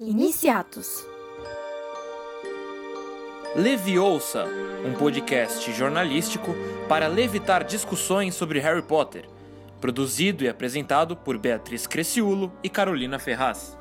Iniciatos. 0.00 1.06
Leviosa, 3.54 4.46
um 4.86 4.94
podcast 4.94 5.70
jornalístico 5.70 6.54
para 6.88 7.06
levitar 7.06 7.62
discussões 7.62 8.34
sobre 8.34 8.58
Harry 8.58 8.82
Potter, 8.82 9.28
produzido 9.80 10.42
e 10.44 10.48
apresentado 10.48 11.14
por 11.14 11.36
Beatriz 11.36 11.86
Cresciulo 11.86 12.50
e 12.64 12.70
Carolina 12.70 13.18
Ferraz. 13.18 13.76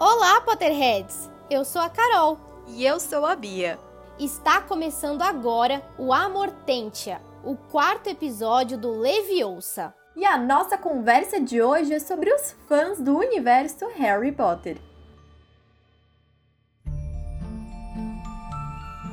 Olá, 0.00 0.40
Potterheads! 0.40 1.30
Eu 1.48 1.64
sou 1.64 1.80
a 1.80 1.88
Carol. 1.88 2.38
E 2.66 2.84
eu 2.84 2.98
sou 2.98 3.24
a 3.24 3.36
Bia. 3.36 3.78
Está 4.18 4.60
começando 4.60 5.22
agora 5.22 5.80
o 5.96 6.12
Amortentia, 6.12 7.20
o 7.44 7.56
quarto 7.56 8.08
episódio 8.08 8.76
do 8.76 8.90
Leviosa. 8.90 9.94
E 10.16 10.24
a 10.26 10.36
nossa 10.36 10.76
conversa 10.76 11.40
de 11.40 11.62
hoje 11.62 11.94
é 11.94 12.00
sobre 12.00 12.30
os 12.34 12.54
fãs 12.68 13.00
do 13.00 13.16
universo 13.16 13.86
Harry 13.96 14.32
Potter. 14.32 14.76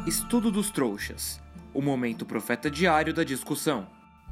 Estudo 0.09 0.49
dos 0.49 0.71
Trouxas 0.71 1.39
o 1.71 1.83
momento 1.83 2.25
profeta 2.25 2.67
diário 2.67 3.13
da 3.13 3.23
discussão. 3.23 3.85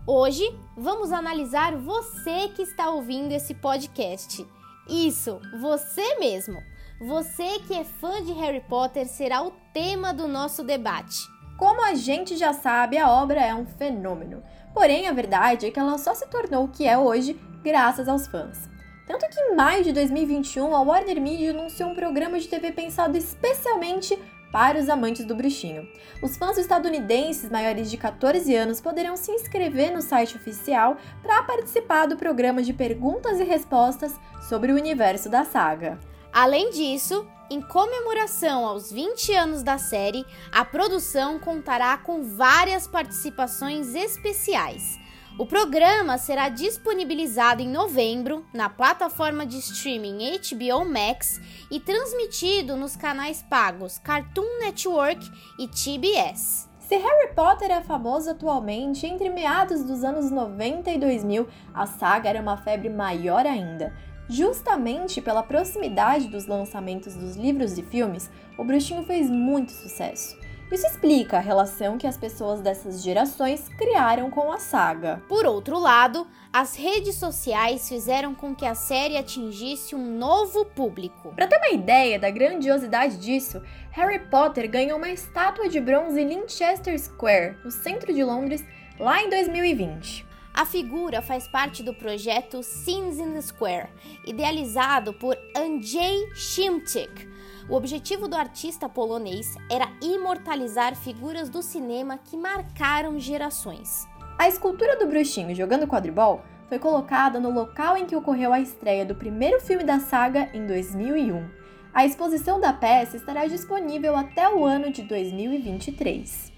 Hoje 0.07 0.43
vamos 0.75 1.11
analisar 1.11 1.75
você 1.75 2.47
que 2.55 2.63
está 2.63 2.89
ouvindo 2.89 3.31
esse 3.31 3.53
podcast. 3.53 4.43
Isso, 4.89 5.39
você 5.61 6.15
mesmo. 6.15 6.57
Você 6.99 7.59
que 7.59 7.75
é 7.75 7.83
fã 7.83 8.23
de 8.23 8.31
Harry 8.31 8.63
Potter 8.67 9.07
será 9.07 9.43
o 9.43 9.51
tema 9.71 10.11
do 10.15 10.27
nosso 10.27 10.63
debate. 10.63 11.19
Como 11.59 11.85
a 11.85 11.93
gente 11.93 12.35
já 12.35 12.53
sabe, 12.53 12.97
a 12.97 13.11
obra 13.11 13.39
é 13.39 13.53
um 13.53 13.67
fenômeno. 13.67 14.41
Porém, 14.73 15.07
a 15.07 15.13
verdade 15.13 15.67
é 15.67 15.69
que 15.69 15.79
ela 15.79 15.99
só 15.99 16.15
se 16.15 16.25
tornou 16.25 16.63
o 16.63 16.69
que 16.69 16.87
é 16.87 16.97
hoje 16.97 17.39
graças 17.61 18.09
aos 18.09 18.25
fãs. 18.25 18.67
Tanto 19.05 19.29
que 19.29 19.39
em 19.39 19.55
maio 19.55 19.83
de 19.83 19.93
2021, 19.93 20.75
a 20.75 20.81
Warner 20.81 21.21
Media 21.21 21.51
anunciou 21.51 21.91
um 21.91 21.95
programa 21.95 22.39
de 22.39 22.47
TV 22.47 22.71
pensado 22.71 23.15
especialmente 23.15 24.17
para 24.51 24.79
os 24.79 24.89
amantes 24.89 25.25
do 25.25 25.35
bruxinho. 25.35 25.87
Os 26.21 26.37
fãs 26.37 26.57
estadunidenses 26.57 27.49
maiores 27.49 27.89
de 27.89 27.97
14 27.97 28.55
anos 28.55 28.81
poderão 28.81 29.15
se 29.15 29.31
inscrever 29.31 29.91
no 29.93 30.01
site 30.01 30.35
oficial 30.35 30.97
para 31.21 31.43
participar 31.43 32.07
do 32.07 32.17
programa 32.17 32.61
de 32.61 32.73
perguntas 32.73 33.39
e 33.39 33.43
respostas 33.43 34.15
sobre 34.47 34.71
o 34.71 34.75
universo 34.75 35.29
da 35.29 35.43
saga. 35.43 35.99
Além 36.31 36.69
disso, 36.69 37.27
em 37.49 37.61
comemoração 37.61 38.65
aos 38.65 38.91
20 38.91 39.33
anos 39.33 39.63
da 39.63 39.77
série, 39.77 40.25
a 40.51 40.65
produção 40.65 41.39
contará 41.39 41.97
com 41.97 42.21
várias 42.21 42.85
participações 42.85 43.95
especiais. 43.95 44.99
O 45.39 45.45
programa 45.45 46.17
será 46.17 46.49
disponibilizado 46.49 47.61
em 47.61 47.69
novembro 47.69 48.43
na 48.51 48.69
plataforma 48.69 49.45
de 49.45 49.59
streaming 49.59 50.39
HBO 50.39 50.83
Max 50.83 51.39
e 51.69 51.79
transmitido 51.79 52.75
nos 52.75 52.95
canais 52.95 53.43
pagos 53.47 53.99
Cartoon 53.99 54.59
Network 54.59 55.23
e 55.59 55.67
TBS. 55.67 56.67
Se 56.79 56.95
Harry 56.95 57.35
Potter 57.35 57.69
é 57.69 57.83
famoso 57.83 58.31
atualmente, 58.31 59.05
entre 59.05 59.29
meados 59.29 59.83
dos 59.83 60.03
anos 60.03 60.31
90 60.31 60.89
e 60.89 60.97
2000, 60.97 61.47
a 61.71 61.85
saga 61.85 62.29
era 62.29 62.41
uma 62.41 62.57
febre 62.57 62.89
maior 62.89 63.45
ainda. 63.45 63.93
Justamente 64.27 65.21
pela 65.21 65.43
proximidade 65.43 66.29
dos 66.29 66.47
lançamentos 66.47 67.13
dos 67.13 67.35
livros 67.35 67.77
e 67.77 67.83
filmes, 67.83 68.27
o 68.57 68.63
Bruxinho 68.63 69.03
fez 69.03 69.29
muito 69.29 69.71
sucesso. 69.71 70.35
Isso 70.69 70.85
explica 70.85 71.37
a 71.37 71.41
relação 71.41 71.97
que 71.97 72.05
as 72.05 72.17
pessoas 72.17 72.59
dessas 72.59 73.01
gerações 73.01 73.69
criaram 73.69 74.29
com 74.29 74.51
a 74.51 74.57
saga. 74.57 75.23
Por 75.29 75.45
outro 75.45 75.79
lado, 75.79 76.27
as 76.51 76.75
redes 76.75 77.15
sociais 77.15 77.87
fizeram 77.87 78.35
com 78.35 78.53
que 78.53 78.65
a 78.65 78.75
série 78.75 79.17
atingisse 79.17 79.95
um 79.95 80.17
novo 80.17 80.65
público. 80.65 81.31
Para 81.35 81.47
ter 81.47 81.57
uma 81.57 81.69
ideia 81.69 82.19
da 82.19 82.29
grandiosidade 82.29 83.17
disso, 83.17 83.61
Harry 83.91 84.19
Potter 84.19 84.69
ganhou 84.69 84.97
uma 84.97 85.09
estátua 85.09 85.69
de 85.69 85.79
bronze 85.79 86.19
em 86.19 86.27
Linchester 86.27 86.99
Square, 86.99 87.57
no 87.63 87.71
centro 87.71 88.13
de 88.13 88.23
Londres, 88.23 88.65
lá 88.99 89.23
em 89.23 89.29
2020. 89.29 90.27
A 90.53 90.65
figura 90.65 91.21
faz 91.21 91.47
parte 91.47 91.81
do 91.81 91.93
projeto 91.93 92.61
Scenes 92.61 93.19
in 93.19 93.31
the 93.31 93.41
Square, 93.41 93.89
idealizado 94.25 95.13
por 95.13 95.37
Andrzej 95.55 96.33
Szymczyk. 96.35 97.36
O 97.69 97.75
objetivo 97.75 98.29
do 98.29 98.35
artista 98.37 98.87
polonês 98.87 99.57
era 99.69 99.91
imortalizar 100.01 100.95
figuras 100.95 101.49
do 101.49 101.61
cinema 101.61 102.17
que 102.17 102.37
marcaram 102.37 103.19
gerações. 103.19 104.07
A 104.39 104.47
escultura 104.47 104.97
do 104.97 105.05
bruxinho 105.05 105.53
jogando 105.53 105.85
quadribol 105.85 106.41
foi 106.69 106.79
colocada 106.79 107.41
no 107.41 107.51
local 107.51 107.97
em 107.97 108.05
que 108.05 108.15
ocorreu 108.15 108.53
a 108.53 108.61
estreia 108.61 109.05
do 109.05 109.15
primeiro 109.15 109.59
filme 109.59 109.83
da 109.83 109.99
saga 109.99 110.49
em 110.53 110.65
2001. 110.65 111.45
A 111.93 112.05
exposição 112.05 112.57
da 112.57 112.71
peça 112.71 113.17
estará 113.17 113.45
disponível 113.47 114.15
até 114.15 114.47
o 114.47 114.63
ano 114.63 114.89
de 114.89 115.01
2023. 115.01 116.53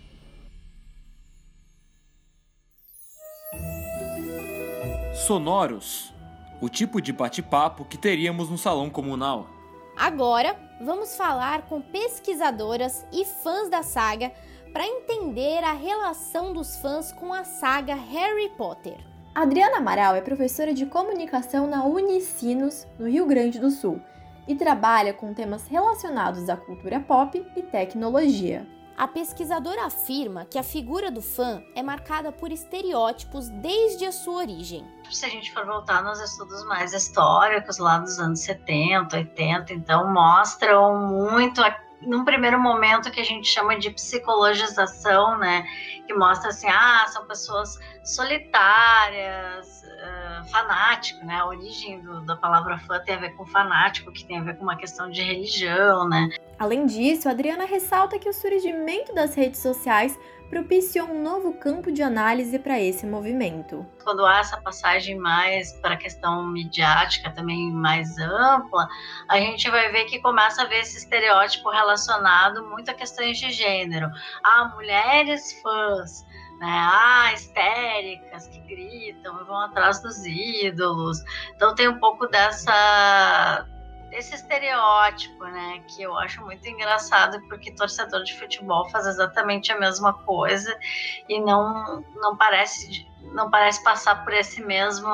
Sonoros 5.26 6.14
o 6.62 6.70
tipo 6.70 7.02
de 7.02 7.12
bate-papo 7.12 7.84
que 7.86 7.98
teríamos 7.98 8.48
no 8.50 8.60
salão 8.60 8.92
comunal. 8.92 9.48
Agora, 9.98 10.69
vamos 10.80 11.16
falar 11.16 11.64
com 11.64 11.82
pesquisadoras 11.82 13.06
e 13.12 13.26
fãs 13.26 13.70
da 13.70 13.84
saga 13.84 14.32
para 14.72 14.86
entender 14.86 15.64
a 15.64 15.74
relação 15.74 16.54
dos 16.54 16.78
fãs 16.78 17.12
com 17.12 17.34
a 17.34 17.44
saga 17.44 17.96
Harry 17.96 18.50
Potter. 18.50 18.98
Adriana 19.34 19.78
Amaral 19.78 20.16
é 20.16 20.22
professora 20.22 20.74
de 20.74 20.86
comunicação 20.86 21.68
na 21.68 21.84
Unicinos, 21.86 22.88
no 22.98 23.08
Rio 23.08 23.26
Grande 23.26 23.60
do 23.60 23.70
Sul, 23.70 24.02
e 24.48 24.56
trabalha 24.56 25.14
com 25.14 25.34
temas 25.34 25.68
relacionados 25.68 26.50
à 26.50 26.58
cultura 26.58 27.00
pop 27.00 27.46
e 27.56 27.62
tecnologia. 27.62 28.66
A 28.98 29.08
pesquisadora 29.08 29.86
afirma 29.86 30.46
que 30.46 30.58
a 30.58 30.64
figura 30.64 31.10
do 31.10 31.22
fã 31.22 31.64
é 31.74 31.82
marcada 31.82 32.32
por 32.34 32.52
estereótipos 32.52 33.48
desde 33.48 34.06
a 34.06 34.12
sua 34.12 34.40
origem. 34.40 34.86
Se 35.12 35.26
a 35.26 35.30
gente 35.30 35.52
for 35.52 35.66
voltar 35.66 36.04
nos 36.04 36.20
estudos 36.20 36.64
mais 36.66 36.94
históricos, 36.94 37.78
lá 37.78 37.98
dos 37.98 38.20
anos 38.20 38.42
70, 38.42 39.16
80, 39.16 39.74
então 39.74 40.12
mostram 40.12 40.96
muito 41.08 41.62
num 42.02 42.24
primeiro 42.24 42.60
momento 42.60 43.12
que 43.12 43.20
a 43.20 43.24
gente 43.24 43.48
chama 43.48 43.78
de 43.78 43.90
psicologização, 43.92 45.38
né, 45.38 45.66
que 46.08 46.14
mostra 46.14 46.50
assim, 46.50 46.68
ah, 46.68 47.06
são 47.08 47.26
pessoas 47.26 47.78
solitárias, 48.04 49.84
uh, 49.84 50.50
fanático, 50.50 51.26
né, 51.26 51.36
a 51.36 51.48
origem 51.48 52.02
do, 52.02 52.22
da 52.22 52.36
palavra 52.36 52.78
fã 52.80 53.00
tem 53.00 53.16
a 53.16 53.20
ver 53.20 53.36
com 53.36 53.46
fanático, 53.46 54.12
que 54.12 54.24
tem 54.24 54.40
a 54.40 54.44
ver 54.44 54.58
com 54.58 54.64
uma 54.64 54.78
questão 54.78 55.10
de 55.10 55.22
religião, 55.22 56.08
né. 56.08 56.30
Além 56.58 56.86
disso, 56.86 57.28
a 57.28 57.32
Adriana 57.32 57.66
ressalta 57.66 58.18
que 58.18 58.30
o 58.30 58.34
surgimento 58.34 59.14
das 59.14 59.36
redes 59.36 59.60
sociais 59.60 60.18
propiciou 60.50 61.08
um 61.08 61.22
novo 61.22 61.54
campo 61.54 61.92
de 61.92 62.02
análise 62.02 62.58
para 62.58 62.80
esse 62.80 63.06
movimento. 63.06 63.86
Quando 64.04 64.26
há 64.26 64.40
essa 64.40 64.60
passagem 64.60 65.18
mais 65.18 65.74
para 65.74 65.94
a 65.94 65.98
questão 65.98 66.48
midiática, 66.48 67.30
também 67.30 67.72
mais 67.72 68.18
ampla, 68.18 68.88
a 69.30 69.38
gente 69.38 69.70
vai 69.70 69.92
ver 69.92 70.06
que 70.06 70.20
começa 70.20 70.64
a 70.64 70.66
ver 70.66 70.80
esse 70.80 70.98
estereótipo 70.98 71.70
relacionado 71.70 72.68
muito 72.68 72.90
a 72.90 72.94
questões 72.94 73.38
de 73.38 73.52
gênero. 73.52 74.10
Ah, 74.44 74.72
mulheres 74.76 75.62
fãs, 75.62 76.26
né? 76.60 76.68
Ah, 76.68 77.32
histéricas 77.34 78.48
que 78.48 78.60
gritam, 78.62 79.46
vão 79.46 79.60
atrás 79.62 80.02
dos 80.02 80.26
ídolos. 80.26 81.20
Então 81.56 81.76
tem 81.76 81.88
um 81.88 82.00
pouco 82.00 82.26
dessa 82.28 83.66
desse 84.10 84.36
estereótipo, 84.36 85.44
né, 85.46 85.84
que 85.88 86.02
eu 86.02 86.18
acho 86.18 86.42
muito 86.42 86.68
engraçado 86.68 87.42
porque 87.48 87.72
torcedor 87.72 88.24
de 88.24 88.38
futebol 88.38 88.90
faz 88.90 89.06
exatamente 89.06 89.72
a 89.72 89.80
mesma 89.80 90.14
coisa 90.14 90.76
e 91.28 91.40
não 91.40 92.04
não 92.16 92.36
parece 92.36 93.08
não 93.34 93.50
parece 93.50 93.84
passar 93.84 94.24
por 94.24 94.34
esse 94.34 94.62
mesmo 94.64 95.08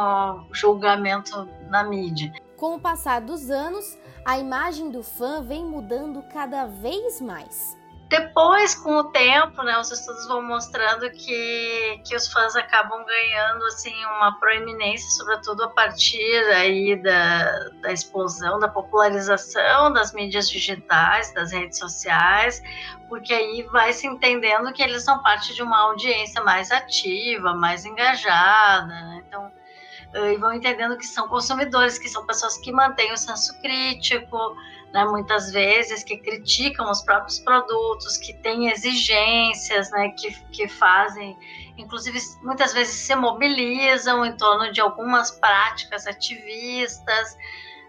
julgamento 0.52 1.48
na 1.70 1.84
mídia. 1.84 2.32
Com 2.56 2.76
o 2.76 2.80
passar 2.80 3.20
dos 3.20 3.50
anos, 3.50 3.98
a 4.24 4.38
imagem 4.38 4.90
do 4.90 5.04
fã 5.04 5.41
vem 5.41 5.66
mudando 5.66 6.24
cada 6.32 6.66
vez 6.66 7.20
mais. 7.20 7.78
Depois, 8.07 8.75
com 8.75 8.97
o 8.97 9.05
tempo, 9.05 9.63
né, 9.63 9.79
os 9.79 9.91
estudos 9.91 10.28
vão 10.28 10.41
mostrando 10.41 11.09
que, 11.09 12.02
que 12.05 12.16
os 12.16 12.31
fãs 12.31 12.55
acabam 12.55 13.03
ganhando 13.03 13.66
assim 13.66 13.93
uma 14.17 14.40
proeminência, 14.40 15.09
sobretudo 15.09 15.63
a 15.63 15.69
partir 15.69 16.35
aí 16.53 16.96
da, 17.02 17.69
da 17.81 17.91
explosão, 17.91 18.59
da 18.59 18.67
popularização 18.67 19.91
das 19.91 20.13
mídias 20.13 20.47
digitais, 20.47 21.34
das 21.34 21.52
redes 21.52 21.79
sociais, 21.79 22.61
porque 23.09 23.34
aí 23.34 23.63
vai 23.72 23.91
se 23.91 24.05
entendendo 24.05 24.72
que 24.72 24.84
eles 24.84 25.03
são 25.03 25.23
parte 25.23 25.55
de 25.55 25.63
uma 25.63 25.79
audiência 25.79 26.43
mais 26.43 26.69
ativa, 26.72 27.55
mais 27.55 27.85
engajada, 27.85 28.85
né? 28.85 29.23
Então 30.16 30.32
e 30.32 30.38
vão 30.38 30.53
entendendo 30.53 30.97
que 30.97 31.06
são 31.06 31.28
consumidores, 31.28 32.00
que 32.00 32.08
são 32.08 32.26
pessoas 32.26 32.58
que 32.58 32.72
mantêm 32.72 33.12
o 33.12 33.17
senso 33.17 33.59
crítico, 33.59 34.38
né, 34.94 35.03
muitas 35.03 35.52
vezes, 35.52 36.06
que 36.06 36.17
criticam 36.17 36.90
os 36.90 37.02
próprios 37.02 37.38
produtos, 37.40 38.16
que 38.16 38.34
têm 38.34 38.70
exigências, 38.70 39.91
né, 39.91 40.09
que, 40.17 40.32
que 40.52 40.70
fazem, 40.70 41.38
inclusive, 41.78 42.17
muitas 42.41 42.72
vezes 42.72 42.96
se 42.96 43.14
mobilizam 43.14 44.26
em 44.26 44.38
torno 44.38 44.72
de 44.72 44.79
algumas 44.79 45.32
práticas 45.32 46.08
ativistas. 46.08 47.38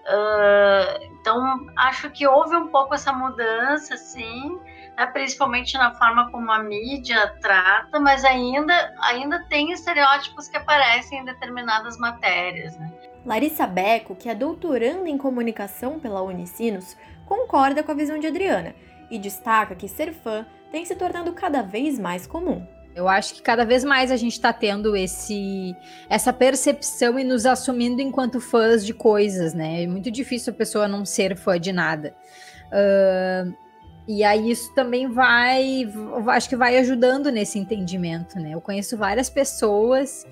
Uh, 0.05 1.05
então, 1.13 1.67
acho 1.77 2.11
que 2.11 2.27
houve 2.27 2.57
um 2.57 2.69
pouco 2.69 2.95
essa 2.95 3.13
mudança, 3.13 3.97
sim, 3.97 4.59
né, 4.97 5.07
principalmente 5.07 5.77
na 5.77 5.95
forma 5.95 6.31
como 6.31 6.51
a 6.51 6.63
mídia 6.63 7.35
trata, 7.41 8.01
mas 8.01 8.25
ainda, 8.25 8.95
ainda 9.03 9.45
tem 9.49 9.73
estereótipos 9.73 10.49
que 10.49 10.57
aparecem 10.57 11.21
em 11.21 11.25
determinadas 11.25 11.99
matérias. 11.99 12.77
Né? 12.79 12.93
Larissa 13.25 13.67
Beco, 13.67 14.15
que 14.15 14.29
é 14.29 14.35
doutoranda 14.35 15.09
em 15.09 15.19
comunicação 15.19 15.99
pela 15.99 16.23
Unicinos, 16.23 16.97
concorda 17.27 17.83
com 17.83 17.93
a 17.93 17.95
visão 17.95 18.19
de 18.19 18.27
Adriana 18.27 18.75
e 19.11 19.19
destaca 19.19 19.75
que 19.75 19.89
ser 19.89 20.13
fã 20.13 20.47
tem 20.71 20.85
se 20.85 20.95
tornado 20.95 21.33
cada 21.33 21.63
vez 21.63 21.99
mais 21.99 22.27
comum. 22.27 22.67
Eu 22.95 23.09
acho 23.09 23.35
que 23.35 23.43
cada 23.43 23.63
vez 23.63 23.85
mais 23.85 24.11
a 24.11 24.17
gente 24.17 24.33
está 24.33 24.55
tendo 24.55 24.97
esse, 24.97 25.77
essa 26.09 26.33
percepção 26.33 27.19
e 27.19 27.25
nos 27.25 27.45
assumindo 27.45 28.01
enquanto 28.01 28.41
fãs 28.41 28.87
de 28.87 28.95
coisas, 28.95 29.53
né? 29.53 29.83
É 29.83 29.87
muito 29.87 30.11
difícil 30.11 30.51
a 30.51 30.57
pessoa 30.57 30.89
não 30.89 31.05
ser 31.05 31.37
fã 31.37 31.61
de 31.61 31.73
nada. 31.73 32.15
Uh, 32.69 33.66
e 34.09 34.23
aí 34.23 34.51
isso 34.51 34.73
também 34.75 35.09
vai, 35.09 35.89
acho 36.29 36.49
que 36.49 36.57
vai 36.57 36.79
ajudando 36.79 37.31
nesse 37.31 37.59
entendimento, 37.59 38.39
né? 38.39 38.55
Eu 38.55 38.61
conheço 38.61 38.97
várias 38.97 39.29
pessoas 39.29 40.25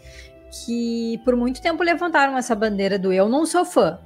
que 0.50 1.20
por 1.24 1.34
muito 1.34 1.60
tempo 1.60 1.82
levantaram 1.82 2.38
essa 2.38 2.54
bandeira 2.54 2.98
do 2.98 3.12
eu 3.12 3.28
não 3.28 3.44
sou 3.44 3.64
fã, 3.64 3.98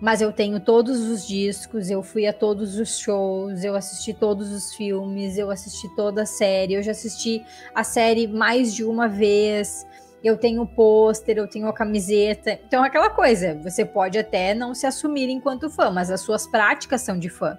mas 0.00 0.20
eu 0.20 0.32
tenho 0.32 0.60
todos 0.60 1.00
os 1.00 1.26
discos, 1.26 1.90
eu 1.90 2.02
fui 2.02 2.26
a 2.26 2.32
todos 2.32 2.78
os 2.78 2.98
shows, 2.98 3.64
eu 3.64 3.74
assisti 3.74 4.12
todos 4.12 4.50
os 4.50 4.74
filmes, 4.74 5.38
eu 5.38 5.50
assisti 5.50 5.88
toda 5.94 6.22
a 6.22 6.26
série, 6.26 6.74
eu 6.74 6.82
já 6.82 6.92
assisti 6.92 7.44
a 7.74 7.84
série 7.84 8.26
mais 8.26 8.74
de 8.74 8.84
uma 8.84 9.08
vez. 9.08 9.86
Eu 10.22 10.36
tenho 10.36 10.62
o 10.62 10.66
pôster, 10.66 11.38
eu 11.38 11.48
tenho 11.48 11.66
a 11.66 11.72
camiseta. 11.72 12.58
Então, 12.66 12.84
aquela 12.84 13.08
coisa, 13.08 13.54
você 13.62 13.86
pode 13.86 14.18
até 14.18 14.54
não 14.54 14.74
se 14.74 14.86
assumir 14.86 15.30
enquanto 15.30 15.70
fã, 15.70 15.90
mas 15.90 16.10
as 16.10 16.20
suas 16.20 16.46
práticas 16.46 17.00
são 17.00 17.18
de 17.18 17.30
fã. 17.30 17.58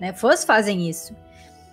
Né? 0.00 0.12
Fãs 0.12 0.44
fazem 0.44 0.88
isso. 0.88 1.14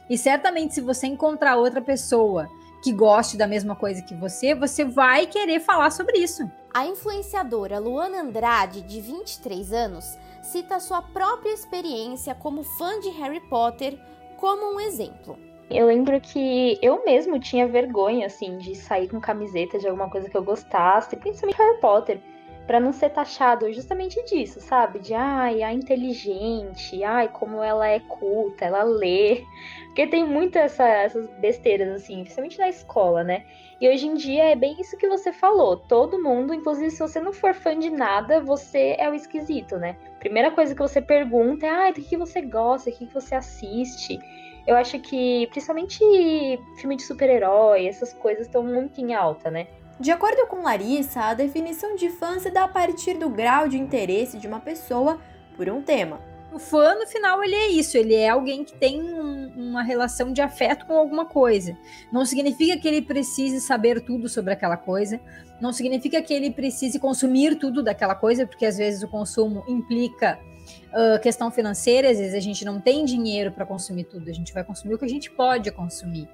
E 0.10 0.18
certamente, 0.18 0.74
se 0.74 0.82
você 0.82 1.08
encontrar 1.08 1.58
outra 1.58 1.82
pessoa 1.82 2.50
que 2.84 2.92
goste 2.92 3.38
da 3.38 3.48
mesma 3.48 3.76
coisa 3.76 4.02
que 4.02 4.14
você, 4.14 4.54
você 4.54 4.84
vai 4.84 5.26
querer 5.26 5.62
falar 5.62 5.90
sobre 5.92 6.20
isso. 6.20 6.50
A 6.74 6.86
influenciadora 6.86 7.80
Luana 7.80 8.22
Andrade, 8.22 8.82
de 8.82 9.00
23 9.00 9.72
anos, 9.72 10.18
cita 10.42 10.80
sua 10.80 11.02
própria 11.02 11.54
experiência 11.54 12.36
como 12.36 12.64
fã 12.64 13.00
de 13.00 13.10
Harry 13.12 13.40
Potter 13.48 13.98
como 14.38 14.76
um 14.76 14.80
exemplo. 14.80 15.40
Eu 15.70 15.88
lembro 15.88 16.20
que 16.20 16.78
eu 16.82 17.06
mesmo 17.06 17.40
tinha 17.40 17.68
vergonha, 17.68 18.28
assim, 18.28 18.58
de 18.58 18.76
sair 18.76 19.08
com 19.08 19.22
camiseta 19.22 19.80
de 19.80 19.88
alguma 19.88 20.10
coisa 20.10 20.30
que 20.30 20.36
eu 20.36 20.44
gostasse, 20.44 21.16
principalmente 21.16 21.58
Harry 21.58 21.80
Potter, 21.80 22.22
para 22.66 22.80
não 22.80 22.94
ser 22.94 23.10
taxado 23.10 23.72
justamente 23.74 24.24
disso, 24.26 24.62
sabe? 24.62 25.00
De, 25.00 25.14
ai, 25.14 25.62
a 25.62 25.74
inteligente, 25.74 27.04
ai, 27.04 27.28
como 27.28 27.62
ela 27.62 27.88
é 27.88 28.00
culta, 28.00 28.66
ela 28.66 28.84
lê. 28.84 29.44
Porque 29.88 30.08
tem 30.08 30.26
muitas 30.26 30.64
essa, 30.64 30.88
essas 30.88 31.30
besteiras, 31.40 31.90
assim, 31.90 32.22
principalmente 32.22 32.58
na 32.58 32.70
escola, 32.70 33.24
né? 33.24 33.46
E 33.82 33.90
hoje 33.90 34.08
em 34.08 34.16
dia 34.16 34.46
é 34.46 34.56
bem 34.56 34.80
isso 34.80 34.98
que 34.98 35.08
você 35.08 35.34
falou. 35.34 35.76
Todo 35.76 36.22
mundo, 36.22 36.54
inclusive 36.54 36.90
se 36.90 37.00
você 37.00 37.20
não 37.20 37.34
for 37.34 37.54
fã 37.54 37.78
de 37.78 37.90
nada, 37.90 38.40
você 38.40 38.96
é 38.98 39.10
o 39.10 39.14
esquisito, 39.14 39.78
né? 39.78 39.98
Primeira 40.20 40.52
coisa 40.52 40.74
que 40.74 40.82
você 40.82 41.02
pergunta 41.02 41.66
é, 41.66 41.70
ah, 41.70 41.92
do 41.92 42.02
que 42.02 42.16
você 42.16 42.42
gosta, 42.42 42.90
o 42.90 42.94
que 42.94 43.06
você 43.14 43.36
assiste. 43.36 44.20
Eu 44.66 44.78
acho 44.78 44.98
que, 45.00 45.48
principalmente 45.48 46.00
filme 46.78 46.96
de 46.96 47.04
super-herói, 47.04 47.86
essas 47.86 48.14
coisas 48.14 48.48
estão 48.48 48.64
muito 48.64 49.02
em 49.02 49.14
alta, 49.14 49.52
né? 49.52 49.68
De 50.00 50.12
acordo 50.12 50.48
com 50.48 50.64
Larissa, 50.64 51.22
a 51.22 51.34
definição 51.34 51.96
de 51.96 52.10
fã 52.10 52.40
se 52.40 52.50
dá 52.50 52.64
a 52.64 52.68
partir 52.68 53.14
do 53.14 53.30
grau 53.30 53.68
de 53.68 53.78
interesse 53.78 54.38
de 54.38 54.48
uma 54.48 54.60
pessoa 54.60 55.20
por 55.56 55.70
um 55.70 55.82
tema. 55.82 56.20
O 56.52 56.60
fã, 56.60 56.94
no 56.94 57.08
final, 57.08 57.44
ele 57.44 57.56
é 57.56 57.68
isso. 57.70 57.98
Ele 57.98 58.14
é 58.14 58.30
alguém 58.30 58.64
que 58.64 58.74
tem 58.74 59.02
um, 59.02 59.48
uma 59.56 59.82
relação 59.82 60.32
de 60.32 60.40
afeto 60.40 60.86
com 60.86 60.94
alguma 60.94 61.26
coisa. 61.26 61.76
Não 62.12 62.26
significa 62.26 62.78
que 62.78 62.88
ele 62.88 63.02
precise 63.02 63.60
saber 63.60 64.02
tudo 64.02 64.30
sobre 64.30 64.54
aquela 64.54 64.78
coisa. 64.78 65.20
Não 65.60 65.74
significa 65.74 66.22
que 66.22 66.34
ele 66.34 66.52
precise 66.52 67.00
consumir 67.00 67.56
tudo 67.56 67.82
daquela 67.82 68.14
coisa, 68.14 68.46
porque 68.46 68.68
às 68.68 68.78
vezes 68.78 69.02
o 69.02 69.08
consumo 69.08 69.64
implica 69.68 70.40
uh, 70.94 71.20
questão 71.22 71.52
financeira. 71.52 72.10
Às 72.10 72.18
vezes 72.18 72.34
a 72.34 72.40
gente 72.40 72.64
não 72.64 72.80
tem 72.80 73.04
dinheiro 73.04 73.52
para 73.52 73.66
consumir 73.66 74.06
tudo. 74.06 74.30
A 74.30 74.34
gente 74.34 74.54
vai 74.54 74.64
consumir 74.64 74.96
o 74.96 74.98
que 74.98 75.06
a 75.06 75.10
gente 75.10 75.32
pode 75.32 75.72
consumir, 75.72 76.30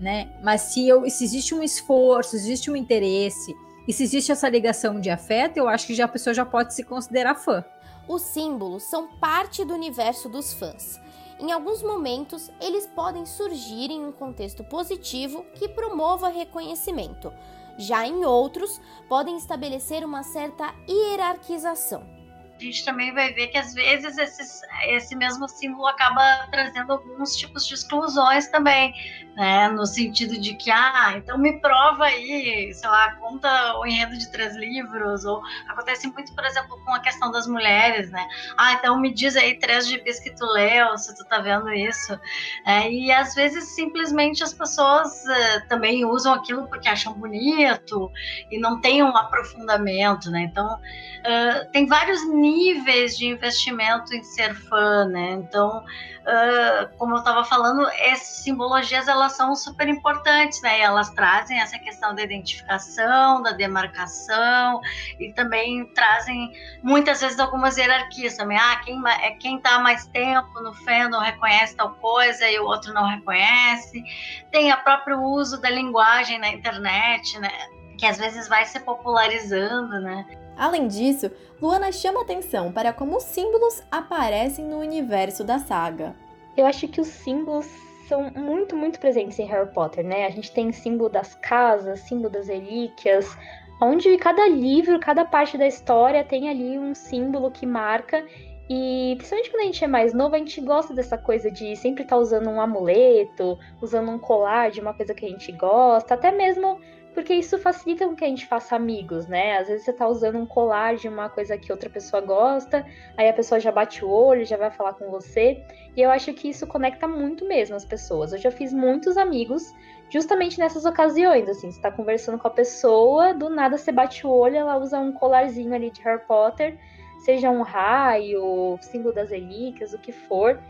né? 0.00 0.32
Mas 0.42 0.62
se, 0.62 0.88
eu, 0.88 1.08
se 1.08 1.22
existe 1.24 1.54
um 1.54 1.62
esforço, 1.62 2.34
existe 2.34 2.70
um 2.70 2.76
interesse 2.76 3.54
e 3.86 3.92
se 3.92 4.02
existe 4.02 4.32
essa 4.32 4.48
ligação 4.48 5.00
de 5.00 5.10
afeto, 5.10 5.58
eu 5.58 5.68
acho 5.68 5.86
que 5.86 5.94
já 5.94 6.06
a 6.06 6.08
pessoa 6.08 6.34
já 6.34 6.44
pode 6.44 6.74
se 6.74 6.82
considerar 6.82 7.34
fã. 7.34 7.64
Os 8.08 8.22
símbolos 8.22 8.84
são 8.84 9.08
parte 9.18 9.64
do 9.64 9.74
universo 9.74 10.28
dos 10.28 10.52
fãs. 10.52 10.98
Em 11.38 11.52
alguns 11.52 11.82
momentos, 11.82 12.50
eles 12.60 12.86
podem 12.86 13.24
surgir 13.24 13.90
em 13.90 14.04
um 14.04 14.10
contexto 14.10 14.64
positivo 14.64 15.44
que 15.54 15.68
promova 15.68 16.28
reconhecimento. 16.28 17.32
Já 17.76 18.06
em 18.06 18.24
outros, 18.24 18.80
podem 19.08 19.36
estabelecer 19.36 20.04
uma 20.04 20.24
certa 20.24 20.74
hierarquização 20.88 22.17
gente 22.64 22.84
também 22.84 23.12
vai 23.12 23.32
ver 23.32 23.48
que 23.48 23.58
às 23.58 23.74
vezes 23.74 24.18
esses, 24.18 24.62
esse 24.88 25.14
mesmo 25.16 25.48
símbolo 25.48 25.86
acaba 25.86 26.46
trazendo 26.50 26.92
alguns 26.92 27.36
tipos 27.36 27.66
de 27.66 27.74
exclusões 27.74 28.48
também, 28.48 28.92
né? 29.36 29.68
No 29.68 29.86
sentido 29.86 30.38
de 30.40 30.54
que, 30.54 30.70
ah, 30.70 31.14
então 31.16 31.38
me 31.38 31.60
prova 31.60 32.04
aí, 32.04 32.72
sei 32.74 32.88
lá, 32.88 33.14
conta 33.16 33.78
o 33.78 33.86
enredo 33.86 34.18
de 34.18 34.30
três 34.30 34.56
livros, 34.56 35.24
ou 35.24 35.40
acontece 35.68 36.08
muito, 36.08 36.34
por 36.34 36.44
exemplo, 36.44 36.80
com 36.84 36.92
a 36.92 37.00
questão 37.00 37.30
das 37.30 37.46
mulheres, 37.46 38.10
né? 38.10 38.26
Ah, 38.56 38.72
então 38.74 39.00
me 39.00 39.12
diz 39.12 39.36
aí 39.36 39.58
três 39.58 39.86
GPs 39.86 40.20
que 40.20 40.34
tu 40.34 40.44
leu, 40.46 40.96
se 40.98 41.14
tu 41.14 41.24
tá 41.24 41.38
vendo 41.40 41.72
isso. 41.72 42.18
É, 42.66 42.90
e 42.90 43.12
às 43.12 43.34
vezes 43.34 43.74
simplesmente 43.74 44.42
as 44.42 44.52
pessoas 44.52 45.24
uh, 45.24 45.68
também 45.68 46.04
usam 46.04 46.34
aquilo 46.34 46.66
porque 46.66 46.88
acham 46.88 47.12
bonito 47.14 48.10
e 48.50 48.58
não 48.58 48.80
tem 48.80 49.02
um 49.02 49.16
aprofundamento, 49.16 50.30
né? 50.30 50.48
Então, 50.50 50.66
uh, 50.66 51.70
tem 51.72 51.86
vários 51.86 52.28
níveis 52.28 52.47
níveis 52.48 53.16
de 53.16 53.26
investimento 53.26 54.14
em 54.14 54.22
ser 54.22 54.54
fã, 54.54 55.04
né? 55.04 55.32
Então, 55.32 55.78
uh, 55.78 56.96
como 56.96 57.14
eu 57.14 57.18
estava 57.18 57.44
falando, 57.44 57.88
essas 57.90 58.42
simbologias 58.42 59.08
elas 59.08 59.32
são 59.32 59.54
super 59.54 59.88
importantes, 59.88 60.60
né? 60.62 60.78
E 60.78 60.82
elas 60.82 61.10
trazem 61.10 61.60
essa 61.60 61.78
questão 61.78 62.14
da 62.14 62.22
identificação, 62.22 63.42
da 63.42 63.52
demarcação 63.52 64.80
e 65.18 65.32
também 65.32 65.86
trazem 65.94 66.52
muitas 66.82 67.20
vezes 67.20 67.38
algumas 67.38 67.76
hierarquias 67.76 68.36
também. 68.36 68.58
Ah, 68.58 68.80
quem 68.84 69.02
é 69.06 69.30
quem 69.32 69.56
está 69.56 69.78
mais 69.78 70.06
tempo 70.06 70.60
no 70.60 70.74
fandom 70.74 71.20
reconhece 71.20 71.76
tal 71.76 71.94
coisa 71.94 72.48
e 72.48 72.58
o 72.58 72.64
outro 72.64 72.92
não 72.92 73.06
reconhece. 73.06 74.02
Tem 74.50 74.72
o 74.72 74.76
próprio 74.84 75.20
uso 75.20 75.60
da 75.60 75.70
linguagem 75.70 76.38
na 76.38 76.48
internet, 76.48 77.38
né? 77.38 77.50
Que 77.98 78.06
às 78.06 78.18
vezes 78.18 78.48
vai 78.48 78.64
se 78.64 78.78
popularizando, 78.80 80.00
né? 80.00 80.24
Além 80.58 80.88
disso, 80.88 81.30
Luana 81.62 81.92
chama 81.92 82.22
atenção 82.22 82.72
para 82.72 82.92
como 82.92 83.16
os 83.16 83.22
símbolos 83.22 83.80
aparecem 83.92 84.64
no 84.64 84.80
universo 84.80 85.44
da 85.44 85.60
saga. 85.60 86.16
Eu 86.56 86.66
acho 86.66 86.88
que 86.88 87.00
os 87.00 87.06
símbolos 87.06 87.64
são 88.08 88.28
muito, 88.34 88.74
muito 88.74 88.98
presentes 88.98 89.38
em 89.38 89.46
Harry 89.46 89.72
Potter, 89.72 90.04
né? 90.04 90.26
A 90.26 90.30
gente 90.30 90.50
tem 90.50 90.72
símbolo 90.72 91.08
das 91.08 91.36
casas, 91.36 92.00
símbolo 92.00 92.30
das 92.30 92.48
relíquias, 92.48 93.38
onde 93.80 94.16
cada 94.16 94.48
livro, 94.48 94.98
cada 94.98 95.24
parte 95.24 95.56
da 95.56 95.66
história 95.66 96.24
tem 96.24 96.48
ali 96.48 96.76
um 96.76 96.92
símbolo 96.92 97.52
que 97.52 97.64
marca. 97.64 98.26
E 98.68 99.14
principalmente 99.16 99.50
quando 99.50 99.62
a 99.62 99.66
gente 99.66 99.84
é 99.84 99.88
mais 99.88 100.12
novo, 100.12 100.34
a 100.34 100.38
gente 100.38 100.60
gosta 100.60 100.92
dessa 100.92 101.16
coisa 101.16 101.52
de 101.52 101.76
sempre 101.76 102.02
estar 102.02 102.16
tá 102.16 102.20
usando 102.20 102.50
um 102.50 102.60
amuleto, 102.60 103.56
usando 103.80 104.10
um 104.10 104.18
colar 104.18 104.70
de 104.72 104.80
uma 104.80 104.92
coisa 104.92 105.14
que 105.14 105.24
a 105.24 105.28
gente 105.28 105.52
gosta, 105.52 106.14
até 106.14 106.32
mesmo 106.32 106.80
porque 107.18 107.34
isso 107.34 107.58
facilita 107.58 108.06
com 108.06 108.14
que 108.14 108.24
a 108.24 108.28
gente 108.28 108.46
faça 108.46 108.76
amigos, 108.76 109.26
né? 109.26 109.58
Às 109.58 109.66
vezes 109.66 109.84
você 109.84 109.92
tá 109.92 110.06
usando 110.06 110.38
um 110.38 110.46
colar 110.46 110.94
de 110.94 111.08
uma 111.08 111.28
coisa 111.28 111.58
que 111.58 111.72
outra 111.72 111.90
pessoa 111.90 112.22
gosta, 112.22 112.86
aí 113.16 113.28
a 113.28 113.32
pessoa 113.32 113.58
já 113.58 113.72
bate 113.72 114.04
o 114.04 114.08
olho, 114.08 114.44
já 114.44 114.56
vai 114.56 114.70
falar 114.70 114.94
com 114.94 115.10
você, 115.10 115.60
e 115.96 116.00
eu 116.00 116.12
acho 116.12 116.32
que 116.32 116.48
isso 116.48 116.64
conecta 116.64 117.08
muito 117.08 117.44
mesmo 117.44 117.74
as 117.74 117.84
pessoas. 117.84 118.32
Eu 118.32 118.38
já 118.38 118.52
fiz 118.52 118.72
muitos 118.72 119.16
amigos 119.16 119.74
justamente 120.08 120.60
nessas 120.60 120.84
ocasiões, 120.84 121.48
assim, 121.48 121.72
você 121.72 121.80
tá 121.80 121.90
conversando 121.90 122.38
com 122.38 122.46
a 122.46 122.52
pessoa, 122.52 123.34
do 123.34 123.50
nada 123.50 123.76
você 123.76 123.90
bate 123.90 124.24
o 124.24 124.30
olho, 124.30 124.54
ela 124.54 124.78
usa 124.78 125.00
um 125.00 125.10
colarzinho 125.10 125.74
ali 125.74 125.90
de 125.90 126.00
Harry 126.02 126.22
Potter, 126.24 126.78
seja 127.24 127.50
um 127.50 127.62
raio, 127.62 128.78
símbolo 128.80 129.12
das 129.12 129.30
relíquias, 129.30 129.92
o 129.92 129.98
que 129.98 130.12
for, 130.12 130.62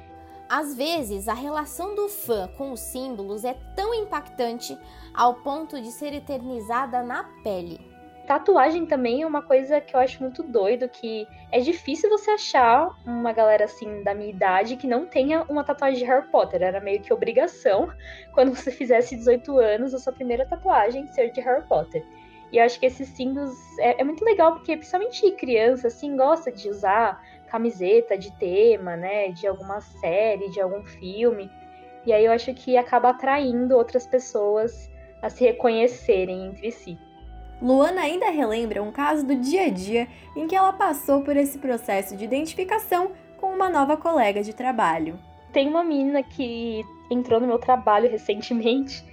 às 0.49 0.75
vezes, 0.75 1.29
a 1.29 1.35
relação 1.35 1.95
do 1.95 2.09
fã 2.09 2.49
com 2.57 2.73
os 2.73 2.81
símbolos 2.81 3.45
é 3.45 3.55
tão 3.77 3.93
impactante 3.93 4.79
ao 5.19 5.35
ponto 5.35 5.83
de 5.83 5.91
ser 5.91 6.15
eternizada 6.15 7.03
na 7.03 7.25
pele. 7.43 7.81
Tatuagem 8.25 8.87
também 8.87 9.23
é 9.23 9.27
uma 9.27 9.43
coisa 9.43 9.81
que 9.81 9.97
eu 9.97 9.99
acho 9.99 10.23
muito 10.23 10.45
doido, 10.45 10.89
que 10.89 11.27
é 11.51 11.59
difícil 11.59 12.09
você 12.09 12.31
achar 12.31 12.95
uma 13.05 13.33
galera 13.33 13.65
assim 13.65 14.05
da 14.05 14.15
minha 14.15 14.31
idade 14.31 14.77
que 14.77 14.87
não 14.87 15.07
tenha 15.07 15.43
uma 15.49 15.65
tatuagem 15.65 15.99
de 15.99 16.05
Harry 16.05 16.29
Potter. 16.29 16.63
Era 16.63 16.81
meio 16.81 17.01
que 17.01 17.13
obrigação, 17.13 17.91
quando 18.33 18.55
você 18.55 18.71
fizesse 18.71 19.17
18 19.17 19.59
anos, 19.59 19.93
a 19.93 19.99
sua 19.99 20.13
primeira 20.13 20.47
tatuagem 20.47 21.09
ser 21.09 21.33
de 21.33 21.41
Harry 21.41 21.67
Potter. 21.67 22.07
E 22.53 22.59
eu 22.59 22.65
acho 22.65 22.79
que 22.79 22.87
esses 22.87 23.09
símbolos 23.09 23.59
é, 23.81 24.01
é 24.01 24.05
muito 24.05 24.25
legal, 24.25 24.53
porque 24.53 24.77
principalmente 24.77 25.33
criança, 25.33 25.89
assim, 25.89 26.17
gosta 26.17 26.53
de 26.53 26.69
usar 26.69 27.21
camiseta 27.49 28.17
de 28.17 28.31
tema, 28.39 28.97
né, 28.97 29.33
de 29.33 29.49
alguma 29.49 29.81
série, 29.81 30.49
de 30.51 30.61
algum 30.61 30.85
filme. 30.85 31.51
E 32.07 32.13
aí 32.13 32.25
eu 32.25 32.31
acho 32.31 32.55
que 32.55 32.77
acaba 32.77 33.09
atraindo 33.09 33.77
outras 33.77 34.07
pessoas 34.07 34.89
a 35.23 35.31
se 35.31 35.45
reconhecerem 35.45 36.47
entre 36.47 36.71
si. 36.71 36.99
Luana 37.61 38.03
ainda 38.03 38.31
relembra 38.31 38.83
um 38.83 38.93
caso 38.93 39.27
do 39.27 39.35
dia 39.35 39.67
a 39.67 39.69
dia 39.69 40.07
em 40.37 40.47
que 40.47 40.55
ela 40.55 40.73
passou 40.73 41.23
por 41.23 41.37
esse 41.37 41.59
processo 41.59 42.17
de 42.17 42.25
identificação 42.25 43.11
com 43.37 43.53
uma 43.53 43.69
nova 43.69 43.97
colega 43.97 44.43
de 44.43 44.55
trabalho. 44.55 45.19
Tem 45.53 45.69
uma 45.69 45.83
menina 45.83 46.23
que 46.23 46.85
entrou 47.11 47.41
no 47.41 47.47
meu 47.47 47.59
trabalho 47.59 48.09
recentemente 48.11 49.05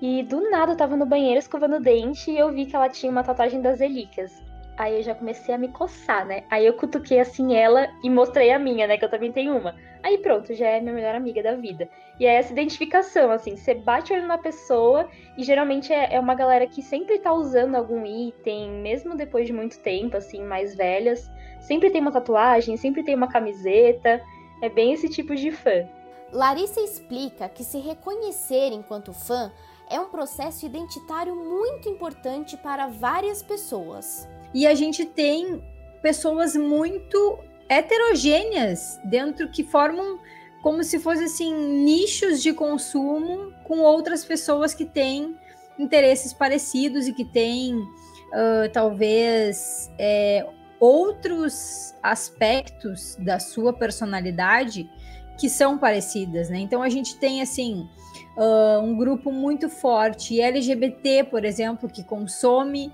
e 0.00 0.22
do 0.22 0.50
nada 0.50 0.72
eu 0.72 0.76
tava 0.76 0.96
no 0.96 1.04
banheiro 1.04 1.38
escovando 1.38 1.76
o 1.76 1.80
dente 1.80 2.30
e 2.30 2.38
eu 2.38 2.50
vi 2.50 2.64
que 2.64 2.74
ela 2.74 2.88
tinha 2.88 3.12
uma 3.12 3.22
tatuagem 3.22 3.60
das 3.60 3.80
relíquias. 3.80 4.42
Aí 4.80 4.96
eu 4.96 5.02
já 5.02 5.14
comecei 5.14 5.54
a 5.54 5.58
me 5.58 5.68
coçar, 5.68 6.24
né? 6.24 6.44
Aí 6.48 6.64
eu 6.64 6.72
cutuquei 6.72 7.20
assim 7.20 7.54
ela 7.54 7.86
e 8.02 8.08
mostrei 8.08 8.50
a 8.50 8.58
minha, 8.58 8.86
né? 8.86 8.96
Que 8.96 9.04
eu 9.04 9.10
também 9.10 9.30
tenho 9.30 9.54
uma. 9.54 9.76
Aí 10.02 10.16
pronto, 10.16 10.54
já 10.54 10.68
é 10.68 10.80
minha 10.80 10.94
melhor 10.94 11.14
amiga 11.14 11.42
da 11.42 11.54
vida. 11.54 11.86
E 12.18 12.24
é 12.24 12.36
essa 12.36 12.50
identificação, 12.50 13.30
assim, 13.30 13.58
você 13.58 13.74
bate 13.74 14.10
olho 14.10 14.26
na 14.26 14.38
pessoa 14.38 15.06
e 15.36 15.44
geralmente 15.44 15.92
é, 15.92 16.14
é 16.14 16.18
uma 16.18 16.34
galera 16.34 16.66
que 16.66 16.80
sempre 16.80 17.18
tá 17.18 17.30
usando 17.30 17.74
algum 17.74 18.06
item, 18.06 18.70
mesmo 18.70 19.14
depois 19.14 19.46
de 19.46 19.52
muito 19.52 19.78
tempo, 19.80 20.16
assim, 20.16 20.42
mais 20.42 20.74
velhas. 20.74 21.30
Sempre 21.60 21.90
tem 21.90 22.00
uma 22.00 22.10
tatuagem, 22.10 22.74
sempre 22.78 23.02
tem 23.02 23.14
uma 23.14 23.28
camiseta. 23.28 24.18
É 24.62 24.70
bem 24.70 24.94
esse 24.94 25.10
tipo 25.10 25.36
de 25.36 25.52
fã. 25.52 25.86
Larissa 26.32 26.80
explica 26.80 27.50
que 27.50 27.64
se 27.64 27.78
reconhecer 27.78 28.72
enquanto 28.72 29.12
fã 29.12 29.52
é 29.90 30.00
um 30.00 30.08
processo 30.08 30.64
identitário 30.64 31.36
muito 31.36 31.86
importante 31.86 32.56
para 32.56 32.86
várias 32.86 33.42
pessoas. 33.42 34.26
E 34.52 34.66
a 34.66 34.74
gente 34.74 35.04
tem 35.04 35.62
pessoas 36.02 36.56
muito 36.56 37.38
heterogêneas 37.68 39.00
dentro 39.04 39.48
que 39.48 39.62
formam 39.62 40.18
como 40.62 40.82
se 40.84 40.98
fossem 40.98 41.24
assim 41.24 41.54
nichos 41.84 42.42
de 42.42 42.52
consumo 42.52 43.52
com 43.64 43.80
outras 43.80 44.24
pessoas 44.24 44.74
que 44.74 44.84
têm 44.84 45.36
interesses 45.78 46.32
parecidos 46.32 47.06
e 47.08 47.12
que 47.12 47.24
têm 47.24 47.76
uh, 47.76 48.68
talvez 48.72 49.90
é, 49.98 50.46
outros 50.78 51.94
aspectos 52.02 53.16
da 53.16 53.38
sua 53.38 53.72
personalidade 53.72 54.90
que 55.38 55.48
são 55.48 55.78
parecidas, 55.78 56.50
né? 56.50 56.58
Então 56.58 56.82
a 56.82 56.88
gente 56.90 57.16
tem 57.16 57.40
assim 57.40 57.88
uh, 58.36 58.80
um 58.82 58.96
grupo 58.96 59.32
muito 59.32 59.70
forte 59.70 60.38
LGBT, 60.38 61.24
por 61.24 61.44
exemplo, 61.46 61.88
que 61.88 62.04
consome 62.04 62.92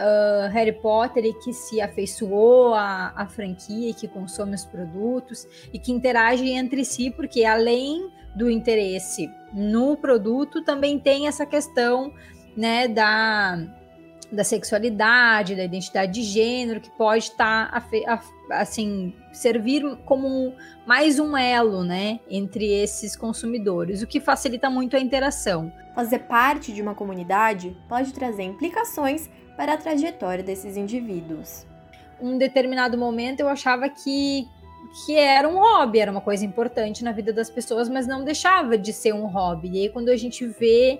uh, 0.00 0.48
Harry 0.50 0.72
Potter 0.72 1.24
e 1.24 1.34
que 1.34 1.52
se 1.52 1.80
afeiçoou 1.80 2.74
à, 2.74 3.12
à 3.14 3.26
franquia 3.26 3.92
que 3.94 4.08
consome 4.08 4.54
os 4.54 4.64
produtos 4.64 5.46
e 5.72 5.78
que 5.78 5.92
interagem 5.92 6.56
entre 6.56 6.84
si, 6.84 7.10
porque 7.10 7.44
além 7.44 8.10
do 8.34 8.50
interesse 8.50 9.30
no 9.52 9.96
produto, 9.96 10.62
também 10.62 10.98
tem 10.98 11.26
essa 11.26 11.44
questão 11.44 12.12
né, 12.56 12.86
da, 12.86 13.58
da 14.30 14.44
sexualidade, 14.44 15.56
da 15.56 15.64
identidade 15.64 16.12
de 16.12 16.22
gênero, 16.22 16.80
que 16.80 16.90
pode 16.90 17.24
estar 17.24 17.70
tá, 17.70 18.22
assim 18.50 19.14
servir 19.32 19.82
como 20.04 20.54
mais 20.86 21.18
um 21.18 21.36
elo, 21.36 21.84
né, 21.84 22.20
entre 22.28 22.64
esses 22.66 23.16
consumidores, 23.16 24.02
o 24.02 24.06
que 24.06 24.20
facilita 24.20 24.70
muito 24.70 24.96
a 24.96 25.00
interação. 25.00 25.72
Fazer 25.94 26.20
parte 26.20 26.72
de 26.72 26.80
uma 26.80 26.94
comunidade 26.94 27.76
pode 27.88 28.12
trazer 28.12 28.44
implicações 28.44 29.28
para 29.60 29.74
a 29.74 29.76
trajetória 29.76 30.42
desses 30.42 30.74
indivíduos. 30.74 31.66
Um 32.18 32.38
determinado 32.38 32.96
momento 32.96 33.40
eu 33.40 33.48
achava 33.48 33.90
que 33.90 34.48
que 35.04 35.14
era 35.14 35.46
um 35.46 35.58
hobby, 35.58 36.00
era 36.00 36.10
uma 36.10 36.22
coisa 36.22 36.46
importante 36.46 37.04
na 37.04 37.12
vida 37.12 37.30
das 37.30 37.50
pessoas, 37.50 37.86
mas 37.86 38.06
não 38.06 38.24
deixava 38.24 38.78
de 38.78 38.90
ser 38.90 39.12
um 39.12 39.26
hobby. 39.26 39.68
E 39.68 39.82
aí 39.82 39.88
quando 39.90 40.08
a 40.08 40.16
gente 40.16 40.46
vê 40.46 40.98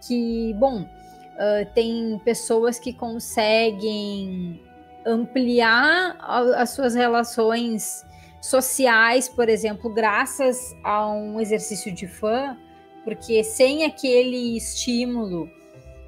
que, 0.00 0.54
bom, 0.54 0.80
uh, 0.80 1.74
tem 1.74 2.18
pessoas 2.24 2.78
que 2.78 2.94
conseguem 2.94 4.58
ampliar 5.04 6.16
as 6.56 6.70
suas 6.70 6.94
relações 6.94 8.06
sociais, 8.40 9.28
por 9.28 9.50
exemplo, 9.50 9.92
graças 9.92 10.74
a 10.82 11.06
um 11.06 11.38
exercício 11.38 11.92
de 11.92 12.08
fã, 12.08 12.56
porque 13.04 13.44
sem 13.44 13.84
aquele 13.84 14.56
estímulo 14.56 15.59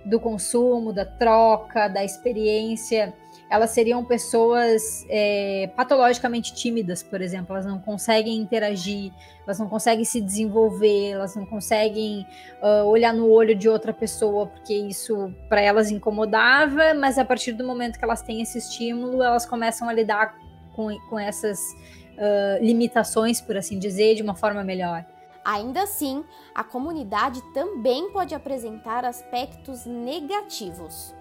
do 0.05 0.19
consumo, 0.19 0.93
da 0.93 1.05
troca, 1.05 1.89
da 1.89 2.05
experiência. 2.05 3.15
Elas 3.49 3.71
seriam 3.71 4.03
pessoas 4.03 5.05
é, 5.11 5.71
patologicamente 5.77 6.55
tímidas, 6.55 7.03
por 7.03 7.21
exemplo. 7.21 7.55
Elas 7.55 7.67
não 7.67 7.79
conseguem 7.79 8.37
interagir, 8.39 9.13
elas 9.45 9.59
não 9.59 9.69
conseguem 9.69 10.05
se 10.07 10.23
desenvolver, 10.23 11.11
elas 11.11 11.37
não 11.37 11.45
conseguem 11.45 12.27
uh, 12.63 12.87
olhar 12.87 13.13
no 13.13 13.29
olho 13.29 13.55
de 13.55 13.69
outra 13.69 13.93
pessoa, 13.93 14.47
porque 14.47 14.73
isso 14.73 15.33
para 15.51 15.61
elas 15.61 15.91
incomodava. 15.91 16.95
Mas 16.95 17.19
a 17.19 17.25
partir 17.25 17.53
do 17.53 17.63
momento 17.63 17.99
que 17.99 18.05
elas 18.05 18.23
têm 18.23 18.41
esse 18.41 18.57
estímulo, 18.57 19.23
elas 19.23 19.45
começam 19.45 19.87
a 19.87 19.93
lidar 19.93 20.35
com, 20.75 20.89
com 21.11 21.19
essas 21.19 21.59
uh, 21.61 22.65
limitações, 22.65 23.41
por 23.41 23.57
assim 23.57 23.79
dizer, 23.79 24.15
de 24.15 24.23
uma 24.23 24.35
forma 24.35 24.65
melhor. 24.65 25.05
Ainda 25.45 25.83
assim, 25.83 26.25
a 26.55 26.63
comunidade 26.63 27.43
também 27.53 28.11
pode 28.13 28.35
apresentar 28.35 29.05
aspectos 29.05 29.85
negativos. 29.85 31.15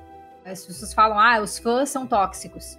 As 0.45 0.65
pessoas 0.65 0.93
falam, 0.93 1.19
ah, 1.19 1.39
os 1.41 1.57
fãs 1.57 1.89
são 1.89 2.05
tóxicos. 2.05 2.77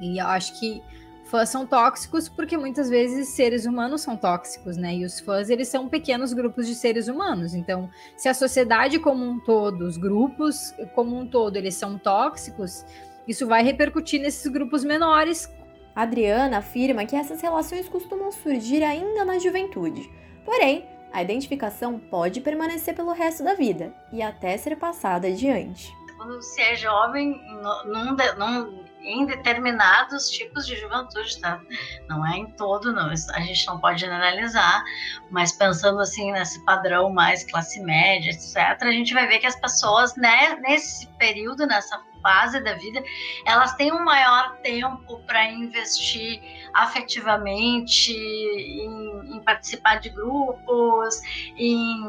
E 0.00 0.18
eu 0.18 0.26
acho 0.26 0.58
que 0.58 0.82
fãs 1.24 1.48
são 1.48 1.66
tóxicos 1.66 2.28
porque 2.28 2.56
muitas 2.56 2.90
vezes 2.90 3.28
seres 3.28 3.64
humanos 3.64 4.02
são 4.02 4.16
tóxicos, 4.16 4.76
né? 4.76 4.94
E 4.96 5.04
os 5.04 5.20
fãs, 5.20 5.48
eles 5.48 5.68
são 5.68 5.88
pequenos 5.88 6.32
grupos 6.32 6.66
de 6.66 6.74
seres 6.74 7.08
humanos. 7.08 7.54
Então, 7.54 7.90
se 8.16 8.28
a 8.28 8.34
sociedade 8.34 8.98
como 8.98 9.24
um 9.24 9.38
todo, 9.40 9.86
os 9.86 9.96
grupos 9.96 10.74
como 10.94 11.16
um 11.16 11.26
todo, 11.26 11.56
eles 11.56 11.74
são 11.74 11.98
tóxicos, 11.98 12.84
isso 13.26 13.46
vai 13.46 13.62
repercutir 13.62 14.20
nesses 14.20 14.50
grupos 14.50 14.84
menores. 14.84 15.50
Adriana 15.94 16.58
afirma 16.58 17.04
que 17.04 17.16
essas 17.16 17.40
relações 17.40 17.88
costumam 17.88 18.32
surgir 18.32 18.82
ainda 18.82 19.24
na 19.24 19.38
juventude 19.38 20.10
Porém, 20.44 20.88
a 21.12 21.22
identificação 21.22 21.98
pode 21.98 22.40
permanecer 22.40 22.94
pelo 22.94 23.12
resto 23.12 23.44
da 23.44 23.54
vida 23.54 23.94
e 24.12 24.22
até 24.22 24.56
ser 24.56 24.76
passada 24.76 25.28
adiante. 25.28 25.94
Quando 26.16 26.36
você 26.36 26.62
é 26.62 26.76
jovem, 26.76 27.40
num, 27.84 28.16
num, 28.38 28.84
em 29.00 29.26
determinados 29.26 30.30
tipos 30.30 30.64
de 30.66 30.76
juventude, 30.76 31.40
tá? 31.40 31.60
Não 32.08 32.24
é 32.24 32.38
em 32.38 32.46
todo, 32.52 32.92
não. 32.92 33.08
A 33.08 33.40
gente 33.40 33.66
não 33.66 33.80
pode 33.80 34.00
generalizar, 34.00 34.84
mas 35.30 35.52
pensando 35.52 36.00
assim 36.00 36.30
nesse 36.30 36.64
padrão 36.64 37.10
mais 37.12 37.44
classe 37.44 37.80
média, 37.82 38.30
etc., 38.30 38.56
a 38.82 38.92
gente 38.92 39.12
vai 39.12 39.26
ver 39.26 39.40
que 39.40 39.46
as 39.46 39.56
pessoas, 39.56 40.14
né, 40.16 40.56
nesse 40.60 41.08
período, 41.18 41.66
nessa 41.66 41.98
fase 42.22 42.60
da 42.60 42.74
vida, 42.74 43.02
elas 43.44 43.74
têm 43.74 43.92
um 43.92 44.04
maior 44.04 44.56
tempo 44.62 45.20
para 45.26 45.44
investir 45.50 46.40
afetivamente, 46.72 48.12
em, 48.12 49.36
em, 49.36 49.42
participar 49.44 49.96
de 49.96 50.08
grupos, 50.10 51.20
em, 51.56 52.06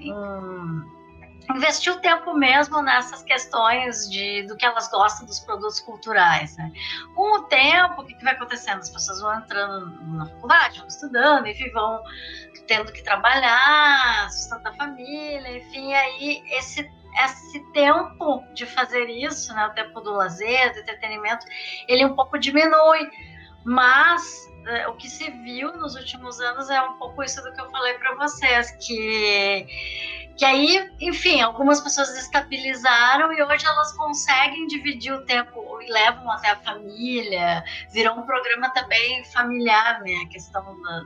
em 0.00 1.00
investir 1.56 1.92
o 1.92 2.00
tempo 2.00 2.34
mesmo 2.34 2.82
nessas 2.82 3.22
questões 3.22 4.08
de 4.08 4.42
do 4.44 4.56
que 4.56 4.64
elas 4.64 4.88
gostam 4.88 5.26
dos 5.26 5.40
produtos 5.40 5.80
culturais. 5.80 6.56
Né? 6.56 6.72
Com 7.14 7.38
o 7.38 7.42
tempo, 7.44 8.02
o 8.02 8.04
que, 8.04 8.14
que, 8.14 8.24
vai 8.24 8.34
acontecendo? 8.34 8.78
As 8.78 8.90
pessoas 8.90 9.20
vão 9.20 9.38
entrando 9.38 10.16
na 10.16 10.26
faculdade, 10.26 10.78
vão 10.78 10.88
estudando, 10.88 11.46
enfim, 11.46 11.70
vão 11.72 12.02
tendo 12.66 12.92
que 12.92 13.02
trabalhar, 13.02 14.30
sustentar 14.30 14.72
a 14.72 14.76
família, 14.76 15.58
enfim, 15.58 15.92
aí 15.92 16.42
esse 16.58 16.88
esse 17.24 17.60
tempo 17.72 18.44
de 18.54 18.66
fazer 18.66 19.06
isso, 19.06 19.52
né, 19.54 19.66
o 19.66 19.74
tempo 19.74 20.00
do 20.00 20.12
lazer, 20.12 20.72
do 20.72 20.80
entretenimento, 20.80 21.46
ele 21.88 22.04
um 22.04 22.14
pouco 22.14 22.38
diminui, 22.38 23.10
mas 23.64 24.50
é, 24.66 24.88
o 24.88 24.94
que 24.94 25.08
se 25.08 25.30
viu 25.30 25.72
nos 25.76 25.94
últimos 25.96 26.40
anos 26.40 26.70
é 26.70 26.80
um 26.82 26.94
pouco 26.94 27.22
isso 27.22 27.42
do 27.42 27.52
que 27.52 27.60
eu 27.60 27.70
falei 27.70 27.94
para 27.94 28.14
vocês, 28.14 28.70
que 28.72 29.66
que 30.40 30.44
aí, 30.46 30.90
enfim, 30.98 31.42
algumas 31.42 31.82
pessoas 31.82 32.16
estabilizaram 32.16 33.30
e 33.30 33.42
hoje 33.42 33.66
elas 33.66 33.92
conseguem 33.92 34.66
dividir 34.68 35.12
o 35.12 35.20
tempo 35.26 35.78
e 35.82 35.92
levam 35.92 36.30
até 36.30 36.48
a 36.48 36.56
família, 36.56 37.62
virou 37.90 38.16
um 38.16 38.22
programa 38.22 38.70
também 38.70 39.22
familiar, 39.26 40.00
né, 40.00 40.14
a 40.24 40.28
questão 40.28 40.64
da, 40.80 41.02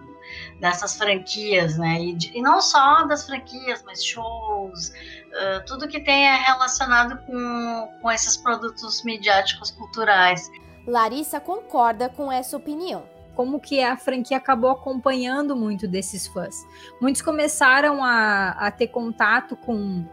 dessas 0.61 0.97
franquias, 0.97 1.77
né, 1.77 2.01
e, 2.01 2.15
de, 2.15 2.39
e, 2.39 2.41
não 2.41 2.61
só 2.61 3.03
das 3.09 3.27
franquias, 3.27 3.83
mas 3.83 4.05
shows, 4.05 4.93
uh, 5.35 5.65
tudo 5.67 5.89
que 5.89 6.01
tenha 6.01 6.37
relacionado 6.37 7.19
com, 7.27 7.89
com 8.01 8.11
esses 8.11 8.37
produtos 8.37 9.03
midiáticos 9.05 9.71
culturais. 9.71 10.51
Larissa 10.87 11.41
concorda 11.41 12.09
com 12.09 12.31
essa 12.31 12.57
opinião 12.57 13.15
como 13.35 13.61
que 13.61 13.83
a 13.83 13.97
franquia 13.97 14.37
acabou 14.37 14.71
acompanhando 14.71 15.57
muito 15.57 15.87
desses 15.89 16.27
fãs. 16.27 16.65
Muitos 17.01 17.21
começaram 17.21 18.03
a, 18.03 18.51
a 18.51 18.71
ter 18.71 18.89
contato 18.89 19.57
com, 19.57 20.05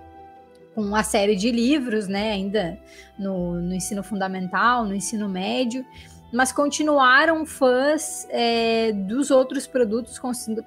com 0.73 0.95
a 0.95 1.03
série 1.03 1.35
de 1.35 1.51
livros, 1.51 2.07
né, 2.07 2.31
ainda 2.31 2.79
no, 3.17 3.61
no 3.61 3.73
ensino 3.73 4.03
fundamental, 4.03 4.85
no 4.85 4.95
ensino 4.95 5.29
médio, 5.29 5.85
mas 6.33 6.51
continuaram 6.51 7.45
fãs 7.45 8.25
é, 8.29 8.91
dos 8.91 9.31
outros 9.31 9.67
produtos, 9.67 10.19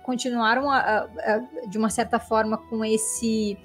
continuaram 0.02 0.70
a, 0.70 0.78
a, 0.78 0.98
a, 1.04 1.38
de 1.66 1.78
uma 1.78 1.88
certa 1.88 2.18
forma 2.18 2.58
com 2.58 2.84
esse 2.84 3.58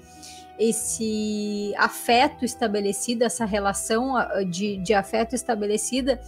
esse 0.60 1.74
afeto 1.78 2.44
estabelecido, 2.44 3.24
essa 3.24 3.46
relação 3.46 4.14
de, 4.50 4.76
de 4.76 4.92
afeto 4.92 5.34
estabelecida, 5.34 6.20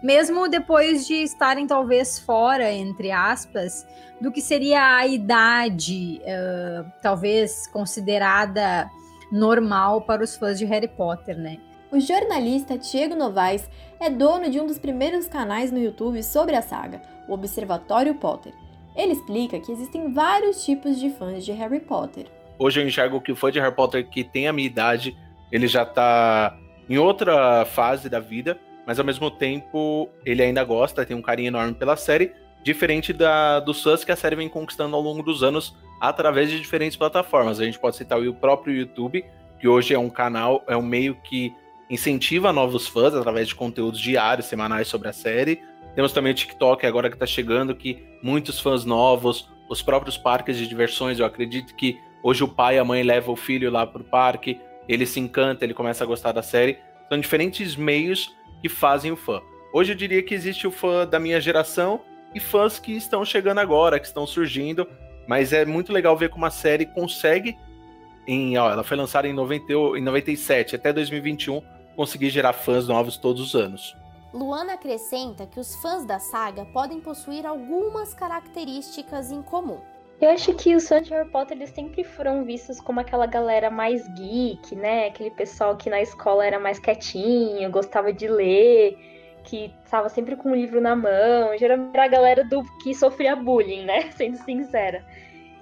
mesmo 0.00 0.48
depois 0.48 1.06
de 1.08 1.14
estarem 1.14 1.66
talvez 1.66 2.18
fora, 2.18 2.72
entre 2.72 3.10
aspas, 3.10 3.84
do 4.20 4.30
que 4.30 4.40
seria 4.40 4.96
a 4.96 5.06
idade, 5.06 6.22
uh, 6.22 6.90
talvez 7.02 7.66
considerada 7.66 8.88
normal 9.32 10.02
para 10.02 10.22
os 10.22 10.36
fãs 10.36 10.56
de 10.56 10.64
Harry 10.64 10.88
Potter, 10.88 11.36
né? 11.36 11.58
O 11.90 11.98
jornalista 11.98 12.78
Diego 12.78 13.16
Novaes 13.16 13.68
é 13.98 14.08
dono 14.08 14.48
de 14.48 14.60
um 14.60 14.66
dos 14.66 14.78
primeiros 14.78 15.26
canais 15.26 15.72
no 15.72 15.78
YouTube 15.78 16.22
sobre 16.22 16.54
a 16.54 16.62
saga, 16.62 17.02
o 17.28 17.32
Observatório 17.32 18.14
Potter. 18.14 18.54
Ele 18.94 19.12
explica 19.12 19.58
que 19.58 19.72
existem 19.72 20.12
vários 20.12 20.64
tipos 20.64 20.98
de 20.98 21.10
fãs 21.10 21.44
de 21.44 21.50
Harry 21.52 21.80
Potter. 21.80 22.26
Hoje 22.62 22.78
eu 22.78 22.86
enxergo 22.86 23.22
que 23.22 23.32
o 23.32 23.36
fã 23.36 23.50
de 23.50 23.58
Harry 23.58 23.74
Potter 23.74 24.06
que 24.06 24.22
tem 24.22 24.46
a 24.46 24.52
minha 24.52 24.66
idade, 24.66 25.16
ele 25.50 25.66
já 25.66 25.82
tá 25.82 26.54
em 26.90 26.98
outra 26.98 27.64
fase 27.64 28.10
da 28.10 28.20
vida, 28.20 28.60
mas 28.86 28.98
ao 28.98 29.04
mesmo 29.04 29.30
tempo 29.30 30.10
ele 30.26 30.42
ainda 30.42 30.62
gosta, 30.62 31.06
tem 31.06 31.16
um 31.16 31.22
carinho 31.22 31.48
enorme 31.48 31.72
pela 31.72 31.96
série, 31.96 32.34
diferente 32.62 33.14
da, 33.14 33.60
dos 33.60 33.82
fãs 33.82 34.04
que 34.04 34.12
a 34.12 34.16
série 34.16 34.36
vem 34.36 34.46
conquistando 34.46 34.94
ao 34.94 35.00
longo 35.00 35.22
dos 35.22 35.42
anos 35.42 35.74
através 35.98 36.50
de 36.50 36.60
diferentes 36.60 36.98
plataformas. 36.98 37.58
A 37.58 37.64
gente 37.64 37.78
pode 37.78 37.96
citar 37.96 38.20
o 38.20 38.34
próprio 38.34 38.76
YouTube, 38.76 39.24
que 39.58 39.66
hoje 39.66 39.94
é 39.94 39.98
um 39.98 40.10
canal, 40.10 40.62
é 40.68 40.76
um 40.76 40.82
meio 40.82 41.14
que 41.14 41.54
incentiva 41.88 42.52
novos 42.52 42.86
fãs 42.86 43.14
através 43.14 43.48
de 43.48 43.54
conteúdos 43.54 43.98
diários, 43.98 44.44
semanais 44.48 44.86
sobre 44.86 45.08
a 45.08 45.14
série. 45.14 45.62
Temos 45.94 46.12
também 46.12 46.32
o 46.32 46.34
TikTok 46.34 46.84
agora 46.84 47.08
que 47.08 47.16
está 47.16 47.26
chegando, 47.26 47.74
que 47.74 48.04
muitos 48.22 48.60
fãs 48.60 48.84
novos, 48.84 49.48
os 49.66 49.80
próprios 49.80 50.18
parques 50.18 50.58
de 50.58 50.68
diversões, 50.68 51.18
eu 51.18 51.24
acredito 51.24 51.74
que 51.74 51.98
hoje 52.22 52.44
o 52.44 52.48
pai 52.48 52.76
e 52.76 52.78
a 52.78 52.84
mãe 52.84 53.02
levam 53.02 53.34
o 53.34 53.36
filho 53.36 53.70
lá 53.70 53.86
para 53.86 54.02
o 54.02 54.04
parque, 54.04 54.60
ele 54.88 55.06
se 55.06 55.20
encanta, 55.20 55.64
ele 55.64 55.74
começa 55.74 56.04
a 56.04 56.06
gostar 56.06 56.32
da 56.32 56.42
série. 56.42 56.78
São 57.08 57.18
diferentes 57.18 57.76
meios 57.76 58.34
que 58.60 58.68
fazem 58.68 59.12
o 59.12 59.16
fã. 59.16 59.40
Hoje 59.72 59.92
eu 59.92 59.96
diria 59.96 60.22
que 60.22 60.34
existe 60.34 60.66
o 60.66 60.70
fã 60.70 61.06
da 61.06 61.18
minha 61.18 61.40
geração 61.40 62.00
e 62.34 62.40
fãs 62.40 62.78
que 62.78 62.92
estão 62.92 63.24
chegando 63.24 63.58
agora, 63.58 64.00
que 64.00 64.06
estão 64.06 64.26
surgindo, 64.26 64.86
mas 65.26 65.52
é 65.52 65.64
muito 65.64 65.92
legal 65.92 66.16
ver 66.16 66.28
como 66.30 66.46
a 66.46 66.50
série 66.50 66.86
consegue 66.86 67.56
em, 68.26 68.56
ó, 68.58 68.70
ela 68.70 68.84
foi 68.84 68.96
lançada 68.96 69.26
em, 69.26 69.32
90, 69.32 69.72
em 69.72 70.02
97 70.02 70.76
até 70.76 70.92
2021 70.92 71.62
conseguir 71.96 72.30
gerar 72.30 72.52
fãs 72.52 72.86
novos 72.86 73.16
todos 73.16 73.40
os 73.42 73.54
anos. 73.54 73.96
Luana 74.32 74.74
acrescenta 74.74 75.46
que 75.46 75.58
os 75.58 75.74
fãs 75.76 76.04
da 76.04 76.20
saga 76.20 76.64
podem 76.66 77.00
possuir 77.00 77.44
algumas 77.44 78.14
características 78.14 79.32
em 79.32 79.42
comum. 79.42 79.80
Eu 80.20 80.28
acho 80.28 80.52
que 80.52 80.76
os 80.76 80.86
fãs 80.86 81.06
de 81.06 81.14
Harry 81.14 81.30
Potter 81.30 81.56
eles 81.56 81.70
sempre 81.70 82.04
foram 82.04 82.44
vistos 82.44 82.78
como 82.78 83.00
aquela 83.00 83.24
galera 83.24 83.70
mais 83.70 84.06
geek, 84.08 84.76
né? 84.76 85.06
Aquele 85.06 85.30
pessoal 85.30 85.76
que 85.78 85.88
na 85.88 86.02
escola 86.02 86.44
era 86.44 86.58
mais 86.58 86.78
quietinho, 86.78 87.70
gostava 87.70 88.12
de 88.12 88.28
ler, 88.28 88.98
que 89.44 89.72
estava 89.82 90.10
sempre 90.10 90.36
com 90.36 90.50
o 90.50 90.54
livro 90.54 90.78
na 90.78 90.94
mão. 90.94 91.56
Geralmente 91.56 91.94
era 91.94 92.04
a 92.04 92.08
galera 92.08 92.44
do 92.44 92.62
que 92.82 92.94
sofria 92.94 93.34
bullying, 93.34 93.86
né? 93.86 94.10
Sendo 94.12 94.36
sincera. 94.36 95.02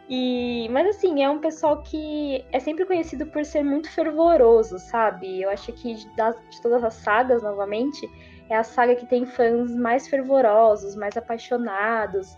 E, 0.08 0.68
mas 0.70 0.88
assim, 0.88 1.22
é 1.22 1.30
um 1.30 1.38
pessoal 1.38 1.82
que 1.82 2.44
é 2.50 2.58
sempre 2.58 2.84
conhecido 2.84 3.26
por 3.26 3.44
ser 3.44 3.62
muito 3.62 3.88
fervoroso, 3.92 4.78
sabe? 4.78 5.42
Eu 5.42 5.50
acho 5.50 5.72
que 5.72 5.94
das, 6.16 6.34
de 6.50 6.60
todas 6.60 6.82
as 6.82 6.94
sagas, 6.94 7.44
novamente, 7.44 8.08
é 8.48 8.56
a 8.56 8.64
saga 8.64 8.96
que 8.96 9.06
tem 9.06 9.24
fãs 9.24 9.72
mais 9.76 10.08
fervorosos, 10.08 10.96
mais 10.96 11.16
apaixonados. 11.16 12.36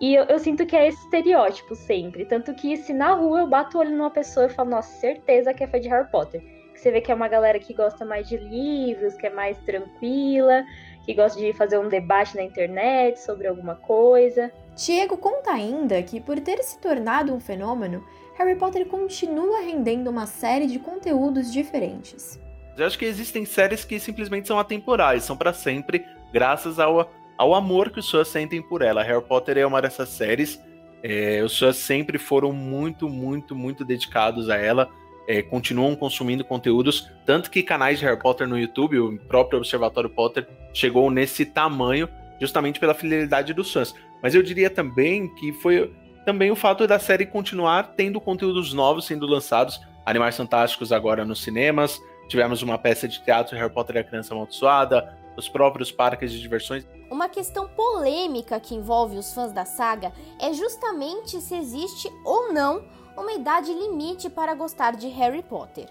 E 0.00 0.14
eu, 0.14 0.24
eu, 0.24 0.38
sinto 0.38 0.64
que 0.64 0.74
é 0.74 0.88
esse 0.88 0.98
estereótipo 1.04 1.74
sempre. 1.74 2.24
Tanto 2.24 2.54
que 2.54 2.76
se 2.78 2.92
na 2.92 3.12
rua 3.12 3.40
eu 3.40 3.46
bato 3.46 3.76
o 3.76 3.80
olho 3.80 3.90
numa 3.90 4.10
pessoa 4.10 4.46
e 4.46 4.48
falo, 4.48 4.70
nossa, 4.70 4.98
certeza 4.98 5.52
que 5.52 5.62
é 5.62 5.66
fã 5.66 5.78
de 5.78 5.88
Harry 5.88 6.10
Potter. 6.10 6.40
Que 6.72 6.80
você 6.80 6.90
vê 6.90 7.02
que 7.02 7.12
é 7.12 7.14
uma 7.14 7.28
galera 7.28 7.58
que 7.58 7.74
gosta 7.74 8.04
mais 8.04 8.26
de 8.26 8.38
livros, 8.38 9.14
que 9.16 9.26
é 9.26 9.30
mais 9.30 9.58
tranquila, 9.58 10.64
que 11.04 11.12
gosta 11.12 11.38
de 11.38 11.52
fazer 11.52 11.78
um 11.78 11.88
debate 11.88 12.34
na 12.34 12.42
internet 12.42 13.20
sobre 13.20 13.46
alguma 13.46 13.74
coisa. 13.74 14.50
Diego 14.74 15.18
conta 15.18 15.52
ainda 15.52 16.02
que, 16.02 16.18
por 16.18 16.40
ter 16.40 16.62
se 16.62 16.78
tornado 16.78 17.34
um 17.34 17.40
fenômeno, 17.40 18.02
Harry 18.38 18.56
Potter 18.56 18.86
continua 18.86 19.60
rendendo 19.60 20.08
uma 20.08 20.24
série 20.24 20.66
de 20.66 20.78
conteúdos 20.78 21.52
diferentes. 21.52 22.40
Eu 22.78 22.86
acho 22.86 22.98
que 22.98 23.04
existem 23.04 23.44
séries 23.44 23.84
que 23.84 24.00
simplesmente 24.00 24.48
são 24.48 24.58
atemporais, 24.58 25.24
são 25.24 25.36
para 25.36 25.52
sempre, 25.52 26.06
graças 26.32 26.78
ao, 26.78 27.10
ao 27.40 27.54
amor 27.54 27.88
que 27.88 28.00
os 28.00 28.10
fãs 28.10 28.28
sentem 28.28 28.60
por 28.60 28.82
ela. 28.82 29.02
Harry 29.02 29.24
Potter 29.24 29.56
é 29.56 29.64
uma 29.64 29.80
dessas 29.80 30.10
séries. 30.10 30.62
É, 31.02 31.42
os 31.42 31.58
fãs 31.58 31.76
sempre 31.76 32.18
foram 32.18 32.52
muito, 32.52 33.08
muito, 33.08 33.54
muito 33.56 33.82
dedicados 33.82 34.50
a 34.50 34.58
ela. 34.58 34.90
É, 35.26 35.40
continuam 35.40 35.96
consumindo 35.96 36.44
conteúdos, 36.44 37.10
tanto 37.24 37.50
que 37.50 37.62
canais 37.62 37.98
de 37.98 38.04
Harry 38.04 38.20
Potter 38.20 38.46
no 38.46 38.58
YouTube, 38.58 38.98
o 38.98 39.18
próprio 39.20 39.58
Observatório 39.58 40.10
Potter, 40.10 40.46
chegou 40.74 41.10
nesse 41.10 41.46
tamanho 41.46 42.10
justamente 42.38 42.78
pela 42.78 42.92
fidelidade 42.92 43.54
dos 43.54 43.72
fãs. 43.72 43.94
Mas 44.22 44.34
eu 44.34 44.42
diria 44.42 44.68
também 44.68 45.34
que 45.36 45.50
foi 45.50 45.90
também 46.26 46.50
o 46.50 46.56
fato 46.56 46.86
da 46.86 46.98
série 46.98 47.24
continuar 47.24 47.94
tendo 47.96 48.20
conteúdos 48.20 48.74
novos 48.74 49.06
sendo 49.06 49.24
lançados. 49.24 49.80
Animais 50.04 50.36
Fantásticos 50.36 50.92
agora 50.92 51.24
nos 51.24 51.42
cinemas, 51.42 51.98
tivemos 52.28 52.60
uma 52.60 52.76
peça 52.76 53.08
de 53.08 53.24
teatro 53.24 53.56
Harry 53.56 53.72
Potter 53.72 53.96
e 53.96 53.98
a 54.00 54.04
Criança 54.04 54.34
Amaldiçoada, 54.34 55.18
os 55.40 55.48
próprios 55.48 55.90
parques 55.90 56.30
de 56.30 56.40
diversões. 56.40 56.86
Uma 57.10 57.28
questão 57.28 57.68
polêmica 57.68 58.60
que 58.60 58.74
envolve 58.74 59.16
os 59.16 59.32
fãs 59.32 59.52
da 59.52 59.64
saga 59.64 60.12
é 60.38 60.52
justamente 60.52 61.40
se 61.40 61.56
existe 61.56 62.08
ou 62.24 62.52
não 62.52 62.84
uma 63.16 63.32
idade 63.32 63.72
limite 63.72 64.30
para 64.30 64.54
gostar 64.54 64.94
de 64.94 65.08
Harry 65.08 65.42
Potter. 65.42 65.88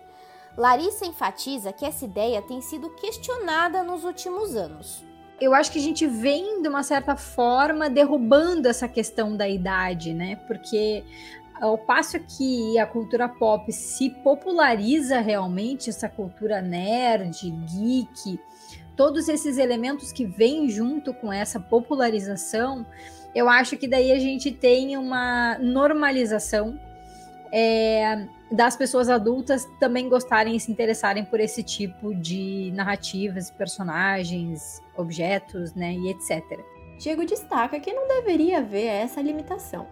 Larissa 0.58 1.06
enfatiza 1.06 1.74
que 1.74 1.86
essa 1.86 2.06
ideia 2.06 2.42
tem 2.42 2.62
sido 2.62 2.90
questionada 2.96 3.84
nos 3.84 4.04
últimos 4.04 4.56
anos 4.56 5.10
eu 5.42 5.54
acho 5.54 5.72
que 5.72 5.80
a 5.80 5.82
gente 5.82 6.06
vem, 6.06 6.62
de 6.62 6.68
uma 6.68 6.84
certa 6.84 7.16
forma, 7.16 7.90
derrubando 7.90 8.68
essa 8.68 8.88
questão 8.88 9.36
da 9.36 9.48
idade, 9.48 10.14
né? 10.14 10.36
Porque 10.48 11.04
ao 11.62 11.78
passo 11.78 12.20
que 12.20 12.78
a 12.78 12.86
cultura 12.86 13.28
pop 13.28 13.72
se 13.72 14.10
populariza 14.10 15.20
realmente, 15.20 15.90
essa 15.90 16.10
cultura 16.10 16.62
nerd, 16.62 17.50
geek, 17.50 18.40
todos 19.00 19.30
esses 19.30 19.58
elementos 19.58 20.12
que 20.12 20.26
vêm 20.26 20.70
junto 20.70 21.14
com 21.14 21.32
essa 21.32 21.58
popularização, 21.58 22.86
eu 23.34 23.48
acho 23.48 23.78
que 23.78 23.88
daí 23.88 24.12
a 24.12 24.20
gente 24.20 24.52
tem 24.52 24.98
uma 24.98 25.58
normalização 25.58 26.78
é, 27.50 28.28
das 28.52 28.76
pessoas 28.76 29.08
adultas 29.08 29.66
também 29.80 30.10
gostarem 30.10 30.54
e 30.54 30.60
se 30.60 30.70
interessarem 30.70 31.24
por 31.24 31.40
esse 31.40 31.64
tipo 31.64 32.14
de 32.14 32.74
narrativas, 32.76 33.50
personagens, 33.50 34.82
objetos, 34.98 35.74
né, 35.74 35.94
e 35.94 36.10
etc. 36.10 36.60
Diego 37.00 37.26
destaca 37.26 37.80
que 37.80 37.94
não 37.94 38.06
deveria 38.06 38.58
haver 38.58 38.88
essa 38.88 39.22
limitação. 39.22 39.88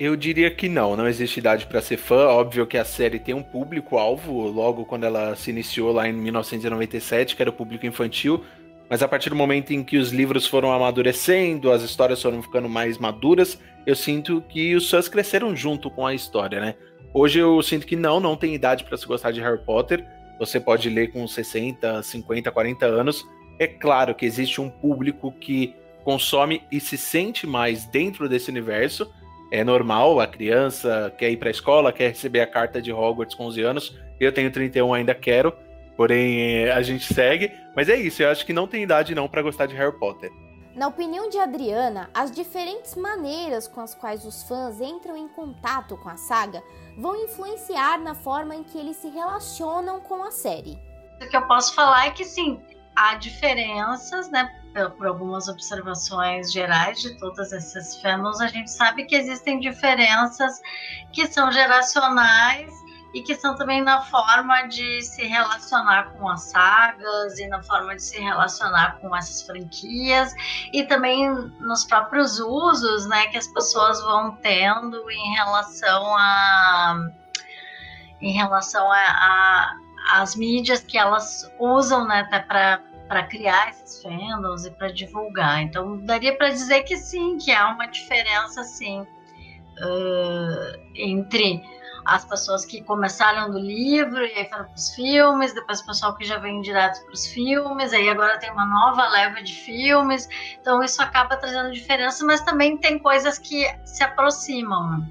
Eu 0.00 0.16
diria 0.16 0.50
que 0.50 0.66
não, 0.66 0.96
não 0.96 1.06
existe 1.06 1.40
idade 1.40 1.66
para 1.66 1.82
ser 1.82 1.98
fã. 1.98 2.28
Óbvio 2.28 2.66
que 2.66 2.78
a 2.78 2.86
série 2.86 3.18
tem 3.18 3.34
um 3.34 3.42
público-alvo, 3.42 4.48
logo 4.48 4.86
quando 4.86 5.04
ela 5.04 5.36
se 5.36 5.50
iniciou 5.50 5.92
lá 5.92 6.08
em 6.08 6.12
1997, 6.14 7.36
que 7.36 7.42
era 7.42 7.50
o 7.50 7.52
público 7.52 7.84
infantil. 7.84 8.42
Mas 8.88 9.02
a 9.02 9.08
partir 9.08 9.28
do 9.28 9.36
momento 9.36 9.74
em 9.74 9.84
que 9.84 9.98
os 9.98 10.10
livros 10.10 10.46
foram 10.46 10.72
amadurecendo, 10.72 11.70
as 11.70 11.82
histórias 11.82 12.22
foram 12.22 12.42
ficando 12.42 12.66
mais 12.66 12.96
maduras, 12.96 13.60
eu 13.84 13.94
sinto 13.94 14.42
que 14.48 14.74
os 14.74 14.88
fãs 14.88 15.06
cresceram 15.06 15.54
junto 15.54 15.90
com 15.90 16.06
a 16.06 16.14
história, 16.14 16.60
né? 16.60 16.76
Hoje 17.12 17.38
eu 17.38 17.62
sinto 17.62 17.86
que 17.86 17.94
não, 17.94 18.18
não 18.18 18.36
tem 18.36 18.54
idade 18.54 18.84
para 18.84 18.96
se 18.96 19.06
gostar 19.06 19.32
de 19.32 19.42
Harry 19.42 19.62
Potter. 19.66 20.02
Você 20.38 20.58
pode 20.58 20.88
ler 20.88 21.12
com 21.12 21.28
60, 21.28 22.02
50, 22.02 22.50
40 22.50 22.86
anos. 22.86 23.22
É 23.58 23.66
claro 23.66 24.14
que 24.14 24.24
existe 24.24 24.62
um 24.62 24.70
público 24.70 25.30
que 25.30 25.74
consome 26.04 26.62
e 26.72 26.80
se 26.80 26.96
sente 26.96 27.46
mais 27.46 27.84
dentro 27.84 28.30
desse 28.30 28.50
universo. 28.50 29.06
É 29.50 29.64
normal, 29.64 30.20
a 30.20 30.26
criança 30.26 31.12
quer 31.18 31.30
ir 31.30 31.36
para 31.36 31.48
a 31.48 31.50
escola, 31.50 31.92
quer 31.92 32.08
receber 32.08 32.40
a 32.40 32.46
carta 32.46 32.80
de 32.80 32.92
Hogwarts 32.92 33.34
com 33.34 33.46
11 33.46 33.62
anos. 33.62 33.98
Eu 34.18 34.32
tenho 34.32 34.50
31, 34.50 34.94
ainda 34.94 35.14
quero. 35.14 35.52
Porém, 35.96 36.68
a 36.70 36.80
gente 36.82 37.12
segue. 37.12 37.52
Mas 37.74 37.88
é 37.88 37.96
isso, 37.96 38.22
eu 38.22 38.30
acho 38.30 38.46
que 38.46 38.52
não 38.52 38.66
tem 38.66 38.82
idade 38.82 39.14
não 39.14 39.28
para 39.28 39.42
gostar 39.42 39.66
de 39.66 39.74
Harry 39.74 39.98
Potter. 39.98 40.30
Na 40.74 40.86
opinião 40.86 41.28
de 41.28 41.36
Adriana, 41.36 42.08
as 42.14 42.30
diferentes 42.30 42.94
maneiras 42.94 43.66
com 43.66 43.80
as 43.80 43.94
quais 43.94 44.24
os 44.24 44.44
fãs 44.44 44.80
entram 44.80 45.16
em 45.16 45.26
contato 45.28 45.96
com 45.96 46.08
a 46.08 46.16
saga 46.16 46.62
vão 46.96 47.16
influenciar 47.16 47.98
na 47.98 48.14
forma 48.14 48.54
em 48.54 48.62
que 48.62 48.78
eles 48.78 48.96
se 48.96 49.08
relacionam 49.08 50.00
com 50.00 50.22
a 50.22 50.30
série. 50.30 50.78
O 51.20 51.28
que 51.28 51.36
eu 51.36 51.46
posso 51.46 51.74
falar 51.74 52.06
é 52.06 52.10
que 52.10 52.24
sim, 52.24 52.60
há 52.94 53.16
diferenças, 53.16 54.30
né? 54.30 54.48
Por 54.96 55.06
algumas 55.06 55.48
observações 55.48 56.52
gerais 56.52 57.00
de 57.00 57.18
todos 57.18 57.52
esses 57.52 57.96
fenômenos, 57.96 58.40
a 58.40 58.46
gente 58.46 58.70
sabe 58.70 59.04
que 59.04 59.16
existem 59.16 59.58
diferenças 59.58 60.60
que 61.12 61.26
são 61.26 61.50
geracionais 61.50 62.72
e 63.12 63.22
questão 63.22 63.56
também 63.56 63.82
na 63.82 64.02
forma 64.02 64.68
de 64.68 65.02
se 65.02 65.26
relacionar 65.26 66.12
com 66.12 66.28
as 66.28 66.42
sagas 66.44 67.38
e 67.38 67.46
na 67.48 67.62
forma 67.62 67.96
de 67.96 68.02
se 68.02 68.20
relacionar 68.20 68.98
com 69.00 69.14
essas 69.16 69.42
franquias 69.42 70.32
e 70.72 70.84
também 70.84 71.28
nos 71.58 71.84
próprios 71.84 72.38
usos, 72.38 73.06
né, 73.06 73.26
que 73.26 73.38
as 73.38 73.48
pessoas 73.48 74.00
vão 74.02 74.36
tendo 74.36 75.10
em 75.10 75.34
relação 75.34 76.16
a 76.16 77.10
em 78.20 78.32
relação 78.32 78.90
a, 78.92 78.98
a 78.98 79.76
as 80.12 80.34
mídias 80.34 80.80
que 80.80 80.98
elas 80.98 81.50
usam, 81.58 82.06
né, 82.06 82.20
até 82.20 82.40
para 82.40 82.80
para 83.10 83.24
criar 83.24 83.70
esses 83.70 84.00
fandoms 84.00 84.64
e 84.64 84.70
para 84.70 84.86
divulgar. 84.92 85.62
Então, 85.62 85.98
daria 86.04 86.38
para 86.38 86.48
dizer 86.48 86.84
que 86.84 86.96
sim, 86.96 87.38
que 87.38 87.50
há 87.50 87.66
uma 87.70 87.86
diferença, 87.86 88.62
sim, 88.62 89.00
uh, 89.00 90.80
entre 90.94 91.60
as 92.06 92.24
pessoas 92.24 92.64
que 92.64 92.80
começaram 92.84 93.50
do 93.50 93.58
livro 93.58 94.24
e 94.24 94.32
aí 94.32 94.48
foram 94.48 94.64
para 94.66 94.74
os 94.74 94.94
filmes, 94.94 95.52
depois 95.52 95.80
o 95.80 95.86
pessoal 95.86 96.16
que 96.16 96.24
já 96.24 96.38
vem 96.38 96.60
direto 96.60 97.04
para 97.04 97.12
os 97.12 97.26
filmes, 97.26 97.92
aí 97.92 98.08
agora 98.08 98.38
tem 98.38 98.52
uma 98.52 98.64
nova 98.64 99.08
leva 99.08 99.42
de 99.42 99.54
filmes, 99.54 100.28
então 100.60 100.80
isso 100.80 101.02
acaba 101.02 101.36
trazendo 101.36 101.72
diferença, 101.72 102.24
mas 102.24 102.40
também 102.42 102.78
tem 102.78 102.96
coisas 102.96 103.38
que 103.38 103.66
se 103.84 104.04
aproximam. 104.04 105.04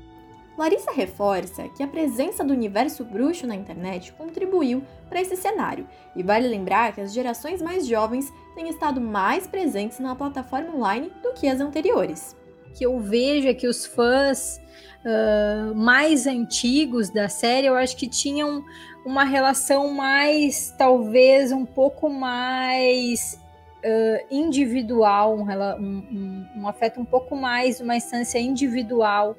Larissa 0.59 0.91
reforça 0.91 1.69
que 1.69 1.81
a 1.81 1.87
presença 1.87 2.43
do 2.43 2.51
universo 2.51 3.05
bruxo 3.05 3.47
na 3.47 3.55
internet 3.55 4.11
contribuiu 4.11 4.83
para 5.07 5.21
esse 5.21 5.37
cenário, 5.37 5.87
e 6.13 6.21
vale 6.21 6.49
lembrar 6.49 6.93
que 6.93 6.99
as 6.99 7.13
gerações 7.13 7.61
mais 7.61 7.87
jovens 7.87 8.31
têm 8.55 8.67
estado 8.67 8.99
mais 8.99 9.47
presentes 9.47 9.99
na 9.99 10.13
plataforma 10.13 10.75
online 10.75 11.13
do 11.23 11.31
que 11.31 11.47
as 11.47 11.61
anteriores. 11.61 12.35
O 12.67 12.73
que 12.73 12.85
eu 12.85 12.99
vejo 12.99 13.47
é 13.47 13.53
que 13.53 13.67
os 13.67 13.85
fãs 13.85 14.59
uh, 15.05 15.73
mais 15.73 16.27
antigos 16.27 17.09
da 17.09 17.29
série, 17.29 17.67
eu 17.67 17.75
acho 17.75 17.95
que 17.95 18.07
tinham 18.07 18.61
uma 19.05 19.23
relação 19.23 19.93
mais, 19.93 20.75
talvez, 20.77 21.53
um 21.53 21.65
pouco 21.65 22.09
mais 22.09 23.39
uh, 23.77 24.25
individual, 24.29 25.37
um, 25.37 25.43
um, 25.79 26.47
um, 26.57 26.67
afeto 26.67 26.99
um 26.99 27.05
pouco 27.05 27.33
mais, 27.33 27.79
uma 27.79 27.95
instância 27.95 28.39
individual 28.39 29.37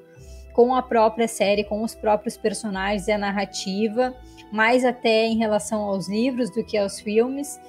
com 0.52 0.74
a 0.74 0.82
própria 0.82 1.28
série, 1.28 1.64
com 1.64 1.82
os 1.82 1.94
próprios 1.94 2.36
personagens 2.36 3.08
e 3.08 3.12
a 3.12 3.18
narrativa, 3.18 4.14
mais 4.52 4.84
até 4.84 5.26
em 5.26 5.38
relação 5.38 5.82
aos 5.82 6.08
livros 6.08 6.50
do 6.50 6.64
que 6.64 6.76
aos 6.76 7.00
filmes. 7.00 7.60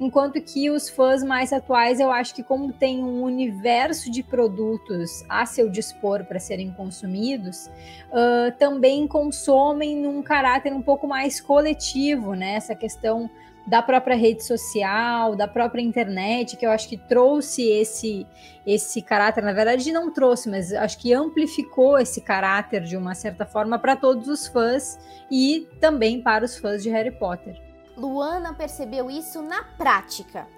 Enquanto 0.00 0.40
que 0.40 0.70
os 0.70 0.88
fãs 0.88 1.22
mais 1.22 1.52
atuais, 1.52 2.00
eu 2.00 2.10
acho 2.10 2.34
que 2.34 2.42
como 2.42 2.72
tem 2.72 3.04
um 3.04 3.22
universo 3.22 4.10
de 4.10 4.22
produtos 4.22 5.22
a 5.28 5.44
seu 5.44 5.68
dispor 5.68 6.24
para 6.24 6.38
serem 6.38 6.72
consumidos, 6.72 7.66
uh, 7.66 8.50
também 8.58 9.06
consomem 9.06 9.96
num 9.96 10.22
caráter 10.22 10.72
um 10.72 10.80
pouco 10.80 11.06
mais 11.06 11.38
coletivo, 11.38 12.32
né? 12.32 12.54
Essa 12.54 12.74
questão 12.74 13.28
da 13.70 13.80
própria 13.80 14.16
rede 14.16 14.42
social, 14.42 15.36
da 15.36 15.46
própria 15.46 15.80
internet, 15.80 16.56
que 16.56 16.66
eu 16.66 16.72
acho 16.72 16.88
que 16.88 16.96
trouxe 16.96 17.62
esse 17.62 18.26
esse 18.66 19.00
caráter, 19.00 19.44
na 19.44 19.52
verdade 19.52 19.92
não 19.92 20.12
trouxe, 20.12 20.50
mas 20.50 20.72
acho 20.72 20.98
que 20.98 21.14
amplificou 21.14 21.96
esse 21.96 22.20
caráter 22.20 22.82
de 22.82 22.96
uma 22.96 23.14
certa 23.14 23.46
forma 23.46 23.78
para 23.78 23.94
todos 23.94 24.26
os 24.28 24.48
fãs 24.48 24.98
e 25.30 25.68
também 25.80 26.20
para 26.20 26.44
os 26.44 26.58
fãs 26.58 26.82
de 26.82 26.90
Harry 26.90 27.12
Potter. 27.12 27.56
Luana 27.96 28.52
percebeu 28.52 29.08
isso 29.08 29.40
na 29.40 29.62
prática. 29.62 30.48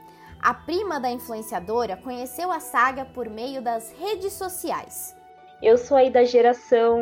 A 0.41 0.55
prima 0.55 0.99
da 0.99 1.11
influenciadora 1.11 1.99
conheceu 1.99 2.51
a 2.51 2.61
saga 2.61 3.05
por 3.05 3.29
meio 3.29 3.61
das 3.61 3.93
redes 3.93 4.33
sociais. 4.33 5.15
Eu 5.63 5.77
sou 5.77 5.99
aí 5.99 6.11
da 6.11 6.25
geração 6.25 6.99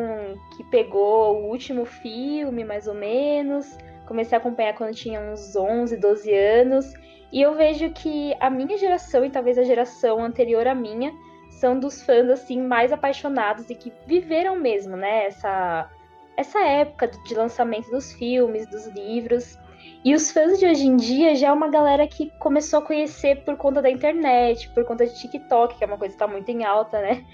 que 0.56 0.64
pegou 0.64 1.36
o 1.36 1.50
último 1.50 1.86
filme, 1.86 2.64
mais 2.64 2.86
ou 2.86 2.94
menos. 2.94 3.78
Comecei 4.10 4.36
a 4.36 4.40
acompanhar 4.40 4.74
quando 4.74 4.92
tinha 4.92 5.20
uns 5.20 5.54
11, 5.54 5.96
12 5.96 6.34
anos. 6.34 6.92
E 7.32 7.40
eu 7.40 7.54
vejo 7.54 7.90
que 7.90 8.34
a 8.40 8.50
minha 8.50 8.76
geração 8.76 9.24
e 9.24 9.30
talvez 9.30 9.56
a 9.56 9.62
geração 9.62 10.24
anterior 10.24 10.66
à 10.66 10.74
minha 10.74 11.12
são 11.48 11.78
dos 11.78 12.02
fãs 12.02 12.28
assim 12.28 12.60
mais 12.60 12.90
apaixonados 12.90 13.70
e 13.70 13.74
que 13.76 13.92
viveram 14.08 14.58
mesmo, 14.58 14.96
né, 14.96 15.26
essa 15.26 15.88
essa 16.36 16.58
época 16.58 17.06
de 17.06 17.34
lançamento 17.36 17.88
dos 17.88 18.12
filmes, 18.14 18.66
dos 18.66 18.88
livros. 18.88 19.56
E 20.04 20.12
os 20.12 20.32
fãs 20.32 20.58
de 20.58 20.66
hoje 20.66 20.88
em 20.88 20.96
dia 20.96 21.36
já 21.36 21.48
é 21.48 21.52
uma 21.52 21.68
galera 21.68 22.04
que 22.08 22.32
começou 22.40 22.80
a 22.80 22.82
conhecer 22.82 23.44
por 23.44 23.56
conta 23.56 23.80
da 23.80 23.90
internet, 23.90 24.68
por 24.70 24.84
conta 24.84 25.06
de 25.06 25.14
TikTok, 25.20 25.78
que 25.78 25.84
é 25.84 25.86
uma 25.86 25.98
coisa 25.98 26.16
que 26.16 26.20
está 26.20 26.26
muito 26.26 26.48
em 26.48 26.64
alta, 26.64 27.00
né? 27.00 27.24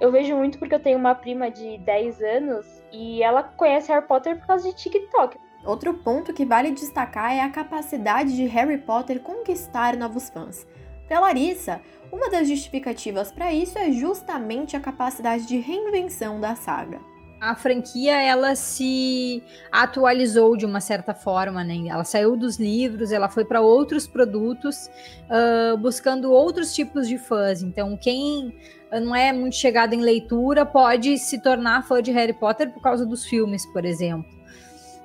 Eu 0.00 0.12
vejo 0.12 0.36
muito 0.36 0.60
porque 0.60 0.76
eu 0.76 0.80
tenho 0.80 0.96
uma 0.96 1.12
prima 1.12 1.50
de 1.50 1.76
10 1.78 2.22
anos 2.22 2.84
e 2.92 3.20
ela 3.20 3.42
conhece 3.42 3.90
Harry 3.90 4.06
Potter 4.06 4.38
por 4.38 4.46
causa 4.46 4.68
de 4.68 4.76
TikTok. 4.76 5.36
Outro 5.64 5.94
ponto 5.94 6.32
que 6.32 6.44
vale 6.44 6.70
destacar 6.70 7.32
é 7.32 7.40
a 7.40 7.50
capacidade 7.50 8.34
de 8.34 8.46
Harry 8.46 8.78
Potter 8.78 9.20
conquistar 9.20 9.96
novos 9.96 10.30
fãs. 10.30 10.66
Para 11.06 11.20
Larissa, 11.20 11.80
uma 12.10 12.30
das 12.30 12.48
justificativas 12.48 13.30
para 13.30 13.52
isso 13.52 13.78
é 13.78 13.90
justamente 13.92 14.76
a 14.76 14.80
capacidade 14.80 15.46
de 15.46 15.58
reinvenção 15.58 16.40
da 16.40 16.54
saga 16.54 17.00
a 17.40 17.54
franquia 17.54 18.20
ela 18.20 18.54
se 18.54 19.42
atualizou 19.72 20.56
de 20.56 20.66
uma 20.66 20.80
certa 20.80 21.14
forma, 21.14 21.64
né? 21.64 21.88
Ela 21.88 22.04
saiu 22.04 22.36
dos 22.36 22.58
livros, 22.58 23.10
ela 23.10 23.30
foi 23.30 23.46
para 23.46 23.62
outros 23.62 24.06
produtos, 24.06 24.90
uh, 25.24 25.76
buscando 25.78 26.30
outros 26.30 26.74
tipos 26.74 27.08
de 27.08 27.16
fãs. 27.16 27.62
Então, 27.62 27.96
quem 27.96 28.54
não 28.92 29.16
é 29.16 29.32
muito 29.32 29.56
chegado 29.56 29.94
em 29.94 30.00
leitura 30.00 30.66
pode 30.66 31.16
se 31.16 31.40
tornar 31.40 31.82
fã 31.86 32.02
de 32.02 32.10
Harry 32.10 32.34
Potter 32.34 32.70
por 32.70 32.82
causa 32.82 33.06
dos 33.06 33.24
filmes, 33.24 33.64
por 33.72 33.86
exemplo. 33.86 34.39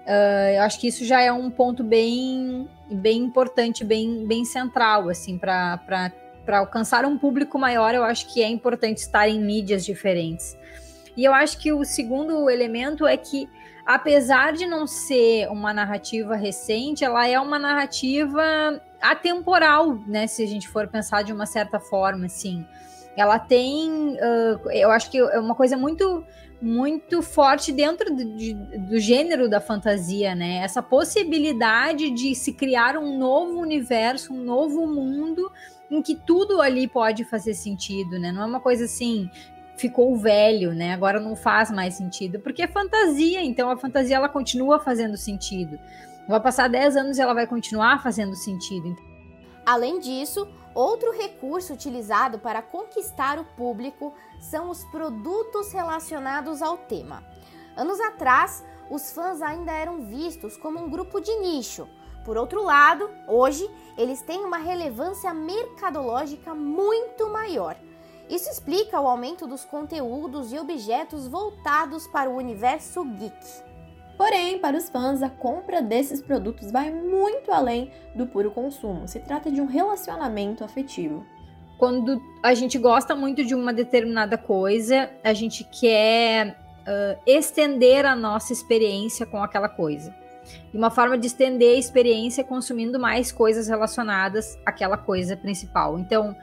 Uh, 0.05 0.53
eu 0.55 0.61
acho 0.61 0.79
que 0.79 0.87
isso 0.87 1.03
já 1.03 1.21
é 1.21 1.31
um 1.31 1.49
ponto 1.49 1.83
bem, 1.83 2.69
bem 2.91 3.23
importante, 3.23 3.83
bem, 3.83 4.25
bem 4.27 4.45
central, 4.45 5.09
assim, 5.09 5.37
para 5.37 6.11
alcançar 6.47 7.05
um 7.05 7.17
público 7.17 7.57
maior. 7.57 7.95
Eu 7.95 8.03
acho 8.03 8.31
que 8.31 8.43
é 8.43 8.47
importante 8.47 8.99
estar 8.99 9.27
em 9.27 9.39
mídias 9.39 9.83
diferentes. 9.83 10.55
E 11.17 11.23
eu 11.23 11.33
acho 11.33 11.57
que 11.57 11.73
o 11.73 11.83
segundo 11.83 12.49
elemento 12.49 13.07
é 13.07 13.17
que, 13.17 13.49
apesar 13.85 14.53
de 14.53 14.67
não 14.67 14.85
ser 14.85 15.47
uma 15.49 15.73
narrativa 15.73 16.35
recente, 16.35 17.03
ela 17.03 17.27
é 17.27 17.39
uma 17.39 17.57
narrativa 17.57 18.79
atemporal, 19.01 19.97
né? 20.05 20.27
Se 20.27 20.43
a 20.43 20.47
gente 20.47 20.67
for 20.67 20.87
pensar 20.87 21.23
de 21.23 21.33
uma 21.33 21.47
certa 21.47 21.79
forma, 21.79 22.27
assim. 22.27 22.63
Ela 23.17 23.39
tem, 23.39 24.17
uh, 24.17 24.69
eu 24.71 24.91
acho 24.91 25.09
que 25.09 25.17
é 25.17 25.39
uma 25.39 25.55
coisa 25.55 25.77
muito 25.77 26.23
muito 26.61 27.21
forte 27.21 27.71
dentro 27.71 28.15
de, 28.15 28.53
do 28.53 28.99
gênero 28.99 29.49
da 29.49 29.59
fantasia, 29.59 30.33
né? 30.33 30.57
Essa 30.57 30.81
possibilidade 30.81 32.09
de 32.09 32.33
se 32.33 32.53
criar 32.53 32.97
um 32.97 33.17
novo 33.17 33.59
universo, 33.59 34.33
um 34.33 34.43
novo 34.43 34.87
mundo 34.87 35.51
em 35.89 36.01
que 36.01 36.15
tudo 36.15 36.61
ali 36.61 36.87
pode 36.87 37.23
fazer 37.25 37.53
sentido, 37.53 38.17
né? 38.17 38.31
Não 38.31 38.41
é 38.41 38.45
uma 38.45 38.59
coisa 38.59 38.85
assim, 38.85 39.29
ficou 39.77 40.15
velho, 40.15 40.73
né? 40.73 40.93
Agora 40.93 41.19
não 41.19 41.35
faz 41.35 41.69
mais 41.69 41.95
sentido, 41.95 42.39
porque 42.39 42.63
é 42.63 42.67
fantasia, 42.67 43.43
então 43.43 43.69
a 43.69 43.77
fantasia 43.77 44.15
ela 44.15 44.29
continua 44.29 44.79
fazendo 44.79 45.17
sentido. 45.17 45.77
Vai 46.27 46.39
passar 46.39 46.67
10 46.67 46.97
anos 46.97 47.17
e 47.17 47.21
ela 47.21 47.33
vai 47.33 47.45
continuar 47.45 48.01
fazendo 48.01 48.35
sentido. 48.35 48.95
Além 49.65 49.99
disso, 49.99 50.47
outro 50.75 51.11
recurso 51.11 51.73
utilizado 51.73 52.37
para 52.37 52.61
conquistar 52.61 53.39
o 53.39 53.45
público 53.45 54.13
são 54.39 54.69
os 54.69 54.83
produtos 54.85 55.71
relacionados 55.71 56.61
ao 56.61 56.77
tema. 56.77 57.23
Anos 57.75 57.99
atrás, 57.99 58.63
os 58.89 59.11
fãs 59.11 59.41
ainda 59.41 59.71
eram 59.71 60.01
vistos 60.01 60.57
como 60.57 60.79
um 60.79 60.89
grupo 60.89 61.19
de 61.19 61.33
nicho. 61.39 61.87
Por 62.25 62.37
outro 62.37 62.63
lado, 62.63 63.09
hoje 63.27 63.69
eles 63.97 64.21
têm 64.21 64.43
uma 64.43 64.57
relevância 64.57 65.33
mercadológica 65.33 66.53
muito 66.53 67.29
maior. 67.29 67.77
Isso 68.29 68.49
explica 68.49 68.99
o 68.99 69.07
aumento 69.07 69.45
dos 69.45 69.63
conteúdos 69.63 70.51
e 70.51 70.57
objetos 70.57 71.27
voltados 71.27 72.07
para 72.07 72.29
o 72.29 72.35
universo 72.35 73.03
geek. 73.05 73.74
Porém, 74.17 74.59
para 74.59 74.77
os 74.77 74.89
fãs, 74.89 75.21
a 75.21 75.29
compra 75.29 75.81
desses 75.81 76.21
produtos 76.21 76.71
vai 76.71 76.89
muito 76.89 77.51
além 77.51 77.91
do 78.15 78.25
puro 78.25 78.49
consumo. 78.51 79.07
Se 79.07 79.19
trata 79.19 79.51
de 79.51 79.59
um 79.59 79.65
relacionamento 79.65 80.63
afetivo. 80.63 81.25
Quando 81.77 82.21
a 82.41 82.53
gente 82.53 82.77
gosta 82.77 83.15
muito 83.15 83.43
de 83.43 83.53
uma 83.53 83.73
determinada 83.73 84.37
coisa, 84.37 85.09
a 85.21 85.33
gente 85.33 85.65
quer 85.65 86.57
uh, 86.81 87.19
estender 87.25 88.05
a 88.05 88.15
nossa 88.15 88.53
experiência 88.53 89.25
com 89.25 89.43
aquela 89.43 89.67
coisa. 89.67 90.15
E 90.73 90.77
uma 90.77 90.89
forma 90.89 91.17
de 91.17 91.27
estender 91.27 91.75
a 91.75 91.79
experiência 91.79 92.41
é 92.41 92.43
consumindo 92.43 92.97
mais 92.97 93.31
coisas 93.31 93.67
relacionadas 93.67 94.57
àquela 94.65 94.97
coisa 94.97 95.35
principal. 95.35 95.99
Então, 95.99 96.33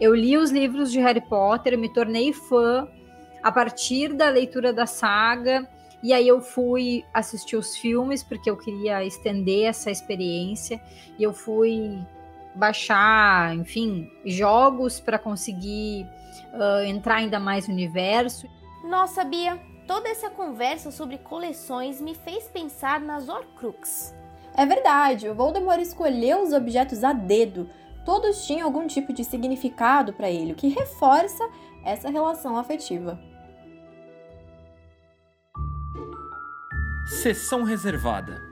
eu 0.00 0.14
li 0.14 0.36
os 0.36 0.50
livros 0.50 0.92
de 0.92 1.00
Harry 1.00 1.22
Potter, 1.22 1.76
me 1.76 1.92
tornei 1.92 2.32
fã 2.32 2.86
a 3.42 3.50
partir 3.50 4.12
da 4.12 4.28
leitura 4.28 4.72
da 4.72 4.86
saga, 4.86 5.68
e 6.02 6.12
aí 6.12 6.28
eu 6.28 6.40
fui 6.40 7.04
assistir 7.12 7.56
os 7.56 7.76
filmes 7.76 8.22
porque 8.22 8.50
eu 8.50 8.56
queria 8.56 9.04
estender 9.04 9.64
essa 9.66 9.90
experiência, 9.90 10.80
e 11.18 11.22
eu 11.22 11.32
fui 11.32 11.98
baixar, 12.54 13.54
enfim, 13.54 14.10
jogos 14.24 14.98
para 14.98 15.18
conseguir 15.18 16.06
uh, 16.52 16.84
entrar 16.84 17.16
ainda 17.16 17.38
mais 17.38 17.68
no 17.68 17.74
universo. 17.74 18.48
Nossa, 18.84 19.24
Bia, 19.24 19.60
toda 19.86 20.08
essa 20.08 20.30
conversa 20.30 20.90
sobre 20.90 21.18
coleções 21.18 22.00
me 22.00 22.14
fez 22.14 22.48
pensar 22.48 23.00
nas 23.00 23.28
Horcrux. 23.28 24.14
É 24.54 24.64
verdade, 24.64 25.28
o 25.28 25.34
Voldemort 25.34 25.80
escolheu 25.80 26.42
os 26.42 26.52
objetos 26.52 27.04
a 27.04 27.12
dedo. 27.12 27.68
Todos 28.06 28.46
tinham 28.46 28.66
algum 28.66 28.86
tipo 28.86 29.12
de 29.12 29.24
significado 29.24 30.12
para 30.12 30.30
ele, 30.30 30.52
o 30.52 30.54
que 30.56 30.68
reforça 30.68 31.46
essa 31.84 32.08
relação 32.08 32.56
afetiva. 32.56 33.20
Sessão 37.06 37.62
reservada. 37.62 38.42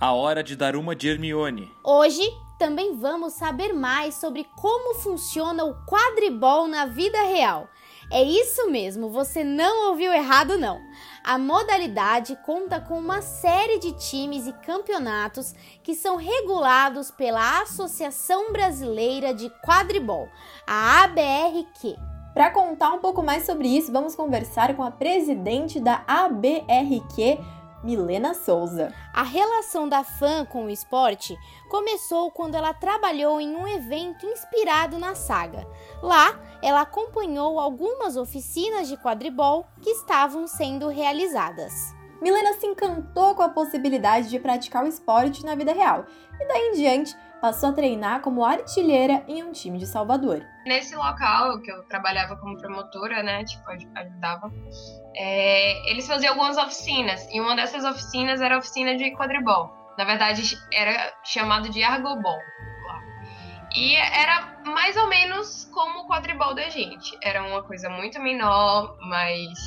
A 0.00 0.12
hora 0.12 0.42
de 0.42 0.56
dar 0.56 0.74
uma 0.76 0.96
de 0.96 1.08
Hermione. 1.08 1.70
Hoje 1.84 2.22
também 2.58 2.96
vamos 2.96 3.34
saber 3.34 3.74
mais 3.74 4.14
sobre 4.14 4.46
como 4.56 4.94
funciona 4.94 5.62
o 5.62 5.74
quadribol 5.84 6.66
na 6.66 6.86
vida 6.86 7.20
real. 7.24 7.68
É 8.10 8.22
isso 8.22 8.70
mesmo, 8.70 9.10
você 9.10 9.44
não 9.44 9.90
ouviu 9.90 10.10
errado 10.10 10.56
não. 10.56 10.80
A 11.22 11.36
modalidade 11.36 12.34
conta 12.46 12.80
com 12.80 12.98
uma 12.98 13.20
série 13.20 13.78
de 13.78 13.92
times 13.92 14.46
e 14.46 14.54
campeonatos 14.64 15.54
que 15.82 15.94
são 15.94 16.16
regulados 16.16 17.10
pela 17.10 17.60
Associação 17.60 18.52
Brasileira 18.52 19.34
de 19.34 19.50
Quadribol, 19.62 20.30
a 20.66 21.04
ABRQ. 21.04 21.94
Para 22.32 22.50
contar 22.50 22.92
um 22.92 23.00
pouco 23.00 23.22
mais 23.22 23.44
sobre 23.44 23.68
isso, 23.68 23.92
vamos 23.92 24.14
conversar 24.14 24.74
com 24.74 24.82
a 24.82 24.90
presidente 24.90 25.78
da 25.78 26.02
ABRQ, 26.06 27.38
Milena 27.82 28.32
Souza. 28.32 28.92
A 29.12 29.22
relação 29.22 29.88
da 29.88 30.04
fã 30.04 30.44
com 30.44 30.66
o 30.66 30.70
esporte 30.70 31.36
começou 31.68 32.30
quando 32.30 32.54
ela 32.54 32.72
trabalhou 32.72 33.40
em 33.40 33.56
um 33.56 33.66
evento 33.66 34.24
inspirado 34.26 34.98
na 34.98 35.14
saga. 35.14 35.66
Lá, 36.00 36.38
ela 36.62 36.82
acompanhou 36.82 37.58
algumas 37.58 38.16
oficinas 38.16 38.88
de 38.88 38.96
quadribol 38.96 39.66
que 39.80 39.90
estavam 39.90 40.46
sendo 40.46 40.88
realizadas. 40.88 41.72
Milena 42.20 42.54
se 42.54 42.66
encantou 42.66 43.34
com 43.34 43.42
a 43.42 43.48
possibilidade 43.48 44.28
de 44.28 44.38
praticar 44.38 44.84
o 44.84 44.88
esporte 44.88 45.44
na 45.44 45.56
vida 45.56 45.72
real 45.72 46.06
e 46.40 46.46
daí 46.46 46.68
em 46.68 46.74
diante 46.74 47.16
passou 47.42 47.70
a 47.70 47.72
treinar 47.72 48.20
como 48.20 48.44
artilheira 48.44 49.24
em 49.26 49.42
um 49.42 49.50
time 49.50 49.76
de 49.76 49.84
Salvador. 49.84 50.46
Nesse 50.64 50.94
local 50.94 51.60
que 51.60 51.72
eu 51.72 51.82
trabalhava 51.88 52.36
como 52.36 52.56
promotora, 52.56 53.20
né, 53.20 53.42
tipo, 53.44 53.68
ajudava, 53.68 54.48
é, 55.16 55.90
eles 55.90 56.06
faziam 56.06 56.34
algumas 56.34 56.56
oficinas, 56.56 57.28
e 57.32 57.40
uma 57.40 57.56
dessas 57.56 57.84
oficinas 57.84 58.40
era 58.40 58.54
a 58.54 58.58
oficina 58.58 58.96
de 58.96 59.10
quadribol. 59.16 59.72
Na 59.98 60.04
verdade, 60.04 60.56
era 60.72 61.12
chamado 61.24 61.68
de 61.68 61.82
argobol. 61.82 62.38
E 63.74 63.96
era 63.96 64.58
mais 64.64 64.96
ou 64.96 65.08
menos 65.08 65.64
como 65.72 66.00
o 66.00 66.06
quadribol 66.06 66.54
da 66.54 66.68
gente. 66.68 67.18
Era 67.22 67.42
uma 67.42 67.62
coisa 67.62 67.88
muito 67.88 68.20
menor, 68.20 68.96
mais 69.00 69.58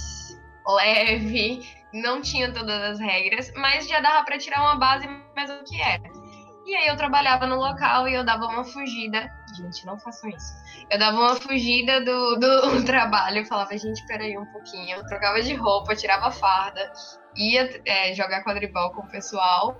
leve, 0.65 1.59
não 1.91 2.21
tinha 2.21 2.53
todas 2.53 2.81
as 2.81 2.99
regras, 2.99 3.51
mas 3.55 3.87
já 3.87 3.99
dava 3.99 4.23
para 4.23 4.37
tirar 4.37 4.61
uma 4.61 4.75
base 4.75 5.07
mais 5.35 5.49
do 5.49 5.63
que 5.63 5.81
era. 5.81 6.24
E 6.65 6.75
aí 6.75 6.87
eu 6.87 6.97
trabalhava 6.97 7.45
no 7.45 7.57
local 7.57 8.07
e 8.07 8.15
eu 8.15 8.25
dava 8.25 8.47
uma 8.47 8.63
fugida. 8.63 9.31
Gente, 9.55 9.85
não 9.85 9.99
façam 9.99 10.29
isso. 10.31 10.53
Eu 10.89 10.97
dava 10.97 11.15
uma 11.15 11.35
fugida 11.35 12.03
do, 12.03 12.35
do 12.37 12.83
trabalho 12.83 13.41
e 13.41 13.45
falava, 13.45 13.77
gente, 13.77 14.03
peraí 14.07 14.35
um 14.35 14.45
pouquinho. 14.47 14.97
Eu 14.97 15.05
trocava 15.05 15.41
de 15.43 15.53
roupa, 15.53 15.95
tirava 15.95 16.31
farda, 16.31 16.91
ia 17.35 17.81
é, 17.85 18.15
jogar 18.15 18.43
quadribol 18.43 18.89
com 18.91 19.01
o 19.01 19.07
pessoal 19.07 19.79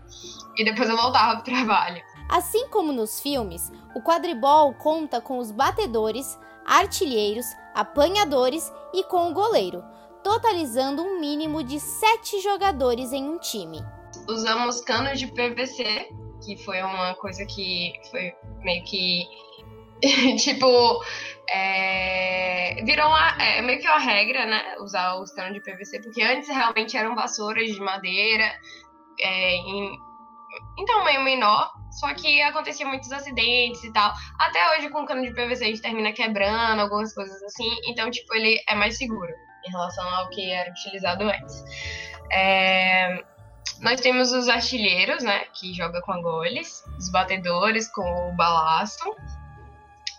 e 0.56 0.64
depois 0.64 0.88
eu 0.88 0.96
voltava 0.96 1.42
pro 1.42 1.52
trabalho. 1.52 2.04
Assim 2.30 2.68
como 2.70 2.92
nos 2.92 3.20
filmes, 3.20 3.72
o 3.96 4.02
quadribol 4.02 4.74
conta 4.76 5.20
com 5.20 5.40
os 5.40 5.52
batedores, 5.52 6.40
artilheiros, 6.66 7.48
apanhadores 7.74 8.72
e 8.94 9.04
com 9.06 9.32
o 9.32 9.34
goleiro, 9.34 9.84
totalizando 10.24 11.04
um 11.04 11.20
mínimo 11.20 11.64
de 11.64 11.80
sete 11.80 12.40
jogadores 12.42 13.12
em 13.12 13.28
um 13.28 13.40
time. 13.40 13.84
Usamos 14.28 14.82
canos 14.82 15.20
de 15.20 15.28
PVC, 15.28 16.10
que 16.46 16.58
foi 16.58 16.82
uma 16.82 17.16
coisa 17.16 17.46
que 17.46 17.94
foi 18.12 18.34
meio 18.64 18.84
que 18.84 19.26
tipo, 20.38 21.04
é, 21.50 22.84
virou 22.84 23.08
uma, 23.08 23.30
é, 23.42 23.62
meio 23.62 23.80
que 23.80 23.88
uma 23.88 24.00
regra, 24.00 24.46
né? 24.46 24.76
Usar 24.80 25.16
os 25.16 25.32
canos 25.32 25.54
de 25.54 25.62
PVC, 25.62 26.02
porque 26.02 26.22
antes 26.22 26.50
realmente 26.50 26.98
eram 26.98 27.16
vassouras 27.16 27.72
de 27.72 27.80
madeira, 27.80 28.52
é, 29.20 29.56
em, 29.56 29.98
tamanho 30.86 31.22
menor, 31.24 31.72
só 31.92 32.14
que 32.14 32.42
acontecia 32.42 32.86
muitos 32.86 33.12
acidentes 33.12 33.84
e 33.84 33.92
tal. 33.94 34.14
Até 34.40 34.78
hoje, 34.78 34.90
com 34.90 35.04
o 35.04 35.06
cano 35.06 35.24
de 35.24 35.34
PVC, 35.34 35.64
a 35.64 35.68
gente 35.68 35.82
termina 35.82 36.12
quebrando 36.12 36.82
algumas 36.82 37.14
coisas 37.14 37.42
assim, 37.44 37.70
então, 37.88 38.12
tipo, 38.12 38.34
ele 38.36 38.62
é 38.68 38.76
mais 38.76 38.98
seguro 38.98 39.32
em 39.66 39.72
relação 39.72 40.08
ao 40.08 40.30
que 40.30 40.52
era 40.52 40.70
utilizado 40.70 41.24
antes. 41.24 41.64
É, 42.32 43.24
nós 43.82 44.00
temos 44.00 44.32
os 44.32 44.48
artilheiros, 44.48 45.24
né, 45.24 45.46
que 45.54 45.74
joga 45.74 46.02
com 46.02 46.12
a 46.12 46.22
goles, 46.22 46.84
os 46.98 47.10
batedores 47.10 47.88
com 47.88 48.30
o 48.30 48.36
balasto, 48.36 49.14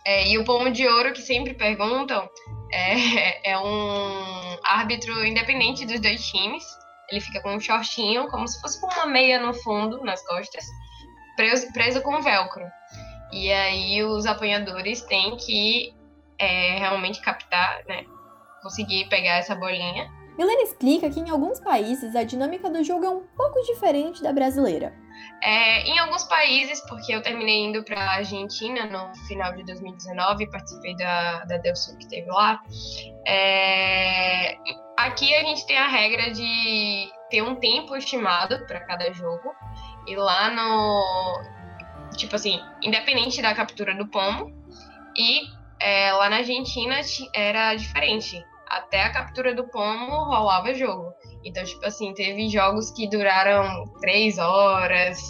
é, 0.07 0.29
e 0.29 0.39
o 0.39 0.45
pomo 0.45 0.71
de 0.71 0.87
ouro, 0.87 1.13
que 1.13 1.21
sempre 1.21 1.53
perguntam, 1.53 2.31
é, 2.71 3.51
é 3.51 3.59
um 3.59 4.57
árbitro 4.63 5.27
independente 5.27 5.85
dos 5.85 5.99
dois 5.99 6.25
times. 6.25 6.65
Ele 7.11 7.21
fica 7.21 7.41
com 7.41 7.57
um 7.57 7.61
shortinho, 7.61 8.29
como 8.29 8.47
se 8.47 8.61
fosse 8.61 8.81
com 8.81 8.87
uma 8.87 9.07
meia 9.07 9.41
no 9.41 9.53
fundo, 9.53 10.03
nas 10.05 10.25
costas, 10.25 10.65
preso, 11.35 11.73
preso 11.73 12.01
com 12.03 12.23
velcro. 12.23 12.65
E 13.33 13.53
aí 13.53 14.03
os 14.05 14.27
apanhadores 14.27 15.03
têm 15.03 15.37
que 15.37 15.93
é, 16.39 16.79
realmente 16.79 17.21
captar, 17.21 17.83
né? 17.89 18.05
Conseguir 18.63 19.09
pegar 19.09 19.39
essa 19.39 19.57
bolinha. 19.57 20.09
Milena 20.37 20.63
explica 20.63 21.09
que 21.11 21.21
em 21.21 21.31
alguns 21.31 21.61
países 21.61 22.15
a 22.15 22.23
dinâmica 22.23 22.69
do 22.69 22.85
jogo 22.85 23.05
é 23.05 23.11
um 23.11 23.23
pouco 23.37 23.61
diferente 23.63 24.23
da 24.23 24.33
brasileira. 24.33 24.95
É, 25.43 25.83
em 25.83 25.99
alguns 25.99 26.25
países, 26.25 26.81
porque 26.89 27.15
eu 27.15 27.23
terminei 27.23 27.65
indo 27.65 27.83
para 27.85 28.01
a 28.01 28.15
Argentina 28.17 28.85
no 28.87 29.15
final 29.27 29.55
de 29.55 29.65
2019, 29.65 30.51
participei 30.51 30.95
da, 30.97 31.45
da 31.45 31.57
Del 31.59 31.75
Sul 31.75 31.97
que 31.97 32.09
teve 32.09 32.31
lá. 32.31 32.61
É, 33.27 34.57
aqui 34.97 35.35
a 35.35 35.41
gente 35.41 35.67
tem 35.67 35.79
a 35.79 35.89
regra 35.89 36.31
de 36.31 37.11
ter 37.31 37.43
um 37.43 37.57
tempo 37.57 37.97
estimado 37.97 38.67
para 38.67 38.81
cada 38.81 39.13
jogo. 39.13 39.55
E 40.07 40.17
lá 40.17 40.51
no. 40.51 41.41
Tipo 42.17 42.37
assim, 42.37 42.61
independente 42.83 43.43
da 43.43 43.55
captura 43.55 43.95
do 43.95 44.07
pomo. 44.09 44.53
E 45.17 45.41
é, 45.81 46.13
lá 46.13 46.31
na 46.31 46.37
Argentina 46.37 47.01
era 47.35 47.75
diferente. 47.75 48.45
Até 48.67 49.03
a 49.03 49.13
captura 49.13 49.55
do 49.55 49.65
pomo 49.69 50.25
rolava 50.25 50.75
jogo. 50.75 51.13
Então, 51.45 51.63
tipo 51.65 51.85
assim, 51.87 52.13
teve 52.15 52.49
jogos 52.49 52.91
que 52.91 53.09
duraram 53.09 53.85
três 54.01 54.39
horas, 54.39 55.21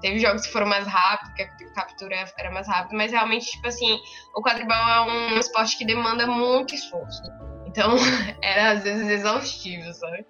teve 0.00 0.18
jogos 0.18 0.44
que 0.44 0.52
foram 0.52 0.66
mais 0.66 0.86
rápidos, 0.86 1.32
que 1.34 1.42
a 1.42 1.72
captura 1.72 2.16
era 2.36 2.50
mais 2.50 2.66
rápida, 2.66 2.96
mas 2.96 3.12
realmente, 3.12 3.46
tipo 3.46 3.68
assim, 3.68 3.98
o 4.34 4.42
quadribol 4.42 4.76
é 4.76 5.00
um 5.02 5.38
esporte 5.38 5.78
que 5.78 5.86
demanda 5.86 6.26
muito 6.26 6.74
esforço. 6.74 7.22
Então, 7.66 7.94
era 8.42 8.72
às 8.72 8.82
vezes 8.82 9.08
exaustivo, 9.08 9.92
sabe? 9.94 10.26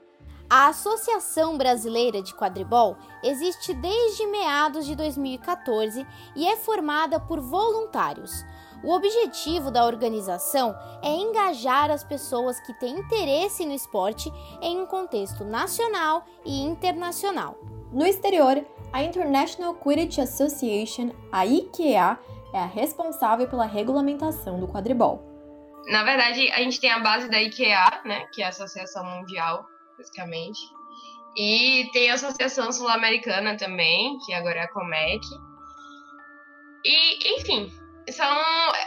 A 0.55 0.67
Associação 0.67 1.57
Brasileira 1.57 2.23
de 2.23 2.35
Quadribol 2.35 2.99
existe 3.25 3.73
desde 3.73 4.27
meados 4.27 4.85
de 4.85 4.95
2014 4.95 6.07
e 6.37 6.47
é 6.47 6.57
formada 6.57 7.19
por 7.19 7.41
voluntários. 7.41 8.45
O 8.83 8.93
objetivo 8.93 9.71
da 9.71 9.87
organização 9.87 10.77
é 11.03 11.09
engajar 11.09 11.91
as 11.91 12.03
pessoas 12.03 12.59
que 12.61 12.73
têm 12.75 12.99
interesse 12.99 13.65
no 13.65 13.73
esporte 13.73 14.33
em 14.61 14.81
um 14.81 14.87
contexto 14.87 15.45
nacional 15.45 16.25
e 16.45 16.61
internacional. 16.61 17.57
No 17.93 18.05
exterior, 18.05 18.65
a 18.93 19.03
International 19.03 19.75
Quidditch 19.75 20.19
Association, 20.19 21.11
a 21.31 21.47
IQA, 21.47 22.19
é 22.53 22.59
a 22.59 22.67
responsável 22.67 23.49
pela 23.49 23.67
regulamentação 23.67 24.59
do 24.59 24.67
quadribol. 24.67 25.23
Na 25.87 26.05
verdade, 26.05 26.51
a 26.51 26.59
gente 26.59 26.81
tem 26.81 26.91
a 26.91 26.99
base 26.99 27.29
da 27.29 27.41
IQA, 27.41 28.03
né, 28.05 28.27
que 28.33 28.43
é 28.43 28.47
a 28.47 28.49
Associação 28.49 29.05
Mundial, 29.05 29.65
basicamente. 29.97 30.61
E 31.37 31.89
tem 31.93 32.11
a 32.11 32.15
Associação 32.15 32.71
Sul-Americana 32.73 33.57
também, 33.57 34.19
que 34.27 34.35
agora 34.35 34.61
é 34.61 34.63
a 34.65 34.69
COMEC. 34.69 35.21
E, 36.85 37.39
enfim, 37.39 37.73
são 38.11 38.37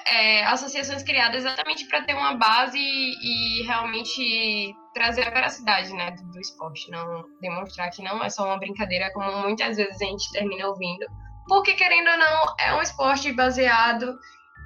é, 0.06 0.44
associações 0.46 1.04
criadas 1.04 1.44
exatamente 1.44 1.88
para 1.88 2.04
ter 2.04 2.14
uma 2.14 2.36
base 2.36 2.78
e, 2.78 3.64
realmente 3.64 4.74
trazer 4.94 5.28
a 5.28 5.32
veracidade 5.32 5.94
né, 5.94 6.12
do, 6.12 6.32
do, 6.32 6.40
esporte, 6.40 6.90
não 6.90 7.24
demonstrar 7.42 7.90
que 7.90 8.04
não 8.04 8.24
é 8.24 8.30
só 8.30 8.46
uma 8.46 8.60
brincadeira, 8.60 9.12
como 9.14 9.42
muitas 9.42 9.78
vezes 9.78 10.02
a 10.02 10.06
gente 10.06 10.32
termina 10.32 10.68
ouvindo. 10.68 11.06
Porque, 11.48 11.74
querendo 11.74 12.10
ou 12.10 12.18
não, 12.18 12.56
é 12.60 12.76
um 12.76 12.82
esporte 12.82 13.32
baseado 13.32 14.18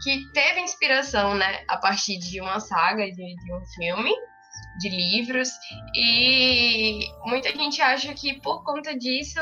que 0.03 0.31
teve 0.33 0.61
inspiração 0.61 1.35
né, 1.35 1.63
a 1.67 1.77
partir 1.77 2.17
de 2.17 2.39
uma 2.39 2.59
saga, 2.59 3.05
de, 3.05 3.35
de 3.35 3.53
um 3.53 3.65
filme, 3.75 4.13
de 4.79 4.89
livros, 4.89 5.49
e 5.95 6.99
muita 7.25 7.49
gente 7.49 7.81
acha 7.81 8.13
que 8.13 8.39
por 8.41 8.63
conta 8.63 8.97
disso 8.97 9.39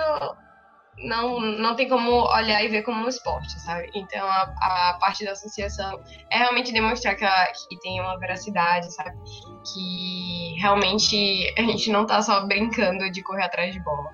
não, 0.98 1.40
não 1.40 1.76
tem 1.76 1.88
como 1.88 2.12
olhar 2.12 2.64
e 2.64 2.68
ver 2.68 2.82
como 2.82 3.06
um 3.06 3.08
esporte, 3.08 3.60
sabe? 3.60 3.90
Então 3.94 4.26
a, 4.26 4.54
a 4.60 4.98
parte 5.00 5.24
da 5.24 5.32
associação 5.32 6.00
é 6.32 6.38
realmente 6.38 6.72
demonstrar 6.72 7.16
que, 7.16 7.24
a, 7.24 7.52
que 7.70 7.80
tem 7.80 8.02
uma 8.02 8.18
veracidade, 8.18 8.92
sabe? 8.94 9.18
Que 9.74 10.56
realmente 10.60 11.54
a 11.58 11.62
gente 11.62 11.92
não 11.92 12.06
tá 12.06 12.22
só 12.22 12.46
brincando 12.46 13.10
de 13.12 13.22
correr 13.22 13.44
atrás 13.44 13.74
de 13.74 13.80
bola. 13.80 14.12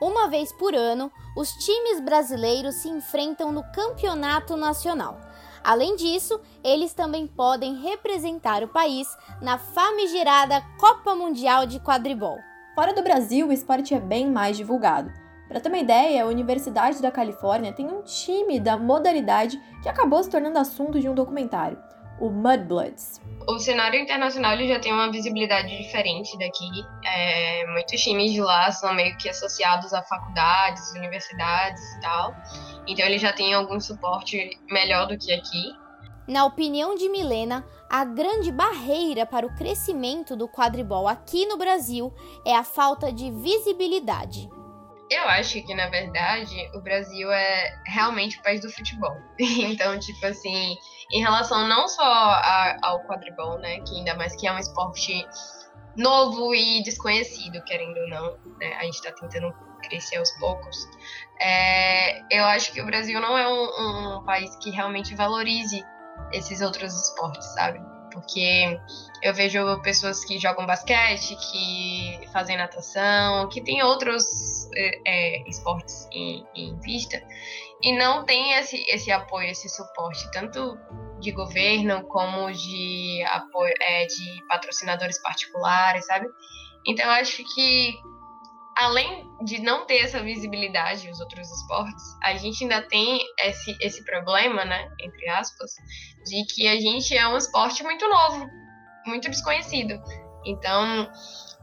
Uma 0.00 0.28
vez 0.28 0.52
por 0.52 0.74
ano, 0.74 1.12
os 1.36 1.50
times 1.52 2.00
brasileiros 2.00 2.76
se 2.76 2.88
enfrentam 2.88 3.52
no 3.52 3.62
campeonato 3.72 4.56
nacional. 4.56 5.20
Além 5.62 5.94
disso, 5.94 6.40
eles 6.64 6.94
também 6.94 7.26
podem 7.26 7.82
representar 7.82 8.62
o 8.62 8.68
país 8.68 9.06
na 9.42 9.58
famigerada 9.58 10.62
Copa 10.78 11.14
Mundial 11.14 11.66
de 11.66 11.78
Quadribol. 11.78 12.38
Fora 12.74 12.94
do 12.94 13.02
Brasil, 13.02 13.48
o 13.48 13.52
esporte 13.52 13.92
é 13.92 14.00
bem 14.00 14.26
mais 14.26 14.56
divulgado. 14.56 15.19
Para 15.50 15.58
ter 15.58 15.68
uma 15.68 15.78
ideia, 15.78 16.22
a 16.22 16.26
Universidade 16.26 17.02
da 17.02 17.10
Califórnia 17.10 17.72
tem 17.72 17.84
um 17.88 18.02
time 18.02 18.60
da 18.60 18.76
modalidade 18.76 19.60
que 19.82 19.88
acabou 19.88 20.22
se 20.22 20.30
tornando 20.30 20.60
assunto 20.60 21.00
de 21.00 21.08
um 21.08 21.14
documentário, 21.14 21.76
o 22.20 22.30
Mudbloods. 22.30 23.20
O 23.48 23.58
cenário 23.58 23.98
internacional 23.98 24.52
ele 24.52 24.68
já 24.68 24.78
tem 24.78 24.92
uma 24.92 25.10
visibilidade 25.10 25.76
diferente 25.76 26.38
daqui. 26.38 26.68
É, 27.04 27.66
muitos 27.66 28.00
times 28.00 28.32
de 28.32 28.40
lá 28.40 28.70
são 28.70 28.94
meio 28.94 29.16
que 29.16 29.28
associados 29.28 29.92
a 29.92 30.04
faculdades, 30.04 30.92
universidades 30.92 31.82
e 31.96 32.00
tal. 32.00 32.32
Então 32.86 33.04
ele 33.04 33.18
já 33.18 33.32
tem 33.32 33.52
algum 33.52 33.80
suporte 33.80 34.56
melhor 34.70 35.08
do 35.08 35.18
que 35.18 35.32
aqui. 35.32 35.72
Na 36.28 36.44
opinião 36.44 36.94
de 36.94 37.08
Milena, 37.08 37.66
a 37.90 38.04
grande 38.04 38.52
barreira 38.52 39.26
para 39.26 39.44
o 39.44 39.56
crescimento 39.56 40.36
do 40.36 40.48
quadribol 40.48 41.08
aqui 41.08 41.44
no 41.44 41.56
Brasil 41.56 42.14
é 42.46 42.54
a 42.54 42.62
falta 42.62 43.12
de 43.12 43.32
visibilidade. 43.32 44.48
Eu 45.10 45.24
acho 45.24 45.60
que, 45.62 45.74
na 45.74 45.88
verdade, 45.88 46.70
o 46.72 46.80
Brasil 46.80 47.30
é 47.32 47.82
realmente 47.86 48.38
o 48.38 48.42
país 48.42 48.60
do 48.60 48.70
futebol. 48.70 49.16
Então, 49.40 49.98
tipo 49.98 50.24
assim, 50.24 50.76
em 51.12 51.20
relação 51.20 51.66
não 51.66 51.88
só 51.88 52.02
a, 52.04 52.76
ao 52.82 53.00
quadribol, 53.04 53.58
né? 53.58 53.80
Que 53.80 53.96
ainda 53.96 54.14
mais 54.14 54.36
que 54.36 54.46
é 54.46 54.52
um 54.52 54.58
esporte 54.58 55.26
novo 55.96 56.54
e 56.54 56.82
desconhecido, 56.84 57.62
querendo 57.64 57.98
ou 57.98 58.08
não, 58.08 58.38
né? 58.58 58.74
A 58.78 58.84
gente 58.84 59.02
tá 59.02 59.12
tentando 59.12 59.52
crescer 59.82 60.16
aos 60.16 60.30
poucos. 60.38 60.76
É, 61.40 62.20
eu 62.30 62.44
acho 62.44 62.72
que 62.72 62.80
o 62.80 62.86
Brasil 62.86 63.20
não 63.20 63.36
é 63.36 63.48
um, 63.48 64.18
um 64.18 64.24
país 64.24 64.54
que 64.56 64.70
realmente 64.70 65.16
valorize 65.16 65.82
esses 66.32 66.60
outros 66.60 66.94
esportes, 66.94 67.46
sabe? 67.54 67.80
Porque 68.12 68.78
eu 69.22 69.34
vejo 69.34 69.80
pessoas 69.82 70.24
que 70.24 70.38
jogam 70.38 70.66
basquete, 70.66 71.36
que 71.36 72.28
fazem 72.32 72.56
natação, 72.56 73.48
que 73.48 73.60
tem 73.60 73.82
outros 73.82 74.68
é, 74.74 75.00
é, 75.06 75.48
esportes 75.48 76.08
em, 76.12 76.46
em, 76.54 76.78
vista, 76.80 77.22
e 77.82 77.96
não 77.96 78.24
tem 78.24 78.52
esse, 78.54 78.76
esse 78.88 79.10
apoio, 79.10 79.48
esse 79.48 79.68
suporte, 79.68 80.30
tanto 80.32 80.78
de 81.20 81.32
governo 81.32 82.02
como 82.04 82.50
de 82.52 83.22
apoio 83.28 83.74
é, 83.80 84.06
de 84.06 84.44
patrocinadores 84.48 85.20
particulares, 85.22 86.06
sabe? 86.06 86.26
Então 86.86 87.08
acho 87.10 87.42
que 87.54 87.94
além 88.80 89.28
de 89.44 89.60
não 89.60 89.86
ter 89.86 89.98
essa 89.98 90.22
visibilidade 90.22 91.10
os 91.10 91.20
outros 91.20 91.50
esportes, 91.50 92.02
a 92.22 92.34
gente 92.34 92.64
ainda 92.64 92.82
tem 92.88 93.20
esse, 93.40 93.76
esse 93.80 94.04
problema, 94.04 94.64
né, 94.64 94.88
entre 95.00 95.28
aspas, 95.28 95.70
de 96.24 96.44
que 96.46 96.66
a 96.66 96.80
gente 96.80 97.16
é 97.16 97.28
um 97.28 97.36
esporte 97.36 97.82
muito 97.82 98.08
novo, 98.08 98.46
muito 99.06 99.28
desconhecido. 99.28 100.00
Então, 100.44 101.10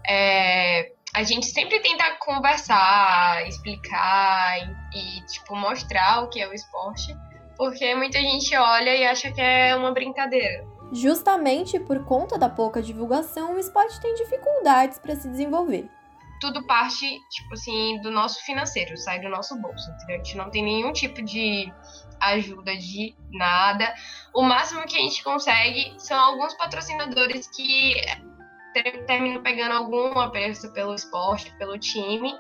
é, 0.08 0.92
a 1.14 1.24
gente 1.24 1.48
sempre 1.48 1.80
tenta 1.80 2.16
conversar, 2.20 3.48
explicar 3.48 4.60
e, 4.94 5.20
e, 5.20 5.26
tipo, 5.26 5.56
mostrar 5.56 6.24
o 6.24 6.30
que 6.30 6.40
é 6.40 6.48
o 6.48 6.54
esporte, 6.54 7.16
porque 7.58 7.96
muita 7.96 8.20
gente 8.20 8.56
olha 8.56 8.96
e 8.96 9.06
acha 9.06 9.32
que 9.32 9.42
é 9.42 9.76
uma 9.76 9.92
brincadeira. 9.92 10.66
Justamente 10.92 11.80
por 11.80 12.06
conta 12.06 12.38
da 12.38 12.48
pouca 12.48 12.82
divulgação, 12.82 13.56
o 13.56 13.60
esporte 13.60 14.00
tem 14.00 14.14
dificuldades 14.14 15.00
para 15.00 15.16
se 15.16 15.28
desenvolver 15.28 15.90
tudo 16.40 16.66
parte, 16.66 17.20
tipo 17.30 17.54
assim, 17.54 18.00
do 18.02 18.12
nosso 18.12 18.44
financeiro, 18.44 18.98
sai 18.98 19.20
do 19.20 19.30
nosso 19.30 19.60
bolso, 19.60 19.90
entendeu? 19.92 20.16
A 20.16 20.24
gente 20.24 20.38
não 20.38 20.50
tem 20.50 20.64
nenhum 20.64 20.92
tipo 20.94 21.22
de 21.22 21.72
ajuda 22.20 22.76
de 22.76 23.16
nada. 23.32 23.94
O 24.34 24.42
máximo 24.42 24.86
que 24.86 24.98
a 24.98 25.02
gente 25.02 25.24
consegue 25.24 25.94
são 25.98 26.20
alguns 26.20 26.54
patrocinadores 26.56 27.48
que 27.48 27.96
terminam 29.08 29.42
pegando 29.42 29.74
algum 29.74 30.20
apreço 30.20 30.72
pelo 30.74 30.94
esporte, 30.94 31.56
pelo 31.58 31.80
time, 31.80 32.34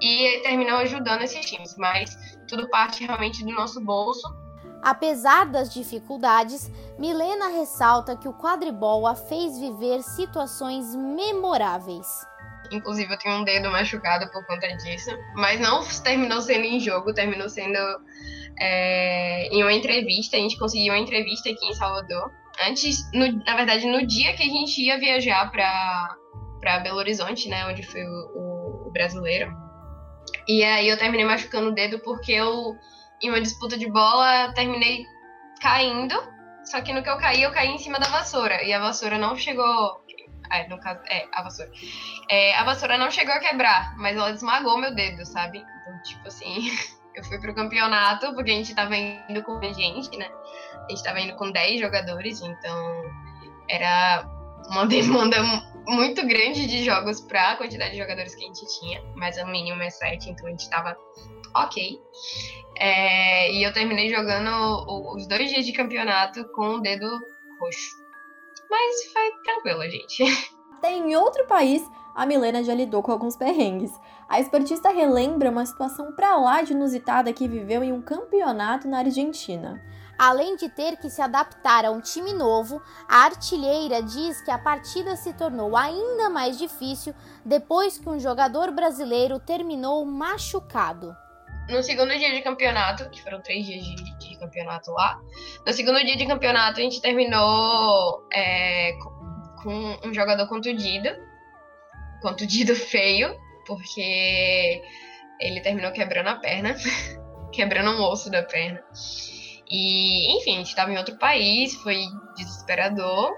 e 0.00 0.40
terminam 0.42 0.78
ajudando 0.78 1.22
esses 1.22 1.44
times, 1.44 1.76
mas 1.76 2.16
tudo 2.48 2.68
parte 2.68 3.04
realmente 3.04 3.44
do 3.44 3.52
nosso 3.52 3.80
bolso. 3.84 4.26
Apesar 4.82 5.46
das 5.46 5.72
dificuldades, 5.72 6.68
Milena 6.98 7.48
ressalta 7.48 8.16
que 8.16 8.26
o 8.26 8.34
quadribol 8.34 9.06
a 9.06 9.14
fez 9.14 9.58
viver 9.58 10.02
situações 10.02 10.94
memoráveis. 10.96 12.26
Inclusive, 12.76 13.12
eu 13.12 13.18
tenho 13.18 13.36
um 13.36 13.44
dedo 13.44 13.70
machucado 13.70 14.30
por 14.30 14.44
conta 14.46 14.68
disso. 14.76 15.10
Mas 15.34 15.60
não 15.60 15.82
terminou 16.02 16.40
sendo 16.40 16.64
em 16.64 16.80
jogo, 16.80 17.12
terminou 17.12 17.48
sendo 17.48 17.78
é, 18.58 19.48
em 19.48 19.62
uma 19.62 19.72
entrevista. 19.72 20.36
A 20.36 20.40
gente 20.40 20.58
conseguiu 20.58 20.92
uma 20.92 20.98
entrevista 20.98 21.50
aqui 21.50 21.66
em 21.66 21.74
Salvador. 21.74 22.30
Antes, 22.66 23.10
no, 23.12 23.32
na 23.44 23.56
verdade, 23.56 23.86
no 23.86 24.06
dia 24.06 24.34
que 24.34 24.42
a 24.42 24.46
gente 24.46 24.80
ia 24.80 24.98
viajar 24.98 25.50
para 25.50 26.78
Belo 26.80 26.98
Horizonte, 26.98 27.48
né? 27.48 27.66
Onde 27.66 27.82
foi 27.82 28.02
o, 28.02 28.86
o, 28.86 28.90
brasileiro. 28.92 29.52
E 30.46 30.62
aí 30.62 30.88
eu 30.88 30.98
terminei 30.98 31.24
machucando 31.24 31.70
o 31.70 31.74
dedo 31.74 31.98
porque 32.00 32.32
eu, 32.32 32.76
em 33.22 33.30
uma 33.30 33.40
disputa 33.40 33.76
de 33.76 33.90
bola, 33.90 34.52
terminei 34.54 35.04
caindo. 35.60 36.14
Só 36.64 36.80
que 36.80 36.92
no 36.92 37.02
que 37.02 37.08
eu 37.08 37.16
caí, 37.16 37.42
eu 37.42 37.50
caí 37.50 37.68
em 37.68 37.78
cima 37.78 37.98
da 37.98 38.08
vassoura. 38.08 38.62
E 38.62 38.72
a 38.72 38.78
vassoura 38.78 39.18
não 39.18 39.36
chegou 39.36 40.01
é, 40.52 40.68
no 40.68 40.78
caso, 40.78 41.00
é, 41.08 41.26
a 41.32 41.42
vassoura. 41.42 41.72
É, 42.28 42.54
a 42.54 42.64
vassoura 42.64 42.98
não 42.98 43.10
chegou 43.10 43.34
a 43.34 43.38
quebrar, 43.38 43.96
mas 43.96 44.16
ela 44.16 44.30
esmagou 44.30 44.78
meu 44.78 44.94
dedo, 44.94 45.24
sabe? 45.24 45.58
Então, 45.58 46.02
tipo 46.02 46.28
assim, 46.28 46.70
eu 47.14 47.24
fui 47.24 47.40
pro 47.40 47.54
campeonato, 47.54 48.34
porque 48.34 48.50
a 48.50 48.54
gente 48.54 48.74
tava 48.74 48.96
indo 48.96 49.42
com 49.42 49.60
gente, 49.62 50.16
né? 50.16 50.30
A 50.86 50.90
gente 50.90 51.02
tava 51.02 51.20
indo 51.20 51.34
com 51.36 51.50
10 51.50 51.80
jogadores, 51.80 52.42
então 52.42 53.02
era 53.68 54.28
uma 54.68 54.86
demanda 54.86 55.42
muito 55.86 56.26
grande 56.26 56.66
de 56.66 56.84
jogos 56.84 57.20
para 57.20 57.52
a 57.52 57.56
quantidade 57.56 57.92
de 57.92 57.98
jogadores 57.98 58.34
que 58.34 58.44
a 58.44 58.46
gente 58.46 58.80
tinha, 58.80 59.02
mas 59.16 59.36
o 59.38 59.46
mínimo 59.46 59.82
é 59.82 59.90
7, 59.90 60.30
então 60.30 60.46
a 60.46 60.50
gente 60.50 60.68
tava 60.68 60.96
ok. 61.54 61.98
É, 62.78 63.52
e 63.52 63.62
eu 63.62 63.72
terminei 63.72 64.08
jogando 64.08 65.14
os 65.14 65.26
dois 65.26 65.50
dias 65.50 65.64
de 65.66 65.72
campeonato 65.72 66.44
com 66.52 66.76
o 66.76 66.80
dedo 66.80 67.08
roxo. 67.60 68.01
Mas 68.72 69.12
foi 69.12 69.30
tranquilo, 69.44 69.82
gente. 69.82 70.24
Até 70.78 70.94
em 70.94 71.14
outro 71.14 71.46
país, 71.46 71.86
a 72.14 72.24
Milena 72.24 72.64
já 72.64 72.74
lidou 72.74 73.02
com 73.02 73.12
alguns 73.12 73.36
perrengues. 73.36 73.92
A 74.26 74.40
esportista 74.40 74.88
relembra 74.88 75.50
uma 75.50 75.66
situação 75.66 76.12
pra 76.12 76.36
lá 76.36 76.62
de 76.62 76.72
inusitada 76.72 77.34
que 77.34 77.46
viveu 77.46 77.84
em 77.84 77.92
um 77.92 78.00
campeonato 78.00 78.88
na 78.88 79.00
Argentina. 79.00 79.78
Além 80.18 80.56
de 80.56 80.70
ter 80.70 80.96
que 80.96 81.10
se 81.10 81.20
adaptar 81.20 81.84
a 81.84 81.90
um 81.90 82.00
time 82.00 82.32
novo, 82.32 82.80
a 83.06 83.24
artilheira 83.24 84.02
diz 84.02 84.40
que 84.40 84.50
a 84.50 84.58
partida 84.58 85.16
se 85.16 85.34
tornou 85.34 85.76
ainda 85.76 86.30
mais 86.30 86.56
difícil 86.56 87.14
depois 87.44 87.98
que 87.98 88.08
um 88.08 88.18
jogador 88.18 88.70
brasileiro 88.70 89.38
terminou 89.38 90.02
machucado 90.06 91.14
no 91.68 91.82
segundo 91.82 92.10
dia 92.10 92.30
de 92.34 92.42
campeonato, 92.42 93.08
que 93.10 93.22
foram 93.22 93.40
três 93.40 93.64
dias 93.64 93.84
de, 93.84 94.18
de 94.18 94.31
campeonato 94.42 94.90
lá, 94.92 95.20
no 95.66 95.72
segundo 95.72 95.98
dia 96.04 96.16
de 96.16 96.26
campeonato 96.26 96.80
a 96.80 96.82
gente 96.82 97.00
terminou 97.00 98.26
é, 98.32 98.92
com 99.62 99.98
um 100.04 100.12
jogador 100.12 100.46
contundido, 100.48 101.08
contundido 102.20 102.74
feio, 102.76 103.34
porque 103.66 104.82
ele 105.40 105.60
terminou 105.60 105.92
quebrando 105.92 106.28
a 106.28 106.36
perna, 106.36 106.74
quebrando 107.52 107.90
um 107.90 108.02
osso 108.02 108.30
da 108.30 108.42
perna. 108.42 108.82
E, 109.70 110.36
enfim, 110.36 110.54
a 110.54 110.58
gente 110.58 110.68
estava 110.68 110.92
em 110.92 110.98
outro 110.98 111.16
país, 111.16 111.74
foi 111.76 112.04
desesperador, 112.36 113.32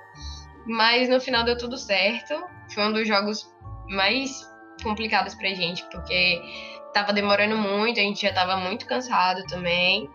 mas 0.67 1.09
no 1.09 1.21
final 1.21 1.45
deu 1.45 1.57
tudo 1.57 1.79
certo. 1.79 2.35
Foi 2.75 2.85
um 2.85 2.93
dos 2.93 3.07
jogos 3.07 3.49
mais 3.88 4.51
complicados 4.83 5.35
pra 5.37 5.49
gente, 5.51 5.85
porque 5.90 6.43
tava 6.93 7.12
demorando 7.12 7.57
muito, 7.57 8.01
a 8.01 8.03
gente 8.03 8.23
já 8.23 8.33
tava 8.33 8.57
muito 8.57 8.87
cansado 8.87 9.45
também. 9.47 10.11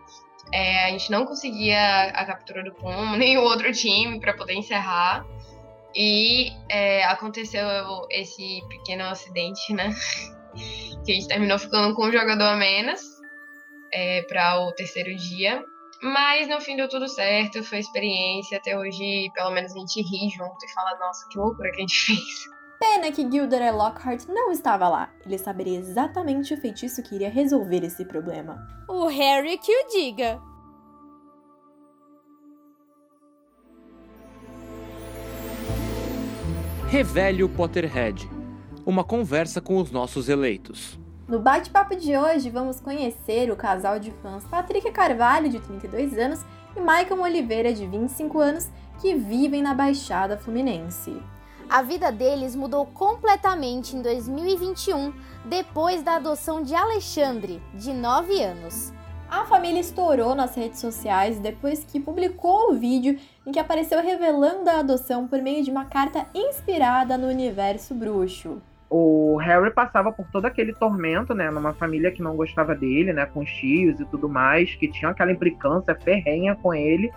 É, 0.52 0.86
a 0.86 0.89
gente 0.89 1.12
não 1.12 1.26
conseguia 1.26 2.06
a 2.10 2.26
captura 2.26 2.64
do 2.64 2.74
Puma, 2.74 3.16
nem 3.18 3.38
o 3.38 3.43
outro 3.43 3.72
time 3.72 4.20
para 4.20 4.34
poder 4.34 4.54
encerrar. 4.54 5.26
E 5.95 6.52
é, 6.70 7.04
aconteceu 7.06 7.66
esse 8.12 8.62
pequeno 8.70 9.06
acidente, 9.06 9.74
né? 9.74 9.93
que 11.06 11.12
a 11.12 11.16
gente 11.16 11.28
terminou 11.28 11.58
ficando 11.58 11.95
com 11.95 12.06
um 12.06 12.12
jogador 12.12 12.43
a 12.43 12.56
menos 12.56 13.02
é, 13.91 14.22
para 14.24 14.60
o 14.60 14.72
terceiro 14.74 15.16
dia. 15.16 15.64
Mas 16.02 16.47
no 16.47 16.62
fim 16.62 16.78
deu 16.78 16.88
tudo 16.88 17.08
certo, 17.08 17.64
foi 17.64 17.80
experiência. 17.80 18.58
Até 18.58 18.78
hoje, 18.78 19.30
pelo 19.34 19.52
menos, 19.52 19.76
a 19.76 19.80
gente 19.80 20.02
ri 20.02 20.30
junto 20.30 20.66
e 20.66 20.74
fala: 20.74 20.97
nossa, 20.97 21.28
que 21.30 21.38
loucura 21.38 21.72
que 21.72 21.78
a 21.78 21.82
gente 21.82 22.00
fez. 22.06 22.59
Pena 22.80 23.12
que 23.12 23.30
Gilderoy 23.30 23.72
Lockhart 23.72 24.26
não 24.30 24.54
estava 24.54 24.88
lá. 24.88 25.10
Ele 25.26 25.38
saberia 25.38 25.78
exatamente 25.78 26.54
o 26.54 26.62
feitiço 26.62 27.04
que 27.04 27.14
iria 27.14 27.30
resolver 27.30 27.84
esse 27.84 28.06
problema. 28.06 28.66
O 28.88 29.06
Harry 29.08 29.58
que 29.58 29.70
o 29.70 29.88
diga. 29.90 30.40
Revele 36.88 37.44
o 37.44 37.50
Potterhead. 37.50 38.30
Uma 38.86 39.04
conversa 39.04 39.60
com 39.60 39.76
os 39.76 39.92
nossos 39.92 40.30
eleitos. 40.30 40.98
No 41.28 41.38
bate-papo 41.38 41.98
de 41.98 42.18
hoje, 42.18 42.50
vamos 42.50 42.80
conhecer 42.80 43.52
o 43.52 43.58
casal 43.58 44.00
de 44.00 44.10
fãs 44.10 44.46
Patrick 44.46 44.90
Carvalho, 44.92 45.50
de 45.50 45.60
32 45.60 46.18
anos, 46.18 46.40
e 46.76 46.80
Michael 46.80 47.22
Oliveira, 47.22 47.74
de 47.74 47.86
25 47.86 48.40
anos, 48.40 48.70
que 49.02 49.14
vivem 49.16 49.62
na 49.62 49.74
Baixada 49.74 50.38
Fluminense. 50.38 51.22
A 51.70 51.84
vida 51.84 52.11
deles 52.11 52.55
mudou 52.55 52.84
completamente 52.88 53.95
em 53.95 54.01
2021, 54.01 55.13
depois 55.45 56.01
da 56.01 56.15
adoção 56.15 56.63
de 56.63 56.74
Alexandre, 56.74 57.61
de 57.76 57.93
9 57.93 58.41
anos. 58.41 58.91
A 59.30 59.45
família 59.45 59.80
estourou 59.80 60.34
nas 60.34 60.55
redes 60.55 60.80
sociais 60.80 61.38
depois 61.38 61.84
que 61.84 61.99
publicou 61.99 62.72
o 62.72 62.74
vídeo 62.74 63.20
em 63.45 63.51
que 63.51 63.59
apareceu 63.59 64.01
revelando 64.01 64.67
a 64.67 64.80
adoção 64.80 65.28
por 65.28 65.39
meio 65.43 65.63
de 65.63 65.70
uma 65.70 65.86
carta 65.86 66.26
inspirada 66.34 67.20
no 67.20 67.28
universo 67.28 67.93
bruxo. 67.93 68.59
O 68.89 69.38
Harry 69.38 69.72
passava 69.72 70.11
por 70.11 70.26
todo 70.32 70.45
aquele 70.45 70.74
tormento, 70.74 71.36
né, 71.36 71.51
numa 71.51 71.76
família 71.76 72.11
que 72.11 72.24
não 72.24 72.36
gostava 72.36 72.74
dele, 72.74 73.13
né, 73.13 73.28
com 73.28 73.41
os 73.41 73.51
tios 73.51 73.99
e 73.99 74.05
tudo 74.05 74.28
mais, 74.28 74.74
que 74.74 74.88
tinha 74.88 75.11
aquela 75.11 75.32
implicância 75.32 75.93
ferrenha 75.93 76.55
com 76.55 76.74
ele. 76.74 77.13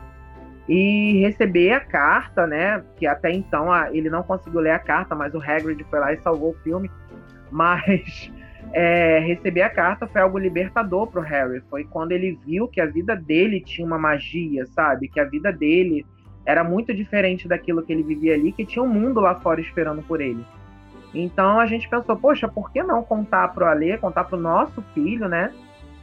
E 0.69 1.21
receber 1.21 1.73
a 1.73 1.81
carta, 1.81 2.47
né, 2.47 2.83
que 2.97 3.07
até 3.07 3.33
então 3.33 3.69
ele 3.93 4.09
não 4.09 4.23
conseguiu 4.23 4.61
ler 4.61 4.71
a 4.71 4.79
carta, 4.79 5.15
mas 5.15 5.35
o 5.35 5.43
Hagrid 5.43 5.85
foi 5.91 5.99
lá 5.99 6.13
e 6.13 6.19
salvou 6.19 6.51
o 6.51 6.63
filme. 6.63 6.91
Mas 7.51 8.33
é, 8.73 9.19
receber 9.19 9.61
a 9.61 9.69
carta 9.69 10.07
foi 10.07 10.23
algo 10.23 10.39
libertador 10.39 11.07
pro 11.07 11.21
Harry. 11.21 11.61
Foi 11.69 11.85
quando 11.85 12.13
ele 12.13 12.39
viu 12.47 12.67
que 12.67 12.81
a 12.81 12.87
vida 12.87 13.15
dele 13.15 13.61
tinha 13.61 13.87
uma 13.87 13.99
magia, 13.99 14.65
sabe? 14.67 15.09
Que 15.09 15.21
a 15.21 15.25
vida 15.25 15.53
dele 15.53 16.07
era 16.47 16.65
muito 16.65 16.95
diferente 16.95 17.47
daquilo 17.47 17.83
que 17.83 17.93
ele 17.93 18.03
vivia 18.03 18.35
ali, 18.35 18.53
que 18.53 18.65
tinha 18.65 18.83
um 18.83 18.89
mundo 18.89 19.21
lá 19.21 19.35
fora 19.41 19.61
esperando 19.61 20.03
por 20.03 20.21
ele. 20.21 20.45
Então 21.15 21.61
a 21.61 21.67
gente 21.67 21.89
pensou, 21.89 22.17
poxa, 22.17 22.49
por 22.49 22.73
que 22.73 22.83
não 22.83 23.03
contar 23.03 23.49
pro 23.49 23.67
Alê, 23.67 23.99
contar 23.99 24.25
pro 24.25 24.39
nosso 24.39 24.83
filho, 24.95 25.29
né? 25.29 25.53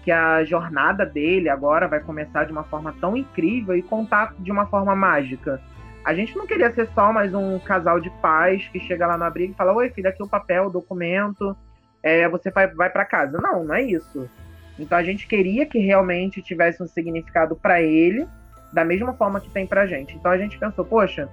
Que 0.03 0.11
a 0.11 0.43
jornada 0.43 1.05
dele 1.05 1.49
agora 1.49 1.87
vai 1.87 1.99
começar 1.99 2.45
de 2.45 2.51
uma 2.51 2.63
forma 2.63 2.93
tão 2.99 3.17
incrível 3.17 3.75
e 3.75 3.81
contar 3.81 4.33
de 4.39 4.51
uma 4.51 4.65
forma 4.65 4.95
mágica. 4.95 5.61
A 6.05 6.13
gente 6.13 6.35
não 6.37 6.47
queria 6.47 6.71
ser 6.73 6.87
só 6.95 7.11
mais 7.11 7.33
um 7.33 7.59
casal 7.59 7.99
de 7.99 8.09
pais 8.21 8.67
que 8.69 8.79
chega 8.79 9.05
lá 9.05 9.17
no 9.17 9.25
abrigo 9.25 9.53
e 9.53 9.55
fala: 9.55 9.73
Oi, 9.73 9.89
filho, 9.89 10.09
aqui 10.09 10.23
o 10.23 10.29
papel, 10.29 10.67
o 10.67 10.71
documento 10.71 11.55
é, 12.01 12.27
você 12.27 12.49
vai, 12.49 12.67
vai 12.67 12.89
para 12.89 13.05
casa. 13.05 13.39
Não, 13.41 13.63
não 13.63 13.75
é 13.75 13.81
isso. 13.81 14.29
Então 14.77 14.97
a 14.97 15.03
gente 15.03 15.27
queria 15.27 15.65
que 15.65 15.79
realmente 15.79 16.41
tivesse 16.41 16.81
um 16.81 16.87
significado 16.87 17.55
para 17.55 17.81
ele, 17.81 18.27
da 18.71 18.85
mesma 18.85 19.13
forma 19.13 19.41
que 19.41 19.49
tem 19.49 19.67
pra 19.67 19.85
gente. 19.85 20.15
Então 20.15 20.31
a 20.31 20.37
gente 20.37 20.57
pensou, 20.57 20.85
poxa, 20.85 21.29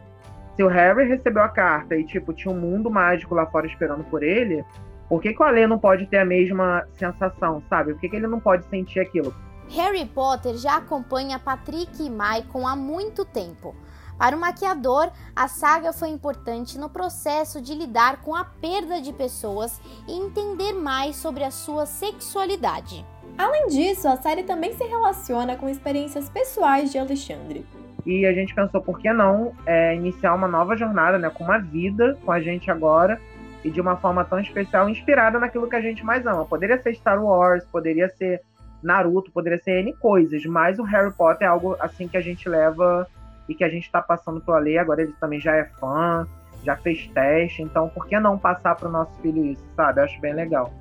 se 0.56 0.62
o 0.62 0.68
Harry 0.68 1.06
recebeu 1.06 1.42
a 1.42 1.48
carta 1.48 1.94
e, 1.94 2.04
tipo, 2.04 2.32
tinha 2.32 2.52
um 2.52 2.58
mundo 2.58 2.90
mágico 2.90 3.34
lá 3.34 3.46
fora 3.46 3.66
esperando 3.66 4.02
por 4.04 4.22
ele, 4.22 4.64
por 5.08 5.22
que, 5.22 5.32
que 5.32 5.42
o 5.42 5.44
Alê 5.44 5.66
não 5.66 5.78
pode 5.78 6.06
ter 6.06 6.18
a 6.18 6.24
mesma 6.24 6.86
sensação, 6.98 7.62
sabe? 7.68 7.92
Por 7.92 8.00
que, 8.00 8.08
que 8.08 8.16
ele 8.16 8.26
não 8.26 8.40
pode 8.40 8.64
sentir 8.66 9.00
aquilo? 9.00 9.34
Harry 9.68 10.04
Potter 10.06 10.56
já 10.56 10.76
acompanha 10.76 11.38
Patrick 11.38 12.02
e 12.02 12.10
Maicon 12.10 12.66
há 12.66 12.76
muito 12.76 13.24
tempo. 13.24 13.74
Para 14.18 14.34
o 14.34 14.40
maquiador, 14.40 15.10
a 15.34 15.46
saga 15.46 15.92
foi 15.92 16.08
importante 16.08 16.78
no 16.78 16.88
processo 16.88 17.60
de 17.60 17.74
lidar 17.74 18.22
com 18.22 18.34
a 18.34 18.44
perda 18.44 19.00
de 19.00 19.12
pessoas 19.12 19.80
e 20.08 20.12
entender 20.12 20.72
mais 20.72 21.16
sobre 21.16 21.44
a 21.44 21.50
sua 21.50 21.84
sexualidade. 21.84 23.04
Além 23.36 23.66
disso, 23.66 24.08
a 24.08 24.16
série 24.16 24.42
também 24.42 24.72
se 24.72 24.84
relaciona 24.84 25.56
com 25.56 25.68
experiências 25.68 26.30
pessoais 26.30 26.90
de 26.90 26.98
Alexandre. 26.98 27.66
E 28.06 28.24
a 28.24 28.32
gente 28.32 28.54
pensou, 28.54 28.80
por 28.80 28.98
que 28.98 29.12
não 29.12 29.52
é, 29.66 29.94
iniciar 29.94 30.32
uma 30.32 30.48
nova 30.48 30.76
jornada, 30.76 31.18
né, 31.18 31.28
com 31.28 31.44
uma 31.44 31.58
vida 31.58 32.16
com 32.24 32.32
a 32.32 32.40
gente 32.40 32.70
agora 32.70 33.20
e 33.64 33.70
de 33.70 33.80
uma 33.80 33.96
forma 33.96 34.24
tão 34.24 34.38
especial, 34.38 34.88
inspirada 34.88 35.38
naquilo 35.38 35.68
que 35.68 35.76
a 35.76 35.80
gente 35.80 36.04
mais 36.04 36.26
ama. 36.26 36.44
Poderia 36.44 36.80
ser 36.80 36.94
Star 36.94 37.22
Wars, 37.22 37.64
poderia 37.64 38.08
ser 38.08 38.40
Naruto, 38.82 39.32
poderia 39.32 39.58
ser 39.58 39.80
N 39.80 39.92
coisas, 39.94 40.44
mas 40.46 40.78
o 40.78 40.82
Harry 40.82 41.12
Potter 41.12 41.46
é 41.46 41.50
algo 41.50 41.76
assim 41.80 42.06
que 42.06 42.16
a 42.16 42.20
gente 42.20 42.48
leva 42.48 43.06
e 43.48 43.54
que 43.54 43.64
a 43.64 43.68
gente 43.68 43.84
está 43.84 44.00
passando 44.00 44.40
pro 44.40 44.54
Ale, 44.54 44.78
agora 44.78 45.02
ele 45.02 45.14
também 45.20 45.40
já 45.40 45.54
é 45.54 45.64
fã, 45.64 46.26
já 46.64 46.76
fez 46.76 47.08
teste, 47.08 47.62
então 47.62 47.88
por 47.88 48.06
que 48.06 48.18
não 48.18 48.38
passar 48.38 48.74
para 48.74 48.88
o 48.88 48.92
nosso 48.92 49.12
filho 49.20 49.44
isso, 49.44 49.64
sabe? 49.74 50.00
Eu 50.00 50.04
acho 50.04 50.20
bem 50.20 50.34
legal. 50.34 50.72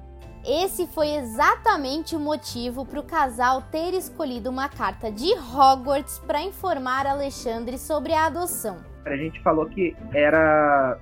Esse 0.48 0.86
foi 0.86 1.10
exatamente 1.16 2.16
o 2.16 2.20
motivo 2.20 2.86
para 2.86 3.00
o 3.00 3.04
casal 3.04 3.64
ter 3.64 3.96
escolhido 3.96 4.50
uma 4.52 4.70
carta 4.70 5.12
de 5.12 5.34
Hogwarts 5.34 6.20
para 6.20 6.42
informar 6.42 7.08
Alexandre 7.08 7.80
sobre 7.80 8.14
a 8.14 8.28
adoção. 8.28 8.78
A 9.06 9.16
gente 9.16 9.42
falou 9.42 9.66
que 9.66 9.96
era 10.14 11.00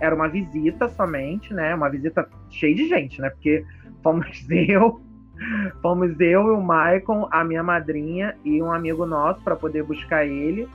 era 0.00 0.14
uma 0.14 0.28
visita 0.28 0.88
somente, 0.88 1.52
né? 1.52 1.74
Uma 1.74 1.88
visita 1.88 2.28
cheia 2.50 2.74
de 2.74 2.88
gente, 2.88 3.20
né? 3.20 3.30
Porque 3.30 3.64
fomos 4.02 4.26
eu, 4.50 5.00
fomos 5.80 6.18
eu 6.20 6.48
e 6.48 6.50
o 6.50 6.60
Maicon, 6.60 7.28
a 7.30 7.44
minha 7.44 7.62
madrinha 7.62 8.36
e 8.44 8.62
um 8.62 8.72
amigo 8.72 9.06
nosso 9.06 9.40
para 9.42 9.56
poder 9.56 9.82
buscar 9.82 10.26
ele. 10.26 10.68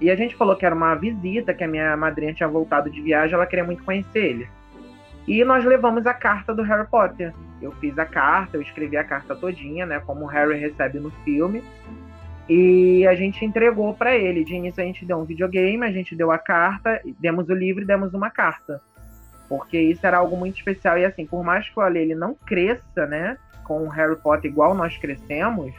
E 0.00 0.10
a 0.10 0.16
gente 0.16 0.36
falou 0.36 0.54
que 0.56 0.66
era 0.66 0.74
uma 0.74 0.94
visita, 0.94 1.54
que 1.54 1.64
a 1.64 1.68
minha 1.68 1.96
madrinha 1.96 2.34
tinha 2.34 2.48
voltado 2.48 2.90
de 2.90 3.00
viagem, 3.00 3.34
ela 3.34 3.46
queria 3.46 3.64
muito 3.64 3.82
conhecer 3.82 4.24
ele. 4.24 4.48
E 5.26 5.42
nós 5.44 5.64
levamos 5.64 6.06
a 6.06 6.14
carta 6.14 6.54
do 6.54 6.62
Harry 6.62 6.86
Potter. 6.88 7.34
Eu 7.60 7.72
fiz 7.72 7.98
a 7.98 8.04
carta, 8.04 8.56
eu 8.56 8.62
escrevi 8.62 8.96
a 8.96 9.04
carta 9.04 9.34
todinha, 9.34 9.86
né, 9.86 10.00
como 10.00 10.24
o 10.24 10.28
Harry 10.28 10.58
recebe 10.58 11.00
no 11.00 11.10
filme. 11.24 11.64
E 12.48 13.06
a 13.06 13.14
gente 13.14 13.44
entregou 13.44 13.92
para 13.94 14.16
ele. 14.16 14.44
De 14.44 14.54
início 14.54 14.82
a 14.82 14.86
gente 14.86 15.04
deu 15.04 15.18
um 15.18 15.24
videogame, 15.24 15.84
a 15.84 15.90
gente 15.90 16.14
deu 16.14 16.30
a 16.30 16.38
carta, 16.38 17.00
demos 17.18 17.48
o 17.48 17.54
livro 17.54 17.82
e 17.82 17.86
demos 17.86 18.14
uma 18.14 18.30
carta. 18.30 18.80
Porque 19.48 19.78
isso 19.78 20.06
era 20.06 20.18
algo 20.18 20.36
muito 20.36 20.56
especial. 20.56 20.98
E 20.98 21.04
assim, 21.04 21.26
por 21.26 21.44
mais 21.44 21.68
que 21.68 21.78
o 21.78 21.82
Ale 21.82 21.98
ele 21.98 22.14
não 22.14 22.34
cresça, 22.34 23.06
né, 23.06 23.36
com 23.64 23.84
o 23.84 23.88
Harry 23.88 24.16
Potter 24.16 24.50
igual 24.50 24.74
nós 24.74 24.96
crescemos, 24.96 25.74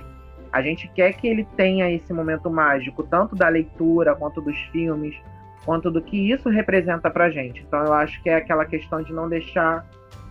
a 0.51 0.61
gente 0.61 0.87
quer 0.89 1.13
que 1.13 1.27
ele 1.27 1.45
tenha 1.55 1.89
esse 1.91 2.13
momento 2.13 2.49
mágico, 2.49 3.03
tanto 3.03 3.35
da 3.35 3.47
leitura, 3.47 4.15
quanto 4.15 4.41
dos 4.41 4.57
filmes, 4.71 5.15
quanto 5.65 5.91
do 5.91 6.01
que 6.01 6.31
isso 6.31 6.49
representa 6.49 7.09
pra 7.09 7.29
gente. 7.29 7.63
Então 7.67 7.83
eu 7.85 7.93
acho 7.93 8.21
que 8.21 8.29
é 8.29 8.35
aquela 8.35 8.65
questão 8.65 9.01
de 9.01 9.13
não 9.13 9.27
deixar 9.27 9.85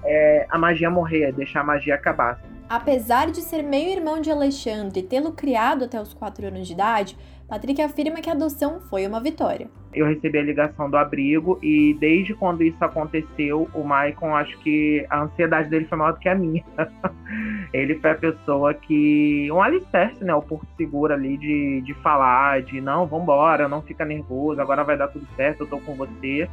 é, 0.05 0.47
a 0.49 0.59
magia 0.59 0.91
morrer, 0.91 1.33
deixar 1.33 1.61
a 1.61 1.65
magia 1.65 1.95
acabar. 1.95 2.41
Apesar 2.69 3.31
de 3.31 3.43
ser 3.43 3.63
meio-irmão 3.63 4.21
de 4.21 4.31
Alexandre 4.31 5.01
e 5.01 5.03
tê-lo 5.03 5.33
criado 5.33 5.85
até 5.85 6.01
os 6.01 6.13
4 6.13 6.49
anos 6.49 6.67
de 6.67 6.73
idade, 6.73 7.17
Patrick 7.49 7.81
afirma 7.81 8.21
que 8.21 8.29
a 8.29 8.33
adoção 8.33 8.81
foi 8.81 9.07
uma 9.07 9.21
vitória. 9.21 9.69
Eu 9.95 10.07
recebi 10.07 10.37
a 10.37 10.43
ligação 10.43 10.91
do 10.91 10.97
abrigo 10.97 11.61
e 11.63 11.95
desde 11.95 12.35
quando 12.35 12.63
isso 12.63 12.85
aconteceu, 12.85 13.69
o 13.73 13.85
Maicon, 13.85 14.35
acho 14.35 14.59
que 14.59 15.07
a 15.09 15.23
ansiedade 15.23 15.71
dele 15.71 15.87
foi 15.87 15.97
maior 15.97 16.13
do 16.13 16.19
que 16.19 16.29
a 16.29 16.35
minha. 16.35 16.65
ele 17.73 17.95
foi 18.01 18.11
a 18.11 18.17
pessoa 18.17 18.75
que. 18.75 19.49
um 19.53 19.63
alicerce, 19.63 20.25
né? 20.25 20.35
O 20.35 20.43
porto 20.43 20.67
seguro 20.77 21.15
ali 21.15 21.37
de, 21.37 21.81
de 21.83 21.95
falar, 21.95 22.63
de 22.63 22.81
não, 22.81 23.07
vambora, 23.07 23.69
não 23.69 23.81
fica 23.81 24.05
nervoso, 24.05 24.61
agora 24.61 24.83
vai 24.83 24.99
dar 24.99 25.09
tudo 25.09 25.27
certo, 25.37 25.63
eu 25.63 25.69
tô 25.69 25.79
com 25.79 25.95
você. 25.95 26.49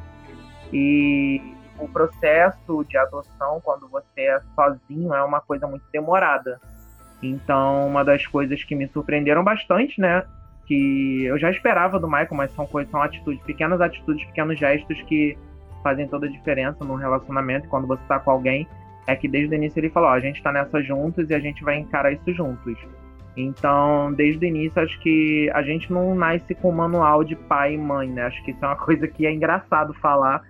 E 0.71 1.41
o 1.79 1.87
processo 1.87 2.83
de 2.85 2.97
adoção, 2.97 3.61
quando 3.63 3.87
você 3.87 4.21
é 4.21 4.41
sozinho, 4.55 5.13
é 5.13 5.23
uma 5.23 5.41
coisa 5.41 5.67
muito 5.67 5.85
demorada. 5.91 6.59
Então, 7.21 7.87
uma 7.87 8.03
das 8.03 8.27
coisas 8.27 8.63
que 8.63 8.75
me 8.75 8.87
surpreenderam 8.87 9.43
bastante, 9.43 9.99
né? 9.99 10.23
que 10.65 11.25
eu 11.25 11.37
já 11.37 11.51
esperava 11.51 11.99
do 11.99 12.07
Michael, 12.07 12.33
mas 12.33 12.51
são 12.53 12.65
coisas, 12.65 12.89
são 12.91 13.01
atitudes, 13.01 13.41
pequenas 13.43 13.81
atitudes, 13.81 14.25
pequenos 14.25 14.57
gestos 14.57 15.01
que 15.03 15.37
fazem 15.81 16.07
toda 16.07 16.25
a 16.25 16.29
diferença 16.29 16.83
no 16.85 16.95
relacionamento 16.95 17.67
quando 17.67 17.87
você 17.87 18.01
tá 18.07 18.19
com 18.19 18.31
alguém. 18.31 18.67
É 19.05 19.15
que 19.15 19.27
desde 19.27 19.53
o 19.53 19.57
início 19.57 19.79
ele 19.79 19.89
falou: 19.89 20.09
ó, 20.09 20.13
a 20.13 20.19
gente 20.19 20.41
tá 20.41 20.51
nessa 20.51 20.81
juntos 20.81 21.29
e 21.29 21.33
a 21.33 21.39
gente 21.39 21.63
vai 21.63 21.77
encarar 21.77 22.11
isso 22.13 22.33
juntos. 22.33 22.77
Então, 23.35 24.13
desde 24.13 24.45
o 24.45 24.47
início, 24.47 24.81
acho 24.81 24.97
que 25.01 25.49
a 25.53 25.61
gente 25.61 25.91
não 25.91 26.15
nasce 26.15 26.53
com 26.55 26.69
um 26.69 26.75
manual 26.75 27.23
de 27.23 27.35
pai 27.35 27.73
e 27.73 27.77
mãe, 27.77 28.07
né? 28.07 28.23
Acho 28.23 28.41
que 28.43 28.51
isso 28.51 28.63
é 28.63 28.67
uma 28.67 28.77
coisa 28.77 29.07
que 29.07 29.25
é 29.25 29.33
engraçado 29.33 29.93
falar, 29.95 30.41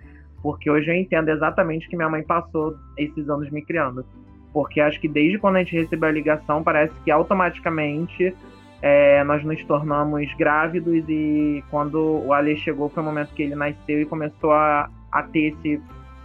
porque 0.44 0.70
hoje 0.70 0.90
eu 0.90 0.94
entendo 0.94 1.30
exatamente 1.30 1.86
o 1.86 1.90
que 1.90 1.96
minha 1.96 2.10
mãe 2.10 2.22
passou 2.22 2.76
esses 2.98 3.30
anos 3.30 3.50
me 3.50 3.64
criando. 3.64 4.04
Porque 4.52 4.78
acho 4.78 5.00
que 5.00 5.08
desde 5.08 5.38
quando 5.38 5.56
a 5.56 5.60
gente 5.60 5.74
recebeu 5.74 6.10
a 6.10 6.12
ligação, 6.12 6.62
parece 6.62 6.92
que 7.02 7.10
automaticamente 7.10 8.36
é, 8.82 9.24
nós 9.24 9.42
nos 9.42 9.64
tornamos 9.64 10.30
grávidos 10.34 11.02
e 11.08 11.64
quando 11.70 12.22
o 12.26 12.30
Ale 12.30 12.58
chegou 12.58 12.90
foi 12.90 13.02
o 13.02 13.06
momento 13.06 13.32
que 13.32 13.42
ele 13.42 13.54
nasceu 13.54 14.02
e 14.02 14.04
começou 14.04 14.52
a, 14.52 14.90
a 15.10 15.22
ter 15.22 15.54
esse 15.54 15.80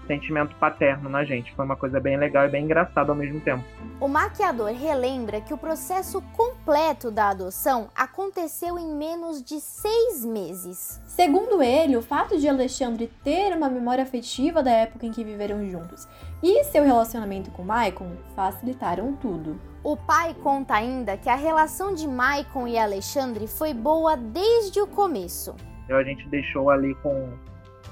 sentimento 0.09 0.55
paterno 0.55 1.07
na 1.07 1.23
gente. 1.23 1.53
Foi 1.53 1.63
uma 1.63 1.75
coisa 1.75 1.99
bem 1.99 2.17
legal 2.17 2.47
e 2.47 2.49
bem 2.49 2.65
engraçada 2.65 3.11
ao 3.11 3.15
mesmo 3.15 3.39
tempo. 3.41 3.63
O 4.01 4.07
maquiador 4.07 4.71
relembra 4.71 5.39
que 5.39 5.53
o 5.53 5.57
processo 5.57 6.19
completo 6.35 7.11
da 7.11 7.29
adoção 7.29 7.89
aconteceu 7.95 8.79
em 8.79 8.91
menos 8.91 9.43
de 9.43 9.61
seis 9.61 10.25
meses. 10.25 10.99
Segundo 11.05 11.61
ele, 11.61 11.95
o 11.95 12.01
fato 12.01 12.39
de 12.39 12.49
Alexandre 12.49 13.11
ter 13.23 13.55
uma 13.55 13.69
memória 13.69 14.03
afetiva 14.03 14.63
da 14.63 14.71
época 14.71 15.05
em 15.05 15.11
que 15.11 15.23
viveram 15.23 15.69
juntos 15.69 16.07
e 16.41 16.63
seu 16.63 16.83
relacionamento 16.83 17.51
com 17.51 17.63
Maicon 17.63 18.11
facilitaram 18.35 19.13
tudo. 19.13 19.59
O 19.83 19.95
pai 19.95 20.33
conta 20.41 20.73
ainda 20.73 21.17
que 21.17 21.29
a 21.29 21.35
relação 21.35 21.93
de 21.93 22.07
Maicon 22.07 22.67
e 22.67 22.77
Alexandre 22.77 23.47
foi 23.47 23.73
boa 23.73 24.17
desde 24.17 24.81
o 24.81 24.87
começo. 24.87 25.55
Então 25.85 25.97
a 25.97 26.03
gente 26.03 26.27
deixou 26.29 26.69
ali 26.69 26.95
com 26.95 27.29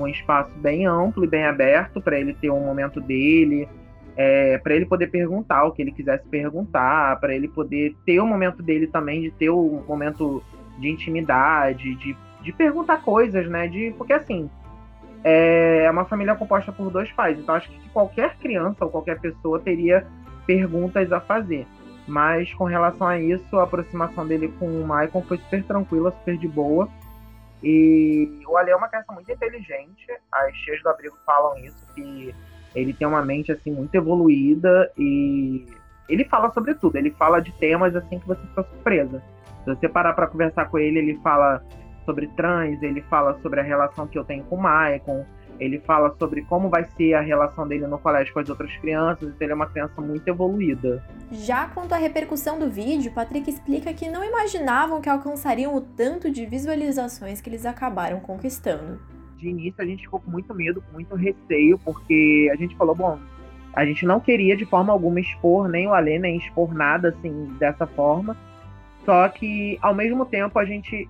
um 0.03 0.07
espaço 0.07 0.51
bem 0.57 0.85
amplo 0.85 1.23
e 1.23 1.27
bem 1.27 1.45
aberto 1.45 2.01
para 2.01 2.19
ele 2.19 2.33
ter 2.33 2.49
um 2.49 2.59
momento 2.59 2.99
dele, 3.01 3.67
é, 4.15 4.57
para 4.57 4.73
ele 4.75 4.85
poder 4.85 5.07
perguntar 5.07 5.63
o 5.65 5.71
que 5.71 5.81
ele 5.81 5.91
quisesse 5.91 6.27
perguntar, 6.27 7.19
para 7.19 7.35
ele 7.35 7.47
poder 7.47 7.95
ter 8.05 8.19
o 8.19 8.25
momento 8.25 8.63
dele 8.63 8.87
também, 8.87 9.21
de 9.21 9.31
ter 9.31 9.49
o 9.49 9.59
um 9.59 9.85
momento 9.87 10.43
de 10.79 10.89
intimidade, 10.89 11.95
de, 11.95 12.15
de 12.41 12.51
perguntar 12.51 13.01
coisas, 13.03 13.47
né? 13.47 13.67
De, 13.67 13.93
porque 13.97 14.13
assim, 14.13 14.49
é, 15.23 15.83
é 15.85 15.91
uma 15.91 16.05
família 16.05 16.35
composta 16.35 16.71
por 16.71 16.89
dois 16.89 17.11
pais, 17.11 17.37
então 17.37 17.55
acho 17.55 17.69
que 17.69 17.89
qualquer 17.89 18.37
criança 18.37 18.85
ou 18.85 18.91
qualquer 18.91 19.19
pessoa 19.19 19.59
teria 19.59 20.05
perguntas 20.45 21.11
a 21.11 21.19
fazer. 21.19 21.67
Mas 22.07 22.53
com 22.53 22.63
relação 22.63 23.05
a 23.05 23.19
isso, 23.19 23.57
a 23.57 23.63
aproximação 23.63 24.25
dele 24.25 24.47
com 24.57 24.65
o 24.65 24.81
Michael 24.81 25.25
foi 25.27 25.37
super 25.37 25.63
tranquila, 25.63 26.11
super 26.11 26.37
de 26.37 26.47
boa. 26.47 26.87
E 27.63 28.41
o 28.47 28.57
Ale 28.57 28.71
é 28.71 28.75
uma 28.75 28.87
criança 28.87 29.11
muito 29.11 29.31
inteligente, 29.31 30.05
as 30.31 30.55
tias 30.57 30.81
do 30.83 30.89
abrigo 30.89 31.17
falam 31.25 31.57
isso, 31.57 31.85
que 31.95 32.33
ele 32.75 32.93
tem 32.93 33.07
uma 33.07 33.23
mente 33.23 33.51
assim 33.51 33.71
muito 33.71 33.93
evoluída 33.95 34.91
e 34.97 35.65
ele 36.07 36.23
fala 36.25 36.51
sobre 36.53 36.75
tudo, 36.75 36.95
ele 36.95 37.11
fala 37.11 37.41
de 37.41 37.51
temas 37.53 37.95
assim 37.95 38.19
que 38.19 38.27
você 38.27 38.41
fica 38.41 38.63
surpresa. 38.63 39.23
Se 39.63 39.75
você 39.75 39.89
parar 39.89 40.13
para 40.13 40.27
conversar 40.27 40.69
com 40.69 40.77
ele, 40.77 40.99
ele 40.99 41.19
fala 41.23 41.63
sobre 42.05 42.27
trans, 42.29 42.81
ele 42.81 43.01
fala 43.03 43.37
sobre 43.41 43.59
a 43.59 43.63
relação 43.63 44.07
que 44.07 44.17
eu 44.17 44.23
tenho 44.23 44.43
com 44.45 44.55
o 44.55 44.61
Maicon, 44.61 45.25
ele 45.59 45.79
fala 45.79 46.15
sobre 46.17 46.41
como 46.43 46.69
vai 46.69 46.85
ser 46.95 47.13
a 47.13 47.21
relação 47.21 47.67
dele 47.67 47.87
no 47.87 47.97
colégio 47.97 48.33
com 48.33 48.39
as 48.39 48.49
outras 48.49 48.75
crianças, 48.77 49.27
então 49.27 49.37
ele 49.39 49.51
é 49.51 49.55
uma 49.55 49.67
criança 49.67 49.99
muito 50.01 50.27
evoluída. 50.27 51.03
Já 51.31 51.67
quanto 51.67 51.93
à 51.93 51.97
repercussão 51.97 52.59
do 52.59 52.69
vídeo, 52.69 53.11
Patrick 53.11 53.49
explica 53.49 53.93
que 53.93 54.09
não 54.09 54.23
imaginavam 54.23 55.01
que 55.01 55.09
alcançariam 55.09 55.75
o 55.75 55.81
tanto 55.81 56.31
de 56.31 56.45
visualizações 56.45 57.41
que 57.41 57.49
eles 57.49 57.65
acabaram 57.65 58.19
conquistando. 58.19 58.99
De 59.37 59.49
início 59.49 59.81
a 59.81 59.85
gente 59.85 60.03
ficou 60.03 60.19
com 60.19 60.31
muito 60.31 60.53
medo, 60.53 60.81
com 60.81 60.93
muito 60.93 61.15
receio, 61.15 61.79
porque 61.79 62.49
a 62.51 62.55
gente 62.55 62.75
falou, 62.75 62.95
bom, 62.95 63.19
a 63.73 63.85
gente 63.85 64.05
não 64.05 64.19
queria 64.19 64.57
de 64.57 64.65
forma 64.65 64.91
alguma 64.91 65.19
expor 65.19 65.67
nem 65.67 65.87
o 65.87 65.93
Alê, 65.93 66.17
nem 66.17 66.37
expor 66.37 66.73
nada 66.73 67.09
assim 67.09 67.45
dessa 67.59 67.85
forma. 67.85 68.35
Só 69.05 69.27
que 69.29 69.77
ao 69.81 69.93
mesmo 69.93 70.25
tempo 70.25 70.57
a 70.57 70.65
gente 70.65 71.07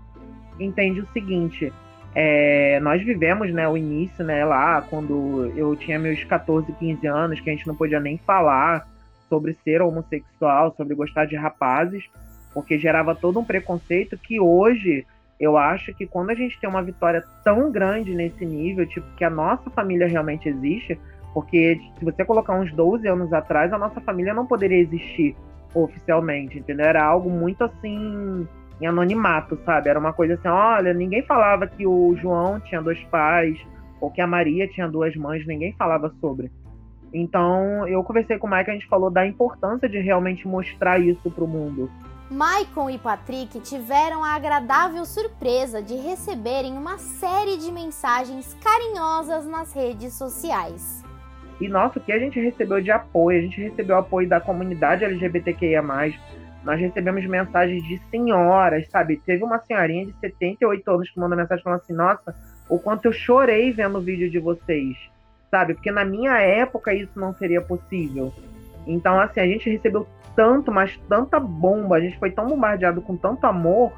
entende 0.60 1.00
o 1.00 1.08
seguinte, 1.14 1.72
é, 2.20 2.80
nós 2.80 3.00
vivemos 3.04 3.54
né, 3.54 3.70
o 3.70 3.78
início 3.78 4.26
né, 4.26 4.44
lá, 4.44 4.82
quando 4.82 5.54
eu 5.56 5.76
tinha 5.76 6.00
meus 6.00 6.24
14, 6.24 6.74
15 6.74 7.06
anos, 7.06 7.40
que 7.40 7.48
a 7.48 7.54
gente 7.54 7.68
não 7.68 7.76
podia 7.76 8.00
nem 8.00 8.18
falar 8.18 8.88
sobre 9.30 9.56
ser 9.64 9.84
homossexual, 9.84 10.74
sobre 10.76 10.96
gostar 10.96 11.26
de 11.26 11.36
rapazes, 11.36 12.06
porque 12.56 12.80
gerava 12.80 13.14
todo 13.14 13.40
um 13.40 13.46
preconceito 13.46 14.18
que 14.18 14.40
hoje 14.40 15.06
eu 15.40 15.58
acho 15.58 15.94
que 15.94 16.08
quando 16.08 16.32
a 16.32 16.34
gente 16.34 16.60
tem 16.60 16.68
uma 16.68 16.82
vitória 16.82 17.24
tão 17.44 17.72
grande 17.72 18.16
nesse 18.16 18.44
nível, 18.44 18.88
tipo, 18.88 19.06
que 19.16 19.24
a 19.24 19.30
nossa 19.30 19.70
família 19.70 20.08
realmente 20.08 20.50
existe, 20.50 21.00
porque 21.36 21.80
se 22.00 22.04
você 22.04 22.26
colocar 22.26 22.60
uns 22.60 22.74
12 22.74 23.08
anos 23.08 23.32
atrás, 23.32 23.72
a 23.72 23.78
nossa 23.78 24.02
família 24.02 24.34
não 24.34 24.48
poderia 24.48 24.80
existir 24.80 25.36
oficialmente, 25.72 26.58
entendeu? 26.58 26.88
Era 26.88 27.06
algo 27.06 27.30
muito 27.30 27.64
assim 27.64 28.48
em 28.82 28.86
anonimato, 28.86 29.58
sabe? 29.66 29.90
Era 29.90 30.00
uma 30.00 30.14
coisa 30.14 30.36
assim, 30.36 30.48
olha, 30.48 30.94
ninguém 30.94 31.24
falava 31.24 31.68
que 31.68 31.86
o 31.86 32.16
João 32.16 32.60
tinha 32.60 32.82
dois 32.82 33.02
pais 33.06 33.58
ou 34.00 34.12
que 34.12 34.22
a 34.22 34.28
Maria 34.28 34.68
tinha 34.68 34.88
duas 34.88 35.16
mães, 35.16 35.46
ninguém 35.46 35.74
falava 35.74 36.14
sobre. 36.22 36.52
Então, 37.14 37.88
eu 37.88 38.04
conversei 38.04 38.38
com 38.38 38.48
o 38.48 38.50
Mike, 38.50 38.70
a 38.70 38.74
gente 38.74 38.88
falou 38.88 39.10
da 39.10 39.26
importância 39.26 39.88
de 39.88 40.00
realmente 40.00 40.48
mostrar 40.48 41.00
isso 41.00 41.32
para 41.32 41.44
o 41.44 41.48
mundo. 41.48 41.90
Maicon 42.30 42.90
e 42.90 42.98
Patrick 42.98 43.60
tiveram 43.62 44.22
a 44.22 44.36
agradável 44.36 45.06
surpresa 45.06 45.82
de 45.82 45.96
receberem 45.96 46.74
uma 46.74 46.98
série 46.98 47.58
de 47.58 47.72
mensagens 47.72 48.54
carinhosas 48.62 49.48
nas 49.48 49.74
redes 49.74 50.14
sociais. 50.14 51.04
E 51.60 51.70
nossa, 51.70 51.98
o 51.98 52.02
que 52.02 52.12
a 52.12 52.20
gente 52.20 52.40
recebeu 52.40 52.82
de 52.82 52.92
apoio? 52.92 53.40
A 53.40 53.42
gente 53.42 53.62
recebeu 53.62 53.98
apoio 53.98 54.28
da 54.28 54.42
comunidade 54.42 55.06
LGBTQIA, 55.06 55.82
nós 56.68 56.82
recebemos 56.82 57.26
mensagens 57.26 57.82
de 57.84 57.98
senhoras, 58.12 58.86
sabe? 58.90 59.22
Teve 59.26 59.42
uma 59.42 59.58
senhorinha 59.60 60.06
de 60.06 60.14
78 60.20 60.92
anos 60.92 61.10
que 61.10 61.18
mandou 61.18 61.38
mensagem 61.38 61.64
falando 61.64 61.80
assim: 61.80 61.94
Nossa, 61.94 62.36
o 62.68 62.78
quanto 62.78 63.06
eu 63.06 63.14
chorei 63.14 63.72
vendo 63.72 63.98
o 63.98 64.02
vídeo 64.02 64.30
de 64.30 64.38
vocês, 64.38 64.98
sabe? 65.50 65.76
Porque 65.76 65.90
na 65.90 66.04
minha 66.04 66.38
época 66.40 66.94
isso 66.94 67.18
não 67.18 67.34
seria 67.34 67.62
possível. 67.62 68.34
Então, 68.86 69.18
assim, 69.18 69.40
a 69.40 69.48
gente 69.48 69.70
recebeu 69.70 70.06
tanto, 70.36 70.70
mas 70.70 71.00
tanta 71.08 71.40
bomba, 71.40 71.96
a 71.96 72.02
gente 72.02 72.20
foi 72.20 72.32
tão 72.32 72.48
bombardeado 72.48 73.02
com 73.02 73.16
tanto 73.16 73.46
amor 73.46 73.94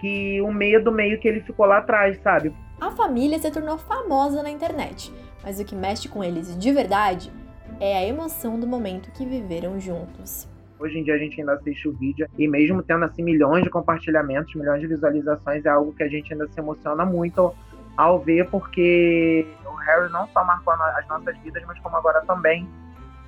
que 0.00 0.40
o 0.40 0.50
medo 0.50 0.90
meio 0.90 1.20
que 1.20 1.28
ele 1.28 1.42
ficou 1.42 1.66
lá 1.66 1.78
atrás, 1.78 2.18
sabe? 2.22 2.54
A 2.80 2.90
família 2.90 3.38
se 3.38 3.50
tornou 3.50 3.76
famosa 3.76 4.42
na 4.42 4.48
internet, 4.48 5.12
mas 5.42 5.60
o 5.60 5.64
que 5.64 5.74
mexe 5.74 6.08
com 6.08 6.24
eles 6.24 6.58
de 6.58 6.72
verdade 6.72 7.30
é 7.78 7.98
a 7.98 8.04
emoção 8.06 8.58
do 8.58 8.66
momento 8.66 9.12
que 9.12 9.26
viveram 9.26 9.78
juntos. 9.78 10.47
Hoje 10.78 10.98
em 10.98 11.02
dia 11.02 11.14
a 11.14 11.18
gente 11.18 11.40
ainda 11.40 11.54
assiste 11.54 11.88
o 11.88 11.92
vídeo 11.92 12.28
e 12.38 12.46
mesmo 12.46 12.82
tendo 12.82 13.04
assim 13.04 13.22
milhões 13.22 13.64
de 13.64 13.70
compartilhamentos, 13.70 14.54
milhões 14.54 14.80
de 14.80 14.86
visualizações, 14.86 15.64
é 15.64 15.68
algo 15.68 15.92
que 15.92 16.02
a 16.02 16.08
gente 16.08 16.32
ainda 16.32 16.46
se 16.48 16.58
emociona 16.58 17.04
muito 17.04 17.52
ao 17.96 18.20
ver, 18.20 18.48
porque 18.48 19.44
o 19.66 19.74
Harry 19.74 20.10
não 20.12 20.28
só 20.28 20.44
marcou 20.44 20.72
as 20.72 21.06
nossas 21.08 21.36
vidas, 21.38 21.64
mas 21.66 21.78
como 21.80 21.96
agora 21.96 22.20
também 22.20 22.68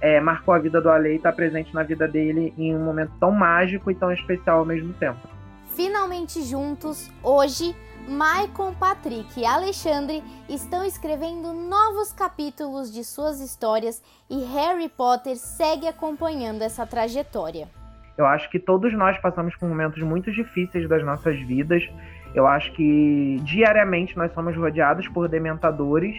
é, 0.00 0.20
marcou 0.20 0.54
a 0.54 0.58
vida 0.58 0.80
do 0.80 0.88
Ale 0.88 1.12
e 1.12 1.16
está 1.16 1.32
presente 1.32 1.74
na 1.74 1.82
vida 1.82 2.06
dele 2.06 2.54
em 2.56 2.74
um 2.74 2.84
momento 2.84 3.12
tão 3.18 3.32
mágico 3.32 3.90
e 3.90 3.94
tão 3.94 4.12
especial 4.12 4.60
ao 4.60 4.64
mesmo 4.64 4.92
tempo. 4.94 5.18
Finalmente 5.74 6.42
juntos, 6.42 7.10
hoje 7.22 7.74
Maicon, 8.08 8.74
Patrick 8.74 9.40
e 9.40 9.44
Alexandre 9.44 10.22
estão 10.48 10.84
escrevendo 10.84 11.52
novos 11.52 12.12
capítulos 12.12 12.92
de 12.92 13.04
suas 13.04 13.40
histórias 13.40 14.02
e 14.28 14.44
Harry 14.44 14.88
Potter 14.88 15.36
segue 15.36 15.86
acompanhando 15.86 16.62
essa 16.62 16.86
trajetória. 16.86 17.68
Eu 18.16 18.26
acho 18.26 18.50
que 18.50 18.58
todos 18.58 18.92
nós 18.92 19.18
passamos 19.18 19.56
por 19.56 19.68
momentos 19.68 20.02
muito 20.02 20.30
difíceis 20.30 20.88
das 20.88 21.04
nossas 21.04 21.38
vidas. 21.40 21.82
Eu 22.34 22.46
acho 22.46 22.72
que 22.72 23.38
diariamente 23.42 24.16
nós 24.16 24.32
somos 24.32 24.56
rodeados 24.56 25.08
por 25.08 25.28
dementadores, 25.28 26.14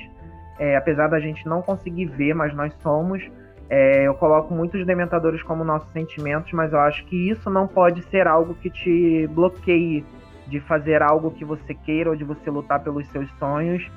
é, 0.57 0.75
apesar 0.75 1.07
da 1.09 1.19
gente 1.19 1.45
não 1.47 1.61
conseguir 1.61 2.05
ver, 2.05 2.33
mas 2.33 2.55
nós 2.55 2.73
somos. 2.81 3.21
É, 3.69 4.07
eu 4.07 4.13
coloco 4.15 4.53
muitos 4.53 4.85
dementadores 4.85 5.41
como 5.43 5.63
nossos 5.63 5.91
sentimentos, 5.91 6.51
mas 6.53 6.73
eu 6.73 6.79
acho 6.79 7.05
que 7.05 7.29
isso 7.29 7.49
não 7.49 7.67
pode 7.67 8.01
ser 8.09 8.27
algo 8.27 8.53
que 8.55 8.69
te 8.69 9.27
bloqueie 9.27 10.03
de 10.51 10.59
fazer 10.59 11.01
algo 11.01 11.31
que 11.31 11.45
você 11.45 11.73
queira 11.73 12.09
ou 12.09 12.15
de 12.15 12.25
você 12.25 12.51
lutar 12.51 12.83
pelos 12.83 13.07
seus 13.07 13.29
sonhos 13.39 13.89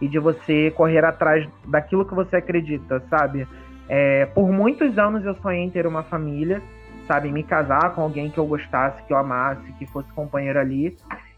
e 0.00 0.06
de 0.06 0.18
você 0.18 0.70
correr 0.72 1.02
atrás 1.02 1.48
daquilo 1.66 2.04
que 2.04 2.14
você 2.14 2.36
acredita, 2.36 3.02
sabe? 3.08 3.48
É, 3.88 4.26
por 4.26 4.52
muitos 4.52 4.98
anos 4.98 5.24
eu 5.24 5.34
sonhei 5.36 5.62
em 5.62 5.70
ter 5.70 5.86
uma 5.86 6.02
família, 6.02 6.60
sabe? 7.06 7.32
Me 7.32 7.42
casar 7.42 7.94
com 7.94 8.02
alguém 8.02 8.30
que 8.30 8.36
eu 8.36 8.46
gostasse, 8.46 9.02
que 9.04 9.14
eu 9.14 9.16
amasse, 9.16 9.72
que 9.78 9.86
fosse 9.86 10.12
companheiro 10.12 10.58
ali 10.58 10.94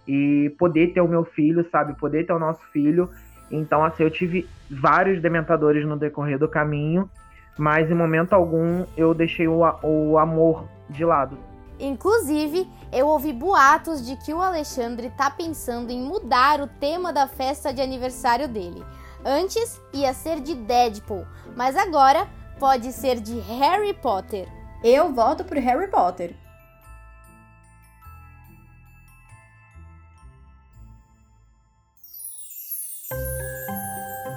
e 0.07 0.53
poder 0.59 0.93
ter 0.93 1.01
o 1.01 1.09
meu 1.09 1.25
filho, 1.25 1.65
sabe? 1.71 1.95
Poder 1.95 2.27
ter 2.27 2.33
o 2.33 2.39
nosso 2.39 2.65
filho. 2.73 3.09
Então, 3.51 3.85
assim, 3.85 4.03
eu 4.03 4.11
tive 4.11 4.49
vários 4.69 5.23
dementadores 5.23 5.87
no 5.87 5.97
decorrer 5.97 6.39
do 6.39 6.49
caminho, 6.49 7.09
mas 7.57 7.89
em 7.89 7.95
momento 7.95 8.33
algum 8.33 8.85
eu 8.97 9.15
deixei 9.15 9.47
o, 9.47 9.61
o 9.85 10.19
amor 10.19 10.67
de 10.91 11.05
lado. 11.05 11.39
Inclusive, 11.79 12.71
eu 12.91 13.07
ouvi 13.07 13.33
boatos 13.33 14.05
de 14.05 14.17
que 14.17 14.33
o 14.33 14.41
Alexandre 14.41 15.11
tá 15.11 15.31
pensando 15.31 15.91
em 15.91 16.01
mudar 16.01 16.61
o 16.61 16.67
tema 16.67 17.13
da 17.13 17.27
festa 17.27 17.73
de 17.73 17.83
aniversário 17.83 18.49
dele. 18.49 18.85
Antes 19.25 19.81
ia 19.93 20.15
ser 20.15 20.41
de 20.41 20.55
Deadpool, 20.55 21.27
mas 21.55 21.77
agora 21.77 22.29
pode 22.59 22.93
ser 22.93 23.21
de 23.21 23.39
Harry 23.41 23.93
Potter. 23.93 24.49
Eu 24.83 25.13
voto 25.13 25.45
pro 25.45 25.61
Harry 25.61 25.89
Potter. 25.89 26.35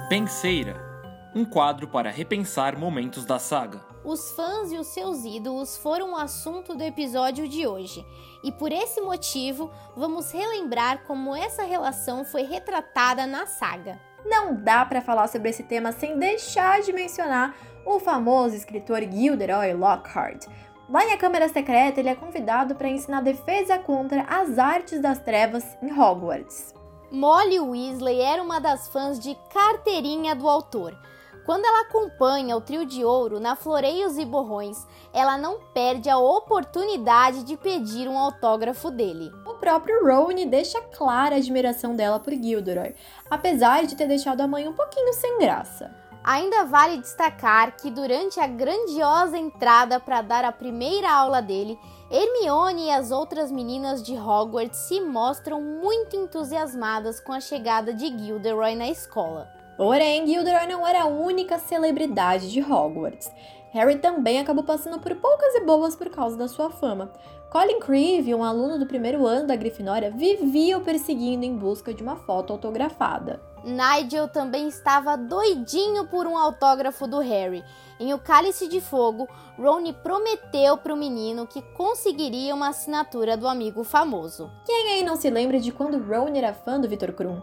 Penseira 0.08 0.89
um 1.34 1.44
quadro 1.44 1.88
para 1.88 2.10
repensar 2.10 2.78
momentos 2.78 3.24
da 3.24 3.38
saga. 3.38 3.80
Os 4.04 4.32
fãs 4.32 4.72
e 4.72 4.76
os 4.76 4.86
seus 4.88 5.24
ídolos 5.24 5.76
foram 5.76 6.12
o 6.12 6.16
assunto 6.16 6.74
do 6.74 6.82
episódio 6.82 7.46
de 7.46 7.66
hoje, 7.66 8.04
e 8.42 8.50
por 8.50 8.72
esse 8.72 9.00
motivo 9.00 9.70
vamos 9.94 10.30
relembrar 10.32 11.04
como 11.06 11.36
essa 11.36 11.62
relação 11.62 12.24
foi 12.24 12.42
retratada 12.42 13.26
na 13.26 13.46
saga. 13.46 14.00
não 14.24 14.54
dá 14.54 14.84
para 14.84 15.00
falar 15.00 15.28
sobre 15.28 15.50
esse 15.50 15.62
tema 15.62 15.92
sem 15.92 16.18
deixar 16.18 16.82
de 16.82 16.92
mencionar 16.92 17.54
o 17.84 17.98
famoso 17.98 18.54
escritor 18.54 19.00
Gilderoy 19.00 19.72
Lockhart. 19.74 20.46
Lá 20.88 21.04
em 21.04 21.12
A 21.12 21.16
Câmara 21.16 21.48
Secreta, 21.48 22.00
ele 22.00 22.08
é 22.08 22.14
convidado 22.14 22.74
para 22.74 22.88
ensinar 22.88 23.22
defesa 23.22 23.78
contra 23.78 24.22
as 24.22 24.58
artes 24.58 25.00
das 25.00 25.18
trevas 25.20 25.64
em 25.80 25.92
Hogwarts. 25.92 26.74
Molly 27.10 27.60
Weasley 27.60 28.20
era 28.20 28.42
uma 28.42 28.60
das 28.60 28.88
fãs 28.88 29.18
de 29.18 29.36
carteirinha 29.52 30.34
do 30.34 30.48
autor. 30.48 30.96
Quando 31.44 31.64
ela 31.64 31.82
acompanha 31.82 32.56
o 32.56 32.60
trio 32.60 32.84
de 32.84 33.04
ouro 33.04 33.40
na 33.40 33.56
Floreios 33.56 34.18
e 34.18 34.24
Borrões, 34.24 34.86
ela 35.12 35.38
não 35.38 35.58
perde 35.72 36.08
a 36.10 36.18
oportunidade 36.18 37.42
de 37.44 37.56
pedir 37.56 38.08
um 38.08 38.18
autógrafo 38.18 38.90
dele. 38.90 39.32
O 39.46 39.54
próprio 39.54 40.04
Rowne 40.04 40.46
deixa 40.46 40.80
clara 40.80 41.34
a 41.34 41.38
admiração 41.38 41.96
dela 41.96 42.20
por 42.20 42.32
Gilderoy, 42.32 42.94
apesar 43.30 43.86
de 43.86 43.96
ter 43.96 44.06
deixado 44.06 44.40
a 44.40 44.46
mãe 44.46 44.68
um 44.68 44.74
pouquinho 44.74 45.12
sem 45.14 45.38
graça. 45.38 45.90
Ainda 46.22 46.64
vale 46.64 46.98
destacar 46.98 47.76
que 47.76 47.90
durante 47.90 48.38
a 48.38 48.46
grandiosa 48.46 49.38
entrada 49.38 49.98
para 49.98 50.20
dar 50.20 50.44
a 50.44 50.52
primeira 50.52 51.10
aula 51.10 51.40
dele, 51.40 51.78
Hermione 52.10 52.86
e 52.86 52.90
as 52.90 53.10
outras 53.10 53.50
meninas 53.50 54.02
de 54.02 54.14
Hogwarts 54.14 54.80
se 54.80 55.00
mostram 55.00 55.62
muito 55.62 56.14
entusiasmadas 56.16 57.18
com 57.20 57.32
a 57.32 57.40
chegada 57.40 57.94
de 57.94 58.06
Gilderoy 58.06 58.74
na 58.74 58.88
escola. 58.88 59.59
Porém, 59.80 60.26
Gilderoy 60.26 60.66
não 60.66 60.86
era 60.86 61.04
a 61.04 61.06
única 61.06 61.58
celebridade 61.58 62.52
de 62.52 62.60
Hogwarts. 62.60 63.32
Harry 63.70 63.96
também 63.96 64.38
acabou 64.38 64.62
passando 64.62 65.00
por 65.00 65.14
poucas 65.14 65.54
e 65.54 65.64
boas 65.64 65.96
por 65.96 66.10
causa 66.10 66.36
da 66.36 66.48
sua 66.48 66.68
fama. 66.68 67.10
Colin 67.50 67.80
Creevy, 67.80 68.34
um 68.34 68.44
aluno 68.44 68.78
do 68.78 68.84
primeiro 68.84 69.26
ano 69.26 69.46
da 69.46 69.56
Grifinória, 69.56 70.10
vivia 70.10 70.76
o 70.76 70.82
perseguindo 70.82 71.46
em 71.46 71.56
busca 71.56 71.94
de 71.94 72.02
uma 72.02 72.14
foto 72.14 72.52
autografada. 72.52 73.40
Nigel 73.64 74.28
também 74.28 74.68
estava 74.68 75.16
doidinho 75.16 76.06
por 76.08 76.26
um 76.26 76.36
autógrafo 76.36 77.06
do 77.06 77.20
Harry. 77.20 77.64
Em 77.98 78.12
O 78.12 78.18
Cálice 78.18 78.68
de 78.68 78.82
Fogo, 78.82 79.26
Ron 79.58 79.94
prometeu 79.94 80.76
para 80.76 80.92
o 80.92 80.96
menino 80.98 81.46
que 81.46 81.62
conseguiria 81.72 82.54
uma 82.54 82.68
assinatura 82.68 83.34
do 83.34 83.48
amigo 83.48 83.82
famoso. 83.82 84.50
Quem 84.66 84.92
aí 84.92 85.02
não 85.02 85.16
se 85.16 85.30
lembra 85.30 85.58
de 85.58 85.72
quando 85.72 85.96
Ron 85.96 86.36
era 86.36 86.52
fã 86.52 86.78
do 86.78 86.86
Victor 86.86 87.14
Krum? 87.14 87.40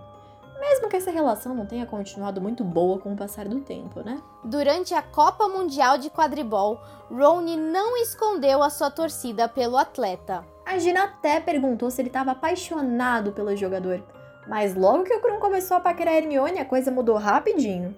Mesmo 0.88 0.89
que 0.89 1.09
essa 1.09 1.11
relação 1.11 1.53
não 1.53 1.65
tenha 1.65 1.85
continuado 1.85 2.39
muito 2.39 2.63
boa 2.63 2.97
com 2.97 3.11
o 3.11 3.15
passar 3.15 3.45
do 3.45 3.59
tempo, 3.59 3.99
né? 3.99 4.21
Durante 4.41 4.93
a 4.93 5.01
Copa 5.01 5.45
Mundial 5.49 5.97
de 5.97 6.09
Quadribol, 6.09 6.79
Ronnie 7.11 7.57
não 7.57 7.97
escondeu 7.97 8.63
a 8.63 8.69
sua 8.69 8.89
torcida 8.89 9.49
pelo 9.49 9.75
atleta. 9.75 10.45
A 10.65 10.77
Gina 10.77 11.03
até 11.03 11.41
perguntou 11.41 11.91
se 11.91 12.01
ele 12.01 12.07
estava 12.07 12.31
apaixonado 12.31 13.33
pelo 13.33 13.53
jogador, 13.53 14.01
mas 14.47 14.75
logo 14.75 15.03
que 15.03 15.13
o 15.13 15.19
Krum 15.19 15.41
começou 15.41 15.75
a 15.75 15.81
paquerar 15.81 16.13
a 16.13 16.17
Hermione, 16.17 16.59
a 16.59 16.65
coisa 16.65 16.89
mudou 16.89 17.17
rapidinho. 17.17 17.93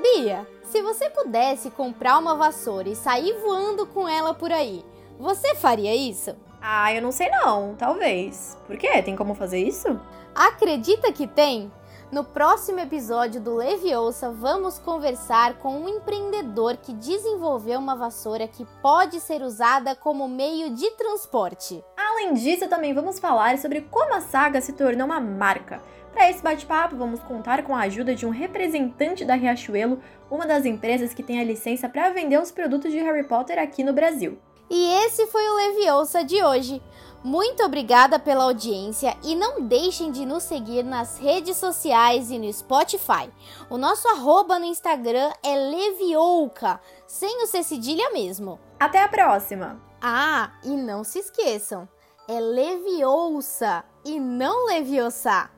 Bia, 0.00 0.46
se 0.64 0.80
você 0.80 1.10
pudesse 1.10 1.70
comprar 1.70 2.16
uma 2.16 2.34
vassoura 2.34 2.88
e 2.88 2.96
sair 2.96 3.34
voando 3.42 3.86
com 3.86 4.08
ela 4.08 4.32
por 4.32 4.50
aí, 4.50 4.82
você 5.22 5.54
faria 5.54 5.94
isso? 5.94 6.34
Ah, 6.60 6.92
eu 6.92 7.00
não 7.00 7.12
sei 7.12 7.30
não, 7.30 7.76
talvez. 7.76 8.58
Por 8.66 8.76
quê? 8.76 9.00
Tem 9.02 9.14
como 9.14 9.36
fazer 9.36 9.60
isso? 9.62 10.00
Acredita 10.34 11.12
que 11.12 11.28
tem? 11.28 11.70
No 12.10 12.24
próximo 12.24 12.80
episódio 12.80 13.40
do 13.40 13.54
Leviosa, 13.54 14.32
vamos 14.32 14.80
conversar 14.80 15.54
com 15.60 15.78
um 15.78 15.88
empreendedor 15.88 16.76
que 16.76 16.92
desenvolveu 16.92 17.78
uma 17.78 17.94
vassoura 17.94 18.48
que 18.48 18.66
pode 18.82 19.20
ser 19.20 19.42
usada 19.42 19.94
como 19.94 20.28
meio 20.28 20.70
de 20.74 20.90
transporte. 20.90 21.82
Além 21.96 22.34
disso, 22.34 22.68
também 22.68 22.92
vamos 22.92 23.20
falar 23.20 23.56
sobre 23.58 23.82
como 23.82 24.14
a 24.14 24.20
saga 24.20 24.60
se 24.60 24.72
tornou 24.72 25.06
uma 25.06 25.20
marca. 25.20 25.80
Para 26.12 26.28
esse 26.28 26.42
bate-papo, 26.42 26.96
vamos 26.96 27.20
contar 27.20 27.62
com 27.62 27.76
a 27.76 27.82
ajuda 27.82 28.12
de 28.14 28.26
um 28.26 28.30
representante 28.30 29.24
da 29.24 29.34
Riachuelo, 29.34 30.00
uma 30.28 30.46
das 30.46 30.66
empresas 30.66 31.14
que 31.14 31.22
tem 31.22 31.40
a 31.40 31.44
licença 31.44 31.88
para 31.88 32.10
vender 32.10 32.38
os 32.40 32.50
produtos 32.50 32.90
de 32.90 32.98
Harry 32.98 33.22
Potter 33.22 33.58
aqui 33.58 33.84
no 33.84 33.92
Brasil. 33.92 34.36
E 34.74 34.86
esse 35.04 35.26
foi 35.26 35.46
o 35.50 35.54
Leviosa 35.54 36.24
de 36.24 36.42
hoje. 36.42 36.82
Muito 37.22 37.62
obrigada 37.62 38.18
pela 38.18 38.44
audiência 38.44 39.14
e 39.22 39.34
não 39.34 39.60
deixem 39.60 40.10
de 40.10 40.24
nos 40.24 40.44
seguir 40.44 40.82
nas 40.82 41.18
redes 41.18 41.58
sociais 41.58 42.30
e 42.30 42.38
no 42.38 42.50
Spotify. 42.50 43.30
O 43.68 43.76
nosso 43.76 44.08
arroba 44.08 44.58
no 44.58 44.64
Instagram 44.64 45.30
é 45.42 45.54
Leviouca, 45.54 46.80
sem 47.06 47.42
o 47.42 47.46
C 47.46 47.62
cedilha 47.62 48.10
mesmo. 48.14 48.58
Até 48.80 49.02
a 49.02 49.08
próxima! 49.08 49.78
Ah, 50.00 50.52
e 50.64 50.70
não 50.70 51.04
se 51.04 51.18
esqueçam, 51.18 51.86
é 52.26 52.40
Leviosa 52.40 53.84
e 54.06 54.18
não 54.18 54.66
Leviosa. 54.68 55.50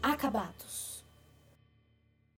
Acabados. 0.00 0.71